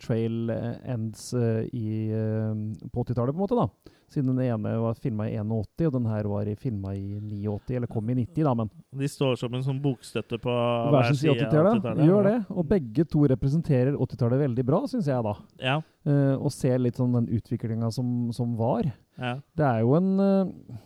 [0.04, 3.58] trail ends eh, i, eh, på 80-tallet, på en måte.
[3.58, 3.96] da.
[4.08, 7.90] Siden den ene var filma i 81, og den her var filma i 89, eller
[7.92, 8.54] kom i 90, da.
[8.56, 8.70] men
[9.02, 10.54] De står som en sånn bokstøtte på
[10.94, 12.04] Hver sin side av 80-tallet.
[12.08, 12.36] Gjør det.
[12.56, 15.34] Og begge to representerer 80-tallet veldig bra, syns jeg, da.
[15.60, 15.76] Ja.
[16.08, 18.88] Uh, og ser litt sånn den utviklinga som, som var.
[19.20, 19.34] Ja.
[19.60, 20.80] Det er jo en uh,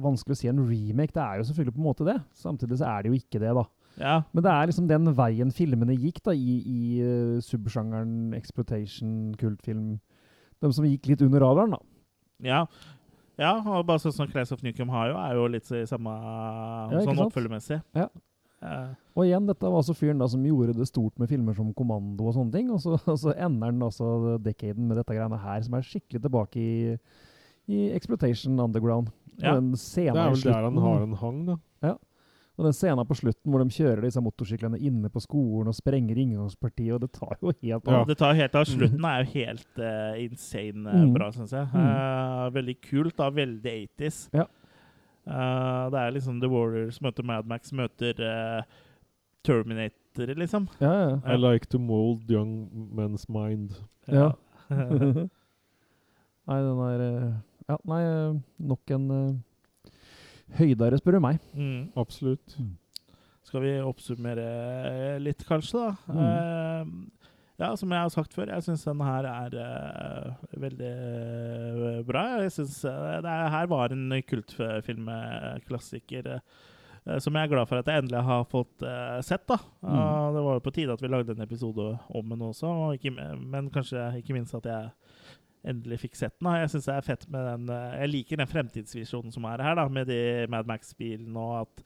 [0.00, 1.12] Vanskelig å si en remake.
[1.12, 2.16] Det er jo selvfølgelig på en måte det.
[2.40, 3.66] Samtidig så er det jo ikke det, da.
[4.00, 4.16] ja.
[4.32, 9.98] Men det er liksom den veien filmene gikk da, i, i uh, subsjangeren exploitation, kultfilm.
[10.64, 11.84] De som gikk litt under radaren, da.
[12.44, 12.64] Ja.
[13.40, 16.16] ja, og bare sånn som Class of Newcomb har jo, er jo litt i samme
[16.92, 17.80] ja, sånn oppfølgermessig.
[17.96, 18.08] Ja.
[18.60, 18.92] Uh.
[19.16, 22.26] Og igjen, dette var altså fyren da som gjorde det stort med filmer som Kommando
[22.28, 22.68] og sånne ting.
[22.74, 26.22] Og så, og så ender den altså decaden med dette greiene her, som er skikkelig
[26.26, 26.94] tilbake i,
[27.72, 29.10] i Exploitation Underground.
[29.40, 29.54] Ja.
[29.54, 31.60] Og den Det er vel der han har en hang, da.
[32.60, 36.18] Og den scenen på slutten hvor de kjører disse motorsyklene inne på skolen og sprenger
[36.20, 37.94] inngangspartiet, og det tar jo helt av.
[37.94, 38.00] Ja.
[38.10, 38.66] Det tar helt av.
[38.68, 41.14] Slutten er jo helt uh, insane Mm.
[41.14, 41.64] bra, syns jeg.
[41.72, 43.30] Eh, veldig kult, da.
[43.32, 44.18] Veldig 80s.
[44.36, 44.44] Ja.
[45.24, 48.20] Eh, det er liksom The Warriors møter Mad Max, møter
[49.42, 50.68] Terminator, liksom.
[50.84, 51.16] Ja, ja.
[51.32, 53.72] I like to mold young men's mind.
[54.06, 54.32] Ja.
[56.50, 57.06] Nei, den er
[57.70, 58.02] Ja, nei,
[58.58, 59.04] nok en
[60.50, 61.40] uh, høydare, spør du meg.
[61.54, 61.88] Mm.
[62.00, 62.58] Absolutt.
[63.46, 65.92] Skal vi oppsummere litt, kanskje, da?
[66.10, 66.84] Uh,
[67.60, 70.32] ja, som jeg har sagt før, jeg syns denne her er uh,
[70.62, 70.92] veldig
[71.76, 72.40] uh, bra.
[72.46, 76.40] Jeg synes eh, det er, her var en kultfilmklassiker
[77.20, 79.48] som jeg er glad for at jeg endelig har fått uh, sett.
[79.48, 79.56] da.
[79.82, 79.92] Mm.
[79.92, 82.94] Og det var jo på tide at vi lagde en episode om den også, og
[82.96, 84.82] ikke, men kanskje ikke minst at jeg
[85.66, 86.48] endelig fikk sett den.
[86.60, 89.74] Jeg synes det er fett med den eh, Jeg liker den fremtidsvisjonen som er her,
[89.76, 90.20] da, med de
[90.52, 91.82] Mad Max-bilene, og at,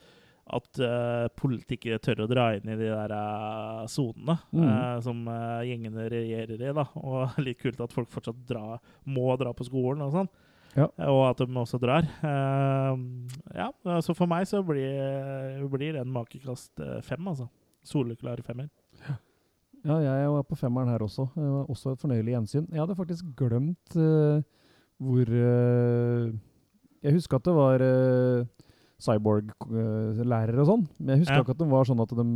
[0.59, 3.15] at uh, politikere tør å dra inn i de der
[3.91, 4.65] sonene Mm.
[4.69, 5.25] uh, som
[5.67, 6.73] gjengene regjerer i.
[6.77, 6.87] da.
[7.01, 10.31] Og litt kult at folk fortsatt dra, må dra på skolen og sånn.
[10.75, 10.89] Ja.
[11.07, 12.03] Og at de også drar.
[13.55, 13.69] Ja,
[14.03, 17.47] så for meg så blir, blir en makekast fem, altså.
[17.87, 18.67] Soleklar femmer.
[19.85, 21.27] Ja, jeg var på femmeren her også.
[21.35, 22.67] Det var også et fornøyelig gjensyn.
[22.73, 24.41] Jeg hadde faktisk glemt uh,
[24.97, 26.33] hvor uh,
[27.05, 28.47] Jeg husker at det var uh,
[29.05, 31.43] cyborg-lærere og sånn, men jeg husker Ja.
[31.45, 32.27] ikke at det var sånn at de,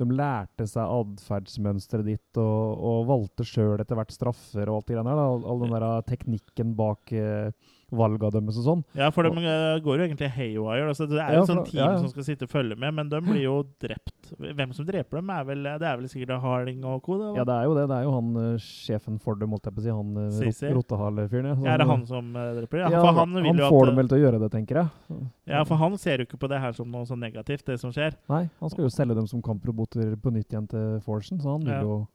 [0.00, 4.98] de lærte seg atferdsmønsteret ditt og, og valgte sjøl etter hvert straffer og alt det
[4.98, 5.26] greiene da.
[5.32, 7.50] All, all den der eh, teknikken bak uh,
[7.94, 8.82] valga deres og sånn.
[8.98, 10.88] Ja, for de og, går jo egentlig haywire.
[10.90, 12.00] Altså, det er jo Ja, et sånt team ja, ja.
[12.02, 14.32] som skal sitte og følge med, men de blir jo drept.
[14.40, 17.18] Hvem som dreper dem, er vel, det er vel sikkert Harding og co.
[17.36, 17.86] Ja, det er jo det.
[17.92, 19.94] Det er jo han uh, sjefen for dem, holdt jeg på å si.
[19.94, 21.52] Han uh, rottehale-fyren.
[21.52, 21.76] Ja.
[21.76, 22.96] Er det Sånn, han som uh, dreper dem?
[22.96, 25.20] ja, for han jo får dem vel til å gjøre det, tenker jeg.
[25.46, 27.94] Ja, for han ser jo ikke på det her som noe så negativt, det som
[27.94, 28.18] skjer.
[28.32, 29.44] Nei, han skal jo selge dem som
[29.86, 32.06] kamproboter på nytt igjen til Forsen, så han vil jo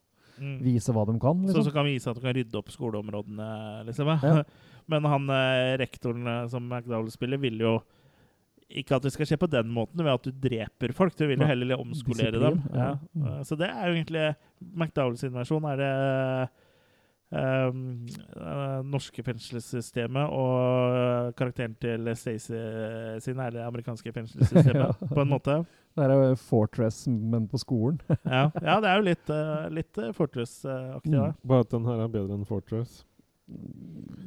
[0.41, 0.59] Mm.
[0.63, 1.37] vise hva de kan.
[1.45, 1.63] Så Liksom.
[1.65, 4.07] som kan vise at du kan rydde opp skoleområdene, liksom.
[4.23, 4.43] Ja.
[4.89, 7.81] Men han eh, rektoren eh, som McDowell spiller, vil jo
[8.71, 11.15] ikke at det skal skje på den måten, ved at du dreper folk.
[11.15, 12.63] Du vil jo heller omskolere disiplin, dem.
[12.73, 12.97] Ja.
[13.13, 13.35] ja.
[13.37, 13.43] Mm.
[13.43, 14.35] Så det er jo egentlig
[14.73, 15.63] McDowell sin versjon.
[15.65, 16.49] Er det
[18.83, 25.07] norske fengselssystemet og eh, karakteren til Stacey sin er det amerikanske fengselssystemet, Ja.
[25.13, 25.55] på en måte.
[25.95, 27.99] Det er jo Fortress, men på skolen.
[28.23, 31.33] Ja, ja det er jo litt, eh, litt eh, Fortress-aktig, Mm.
[31.47, 33.01] Bare at den her er bedre enn Fortress.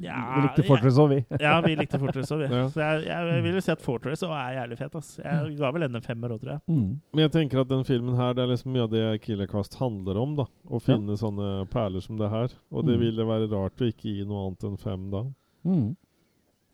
[0.05, 1.17] Ja, vi likte Fortress òg, vi.
[1.41, 2.47] Ja, vi likte Fortress òg, vi.
[2.53, 2.65] Ja.
[2.69, 4.95] Så jeg, jeg vil jo si at Fortress òg er jævlig fet.
[4.99, 5.13] ass.
[5.23, 6.61] Jeg ga vel den en femmer òg, tror jeg.
[6.67, 6.89] Mm.
[7.15, 10.19] Men jeg tenker at den filmen her, det er liksom mye av det Killercast handler
[10.21, 10.35] om.
[10.35, 12.53] da Å finne sånne perler som det her.
[12.71, 13.01] Og det Mm.
[13.07, 15.23] ville være rart å ikke gi noe annet enn fem da.
[15.65, 15.95] Mm.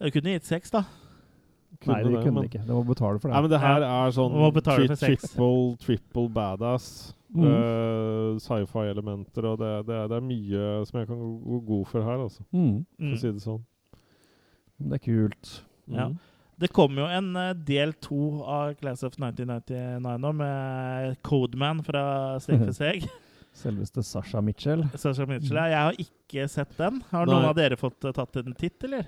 [0.02, 0.84] Jeg kunne gitt seks, da.
[1.90, 2.62] Nei, de det, kunne men- ikke.
[2.68, 3.34] De må betale for det.
[3.34, 7.14] Nei, men det her er sånn tri triple, triple badass.
[7.34, 7.46] Mm.
[7.48, 12.20] Uh, Sci-fi-elementer, og det, det, det er mye som jeg kan gå, god for her,
[12.28, 12.44] altså.
[12.52, 12.86] Mm.
[12.98, 13.14] For Mm.
[13.14, 13.62] å si det sånn.
[14.82, 15.52] Det er kult.
[15.88, 16.10] Ja.
[16.10, 16.18] Mm.
[16.62, 22.04] Det kom jo en eh, del to av Class of 1999 nå, med Codeman fra
[22.44, 23.08] Steg for steg.
[23.58, 24.84] Selveste Sasha Mitchell.
[24.96, 25.58] Sasha Mitchell.
[25.58, 25.66] ja.
[25.72, 27.02] Jeg har ikke sett den.
[27.12, 27.34] Har Nei.
[27.34, 29.08] noen av dere fått eh, tatt en titt, eller?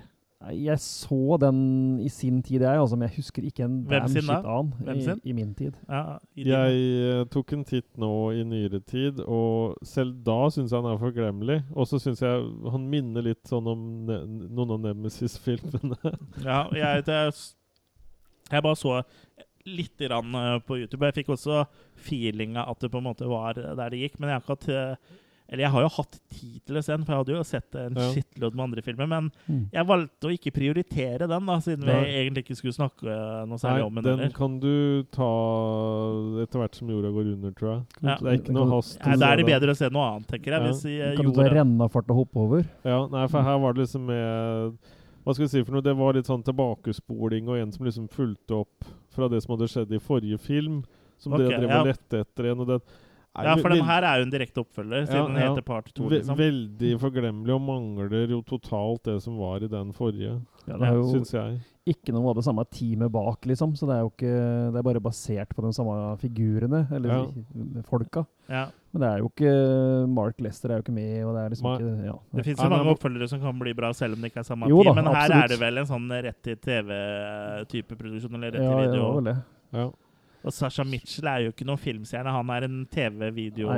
[0.52, 4.22] Jeg så den i sin tid, jeg, også, men jeg husker ikke en damn sin
[4.26, 5.76] shit annen i, i min tid.
[5.88, 6.82] Ja, i din- Jeg
[7.14, 11.00] eh, tok en titt nå i nyere tid, og selv da syns jeg han er
[11.00, 11.58] forglemmelig.
[11.74, 14.20] Og så syns jeg han minner litt sånn om ne
[14.50, 16.14] noen av Nemesis-filmene.
[16.44, 17.20] Ja, jeg, det,
[18.50, 18.98] jeg bare så
[19.64, 21.06] litt grann eh, på YouTube.
[21.08, 21.62] Jeg fikk også
[22.04, 24.18] feelinga at det på en måte var der det gikk.
[24.20, 26.92] Men jeg har ikke hatt eh, Eller jeg har jo hatt tid til å se
[26.94, 28.06] den, for jeg hadde jo sett en Ja.
[28.14, 29.06] skittlodd med andre filmer.
[29.06, 29.68] Men Mm.
[29.72, 33.58] jeg valgte å ikke prioritere den, da, siden vi egentlig ikke skulle snakke eh, noe
[33.60, 34.04] særlig Nei, om den.
[34.04, 34.32] den eller.
[34.32, 35.28] kan du ta
[36.44, 37.82] etter hvert som jorda går under, tror jeg.
[38.02, 38.16] Ja.
[38.16, 38.98] Det er ikke noe hast.
[39.04, 40.60] Nei, da er det bedre å se noe annet, tenker jeg.
[40.60, 40.68] Ja.
[40.72, 42.66] Hvis jeg Kan du ta rennafart og hoppe over?
[42.84, 44.78] Ja, nei, for her var det liksom med
[45.24, 45.80] Hva skal vi si for noe?
[45.80, 48.84] Det var litt sånn tilbakespoling, og en som liksom fulgte opp
[49.14, 50.82] fra det som hadde skjedd i forrige film.
[51.16, 51.78] Som okay, det drev ja.
[51.80, 52.60] og lette etter en.
[52.60, 53.03] Og den, Nei,
[53.42, 55.88] Ja, for den her er jo en direkte oppfølger, siden den Ja, den heter Part
[55.92, 56.08] 2.
[56.08, 56.36] Liksom.
[56.38, 60.94] Veldig forglemmelig, og mangler jo totalt det som var i den forrige, Ja, det er
[60.94, 61.58] jo syns jeg.
[61.86, 63.74] ikke noe av det samme teamet bak, liksom.
[63.76, 67.82] Så det er jo ikke Det er bare basert på de samme figurene, eller Ja.
[67.82, 68.24] folka.
[68.48, 68.68] Ja.
[68.94, 71.62] Men det er jo ikke Mark Lester er jo ikke med, og det er liksom
[71.64, 72.12] Ma ikke Ja.
[72.36, 74.68] Det fins jo mange oppfølgere som kan bli bra, selv om det ikke er samme
[74.68, 78.52] Jo da, da, Men her er det vel en sånn rett til TV-type produksjon, eller
[78.52, 79.02] rett Ja, til ja, det video.
[79.10, 79.36] var vel det.
[79.74, 79.90] Ja.
[80.44, 83.72] Og Sasha Mitchell er jo ikke noen filmstjerne, han er en TV-video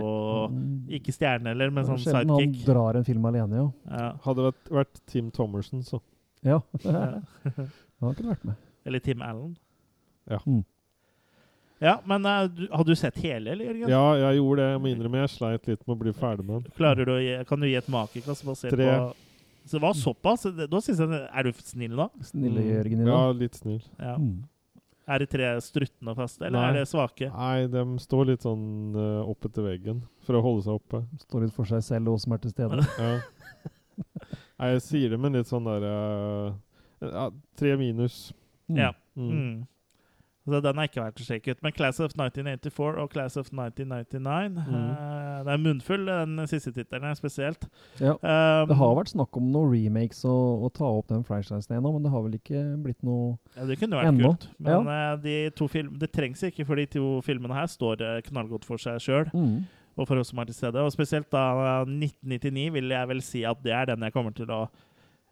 [0.51, 0.87] Mm.
[0.99, 3.67] Ikke stjerne heller, men sånn sjelden han drar en film alene, jo.
[3.91, 4.13] Ja.
[4.25, 6.01] Hadde vært, vært Tim Thomerson, så.
[6.47, 6.61] Ja.
[6.85, 7.21] Ja.
[8.03, 8.57] Han kunne vært med.
[8.87, 9.55] Eller Tim Allen.
[10.29, 10.39] Ja.
[10.45, 10.65] Mm.
[11.81, 13.89] Ja, men uh, du, har du sett hele, eller, Jørgen?
[13.93, 14.69] Ja, jeg gjorde det.
[14.71, 17.47] Jeg må innrømme jeg sleit litt med å bli ferdig med den.
[17.49, 18.87] Kan du gi et makekast basert Tre.
[18.87, 19.15] på
[19.67, 20.47] Så det var såpass?
[20.71, 22.09] Da synes jeg Er du snill nå?
[22.25, 22.69] Snille Mm.
[22.71, 23.83] Jørgen i Ja, litt snill.
[23.99, 24.17] Ja.
[24.17, 24.45] Mm.
[25.07, 26.69] Er det tre struttende faste, eller Nei.
[26.73, 27.29] er det svake?
[27.31, 31.05] Nei, de står litt sånn uh, oppe til veggen for å holde seg oppe.
[31.23, 32.83] Står litt for seg selv og som er til stede.
[32.99, 33.17] Ja.
[34.61, 36.51] Nei, jeg sier det med litt sånn der uh,
[37.01, 38.19] Ja, tre minus.
[38.69, 38.81] Mm.
[38.83, 38.91] Ja.
[39.17, 39.55] Mm.
[40.47, 41.63] Så den er ikke verdt å sjekke ut.
[41.67, 44.91] Men Class of 1984 og Class of 1999 Mm.
[44.93, 47.67] uh, Det er munnfull, den siste tittelen spesielt.
[48.01, 48.13] Ja.
[48.23, 51.83] Um, Det har vært snakk om noen remakes og å ta opp den franchisen igjen
[51.83, 54.31] men det har vel ikke blitt noe Ja, det kunne vært Ennå.
[54.37, 54.49] kult.
[54.63, 58.21] Men eh, de to film, det trengs ikke, for de to filmene her står eh,
[58.31, 59.27] knallgodt for seg sjøl.
[59.35, 59.65] mm.
[59.99, 60.77] Og for oss som er til stede.
[60.85, 64.51] Og spesielt da 1999 vil jeg vel si at det er den jeg kommer til
[64.53, 64.69] å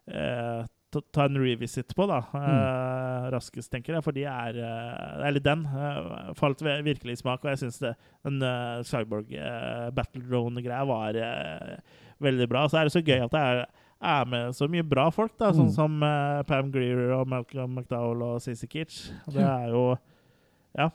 [0.08, 0.64] eh,
[1.00, 2.18] ta, en revisit på, da.
[2.38, 4.04] Eh, raskest, tenker jeg.
[4.06, 8.42] For de er eh, Eller den eh, falt virkelig i smak, og jeg syns den
[8.42, 9.30] uh, Cyborg
[9.94, 11.18] Battle Drone-greia var
[12.22, 12.66] veldig bra.
[12.68, 13.62] Så er det så gøy at det er,
[14.14, 15.76] er med så mye bra folk, da, sånn Mm.
[15.76, 16.00] som
[16.48, 19.10] Pam Greer og Malcolm McDowell og Stacey Kitch.
[19.30, 19.96] Det er jo
[20.78, 20.90] Ja.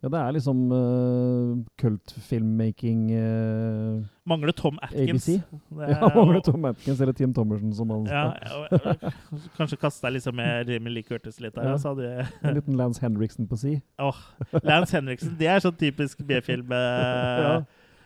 [0.00, 3.98] Ja, det er liksom uh, kult-filmmaking uh,
[4.30, 5.26] Mangler Tom Atkins.
[5.28, 5.42] Er,
[5.76, 8.62] Ja, er- mangler Tom Atkins eller Tim Thomerson, som han Ja, sa.
[8.72, 9.10] Ja,
[9.58, 11.68] kanskje kaste deg liksom med Jimmy Lee Curtis litt der.
[11.72, 11.76] Ja.
[11.82, 13.74] Så hadde En liten Lance Henriksen på si.
[14.00, 14.22] Åh,
[14.64, 16.72] Lance Henriksen, det er sånn typisk B-film.
[16.72, 16.80] Uh,
[17.50, 17.52] Ja.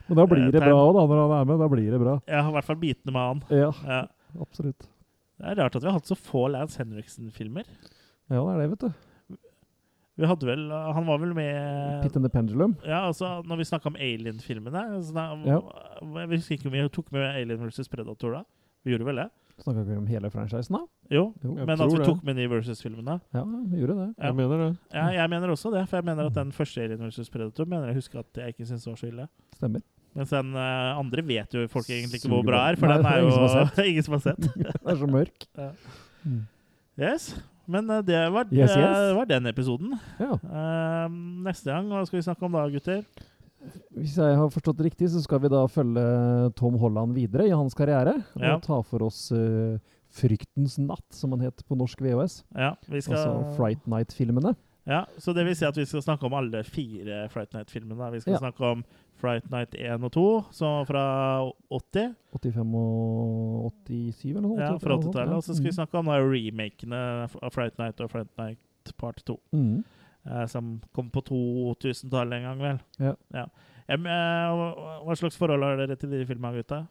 [0.08, 1.60] Men da blir det bra òg, da, når han er med.
[1.62, 2.18] Da blir det bra.
[2.28, 3.38] Ja, i hvert fall bitende med han.
[3.54, 4.02] Ja, Ja.
[4.42, 4.84] absolutt.
[5.40, 7.64] Det er rart at vi har hatt så få Lance Henriksen-filmer.
[8.28, 8.92] Ja, det er det, vet du.
[10.14, 12.76] Vi hadde vel Han var vel med Pit and the Pendulum.
[12.86, 14.84] Ja, altså, når vi snakka om Alien-filmene
[15.46, 15.60] Ja.
[16.20, 17.88] Jeg husker ikke om vi tok med Alien vs.
[17.90, 18.44] Predator da.
[18.84, 19.30] Vi gjorde vel det?
[19.62, 20.80] Snakka ikke vi om hele franchisen, da?
[21.14, 21.54] Jo, Jo.
[21.54, 22.06] Men at vi det.
[22.06, 23.20] tok med de versus-filmene.
[23.34, 24.08] Ja, vi gjorde det.
[24.18, 24.26] Ja.
[24.26, 24.70] Jeg mener det.
[24.92, 27.30] Ja, jeg mener også det, for jeg mener at den første Alien vs.
[27.30, 29.28] Predator mener jeg husker at jeg ikke syntes var så ille.
[29.54, 29.80] Stemmer.
[30.14, 32.70] Mens den uh, andre vet jo folk egentlig ikke hvor bra bra.
[32.70, 34.46] er, for Nei, den er er jo ingen som har sett.
[34.62, 35.46] det er så mørk.
[35.58, 35.70] Ja.
[36.24, 36.42] Mm.
[36.98, 37.32] Yes.
[37.66, 39.94] Men eh, det var, Yes, det var den episoden.
[40.20, 40.34] Ja.
[40.42, 41.06] Uh,
[41.46, 43.04] neste gang, hva skal vi snakke om da, gutter?
[43.96, 46.02] Hvis jeg har forstått det riktig, så skal vi da følge
[46.58, 48.18] Tom Holland videre i hans karriere.
[48.36, 48.56] Ja.
[48.58, 49.78] Og ta for oss uh,
[50.14, 52.42] Fryktens natt, som han het på norsk VHS.
[52.54, 54.52] Ja, vi skal, Altså Fright Night-filmene.
[54.86, 58.12] ja, så det vil si at vi skal snakke om alle fire Fright Night-filmene.
[58.12, 58.42] Vi skal Ja.
[58.44, 58.84] snakke om
[59.24, 61.04] Fright Night 1 og 2, så fra
[61.72, 62.14] 80.
[62.36, 65.34] 85 og 87, eller noe Ja, fra 80-tallet.
[65.38, 65.78] Og så skal vi Mm.
[65.80, 67.02] snakke om remakene
[67.42, 69.38] av Fright Night og Fright Night Part 2.
[69.56, 69.84] Mm.
[70.26, 72.78] eh, som kom på 2000-tallet en gang, vel.
[73.32, 73.46] Ja.
[73.88, 74.54] Em, eh,
[75.04, 76.86] hva- slags forhold har dere til de filmene, gutta?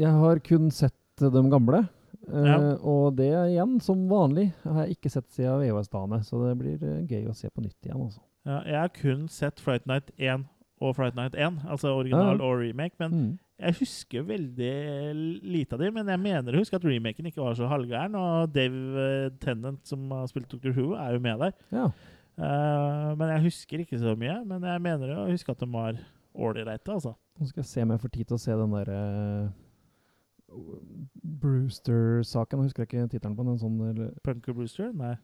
[0.00, 1.88] Jeg har kun sett de gamle.
[2.32, 2.76] eh, Ja.
[2.82, 6.22] Og det igjen, som vanlig, har jeg ikke sett siden VHS-dagene.
[6.24, 8.20] Så det blir eh, gøy å se på nytt igjen, altså.
[8.46, 10.46] Ja, jeg har kun sett Fright Night 1
[10.80, 12.44] og Fright Night 1, altså original Ja.
[12.44, 12.94] og remake.
[12.98, 13.38] Men Mm.
[13.60, 15.94] jeg husker veldig lite av dem.
[15.94, 18.14] Men jeg mener å huske at remaken ikke var så halvgæren.
[18.16, 20.72] Og Dave eh, Tennant, som har spilt Dr.
[20.72, 21.52] Who, er jo med der.
[21.72, 21.90] Ja.
[22.40, 24.44] Uh, men jeg husker ikke så mye.
[24.46, 25.92] Men jeg mener å huske at de var
[26.34, 27.14] ålreite, altså.
[27.38, 29.52] Nå skal jeg se om jeg får tid til å se den derre
[31.40, 32.58] Brewster-saken.
[32.58, 33.52] Jeg husker ikke tittelen på den.
[33.54, 34.92] En sånn Punker Brewster?
[34.96, 35.14] Nei.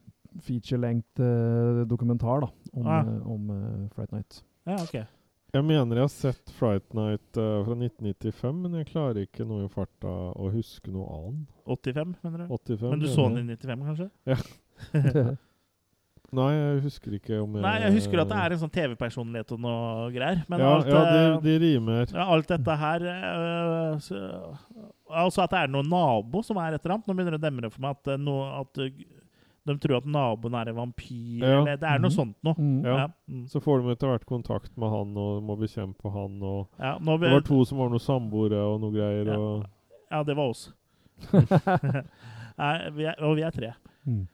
[0.45, 3.01] Feature-lengt uh, dokumentar da, om, Ah.
[3.01, 4.43] eh, om eh, Fright Night.
[4.67, 4.99] Ja, OK.
[5.55, 9.65] Jeg mener jeg har sett Fright Night uh, fra 1995, men jeg klarer ikke noe
[9.65, 11.53] i farta å huske noe annet.
[11.71, 12.55] 85, mener du?
[12.57, 14.09] 85, Men du så den i 95, kanskje?
[16.37, 19.53] Nei, jeg husker ikke om jeg Nei, jeg husker at det er en sånn TV-personlighet
[19.55, 20.43] og noe greier.
[20.51, 22.11] Men Ja, alt, ja de, eh, de rimer.
[22.11, 23.07] ja, alt dette her
[24.03, 24.23] så,
[25.07, 27.07] Altså at det er noen nabo som er et eller annet.
[27.07, 28.91] Nå begynner det å demre for meg at, uh, no, at uh,
[29.67, 31.43] de tror at naboen er en vampyr.
[31.43, 31.61] Ja.
[31.61, 32.17] Eller det er noe mm.
[32.17, 32.57] sånt noe.
[32.59, 32.79] Mm.
[32.87, 32.99] Ja.
[33.03, 33.09] Ja.
[33.31, 33.43] Mm.
[33.53, 36.39] Så får de etter hvert kontakt med han og må bekjempe han.
[36.43, 39.33] Og Ja, nå, det var to som var noen samboere og noe greier.
[39.35, 39.41] Ja.
[39.41, 39.67] Og
[40.11, 40.69] ja, det var oss.
[42.61, 43.75] nei, vi er, og vi er tre.
[44.07, 44.25] Mm.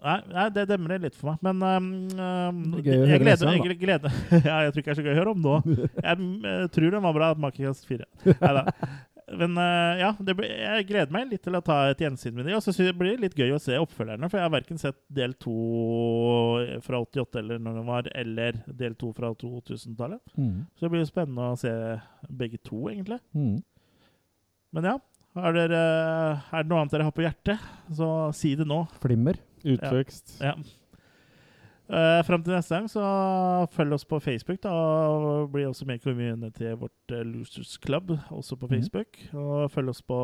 [0.00, 1.42] Nei, nei, det demrer litt for meg.
[1.44, 5.04] Men um, um, jeg gleder, gang, jeg gleder Ja, jeg tror ikke det er så
[5.04, 5.56] gøy å høre om nå.
[6.06, 8.08] Jeg mm, tror den var bra, Makekast 4.
[8.40, 8.64] Neida.
[9.38, 12.48] Men uh, ja, det blir, jeg gleder meg litt til å ta et gjensyn med
[12.48, 12.56] dem.
[12.58, 14.98] Og så blir det blir litt gøy å se oppfølgerne, for jeg har verken sett
[15.20, 15.54] del 2
[16.86, 20.22] fra 88 eller når den var, eller del 2 fra 2000-tallet.
[20.34, 20.66] Mm.
[20.74, 21.74] Så det blir jo spennende å se
[22.42, 23.20] begge to, egentlig.
[23.36, 23.60] Mm.
[24.74, 24.96] Men ja,
[25.38, 25.80] har dere,
[26.50, 28.82] er det noe annet dere har på hjertet, så si det nå.
[29.02, 29.38] Flimmer.
[29.62, 30.38] utvekst.
[30.42, 30.56] Ja.
[31.90, 33.02] Uh, Fram til neste gang, så
[33.74, 34.60] følg oss på Facebook.
[34.62, 39.16] da, og Bli også med i community vårt uh, Losers Club, også på Facebook.
[39.18, 39.34] Facebook.
[39.34, 40.20] Og følg oss på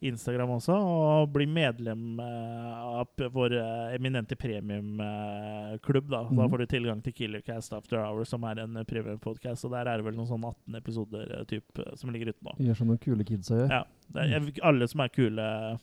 [0.00, 6.08] Instagram også, og bli medlem uh, av vår eh, eminente premiumklubb.
[6.10, 6.22] da.
[6.22, 6.50] Da Mhm.
[6.50, 9.64] får du tilgang til Killercast After Hours, som er en premiumpodkast.
[9.64, 12.44] Og der er det vel noen sånn 18 episoder eh, typ, eh, som ligger ute
[12.44, 12.54] nå.
[12.58, 13.68] Gjør som noen kule kids gjør.
[13.70, 13.82] Ja,
[14.14, 15.78] er, alle som er kule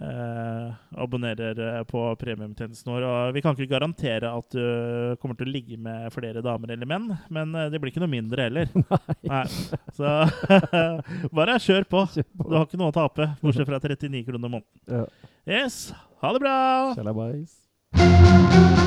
[0.00, 0.72] eh,
[1.02, 3.06] abonnerer eh, på premiumtjenesten vår.
[3.08, 6.88] Og vi kan ikke garantere at du kommer til å ligge med flere damer eller
[6.90, 8.72] menn, men eh, det blir ikke noe mindre heller.
[9.32, 9.44] Nei.
[9.96, 10.14] Så
[11.38, 12.04] bare kjør på.
[12.16, 14.68] Du har ikke noe å tape, bortsett fra 39 kroner måneden.
[14.88, 15.06] Ja.
[15.48, 15.88] Yes,
[16.22, 16.58] ha det bra!
[16.98, 18.86] Sjalabais.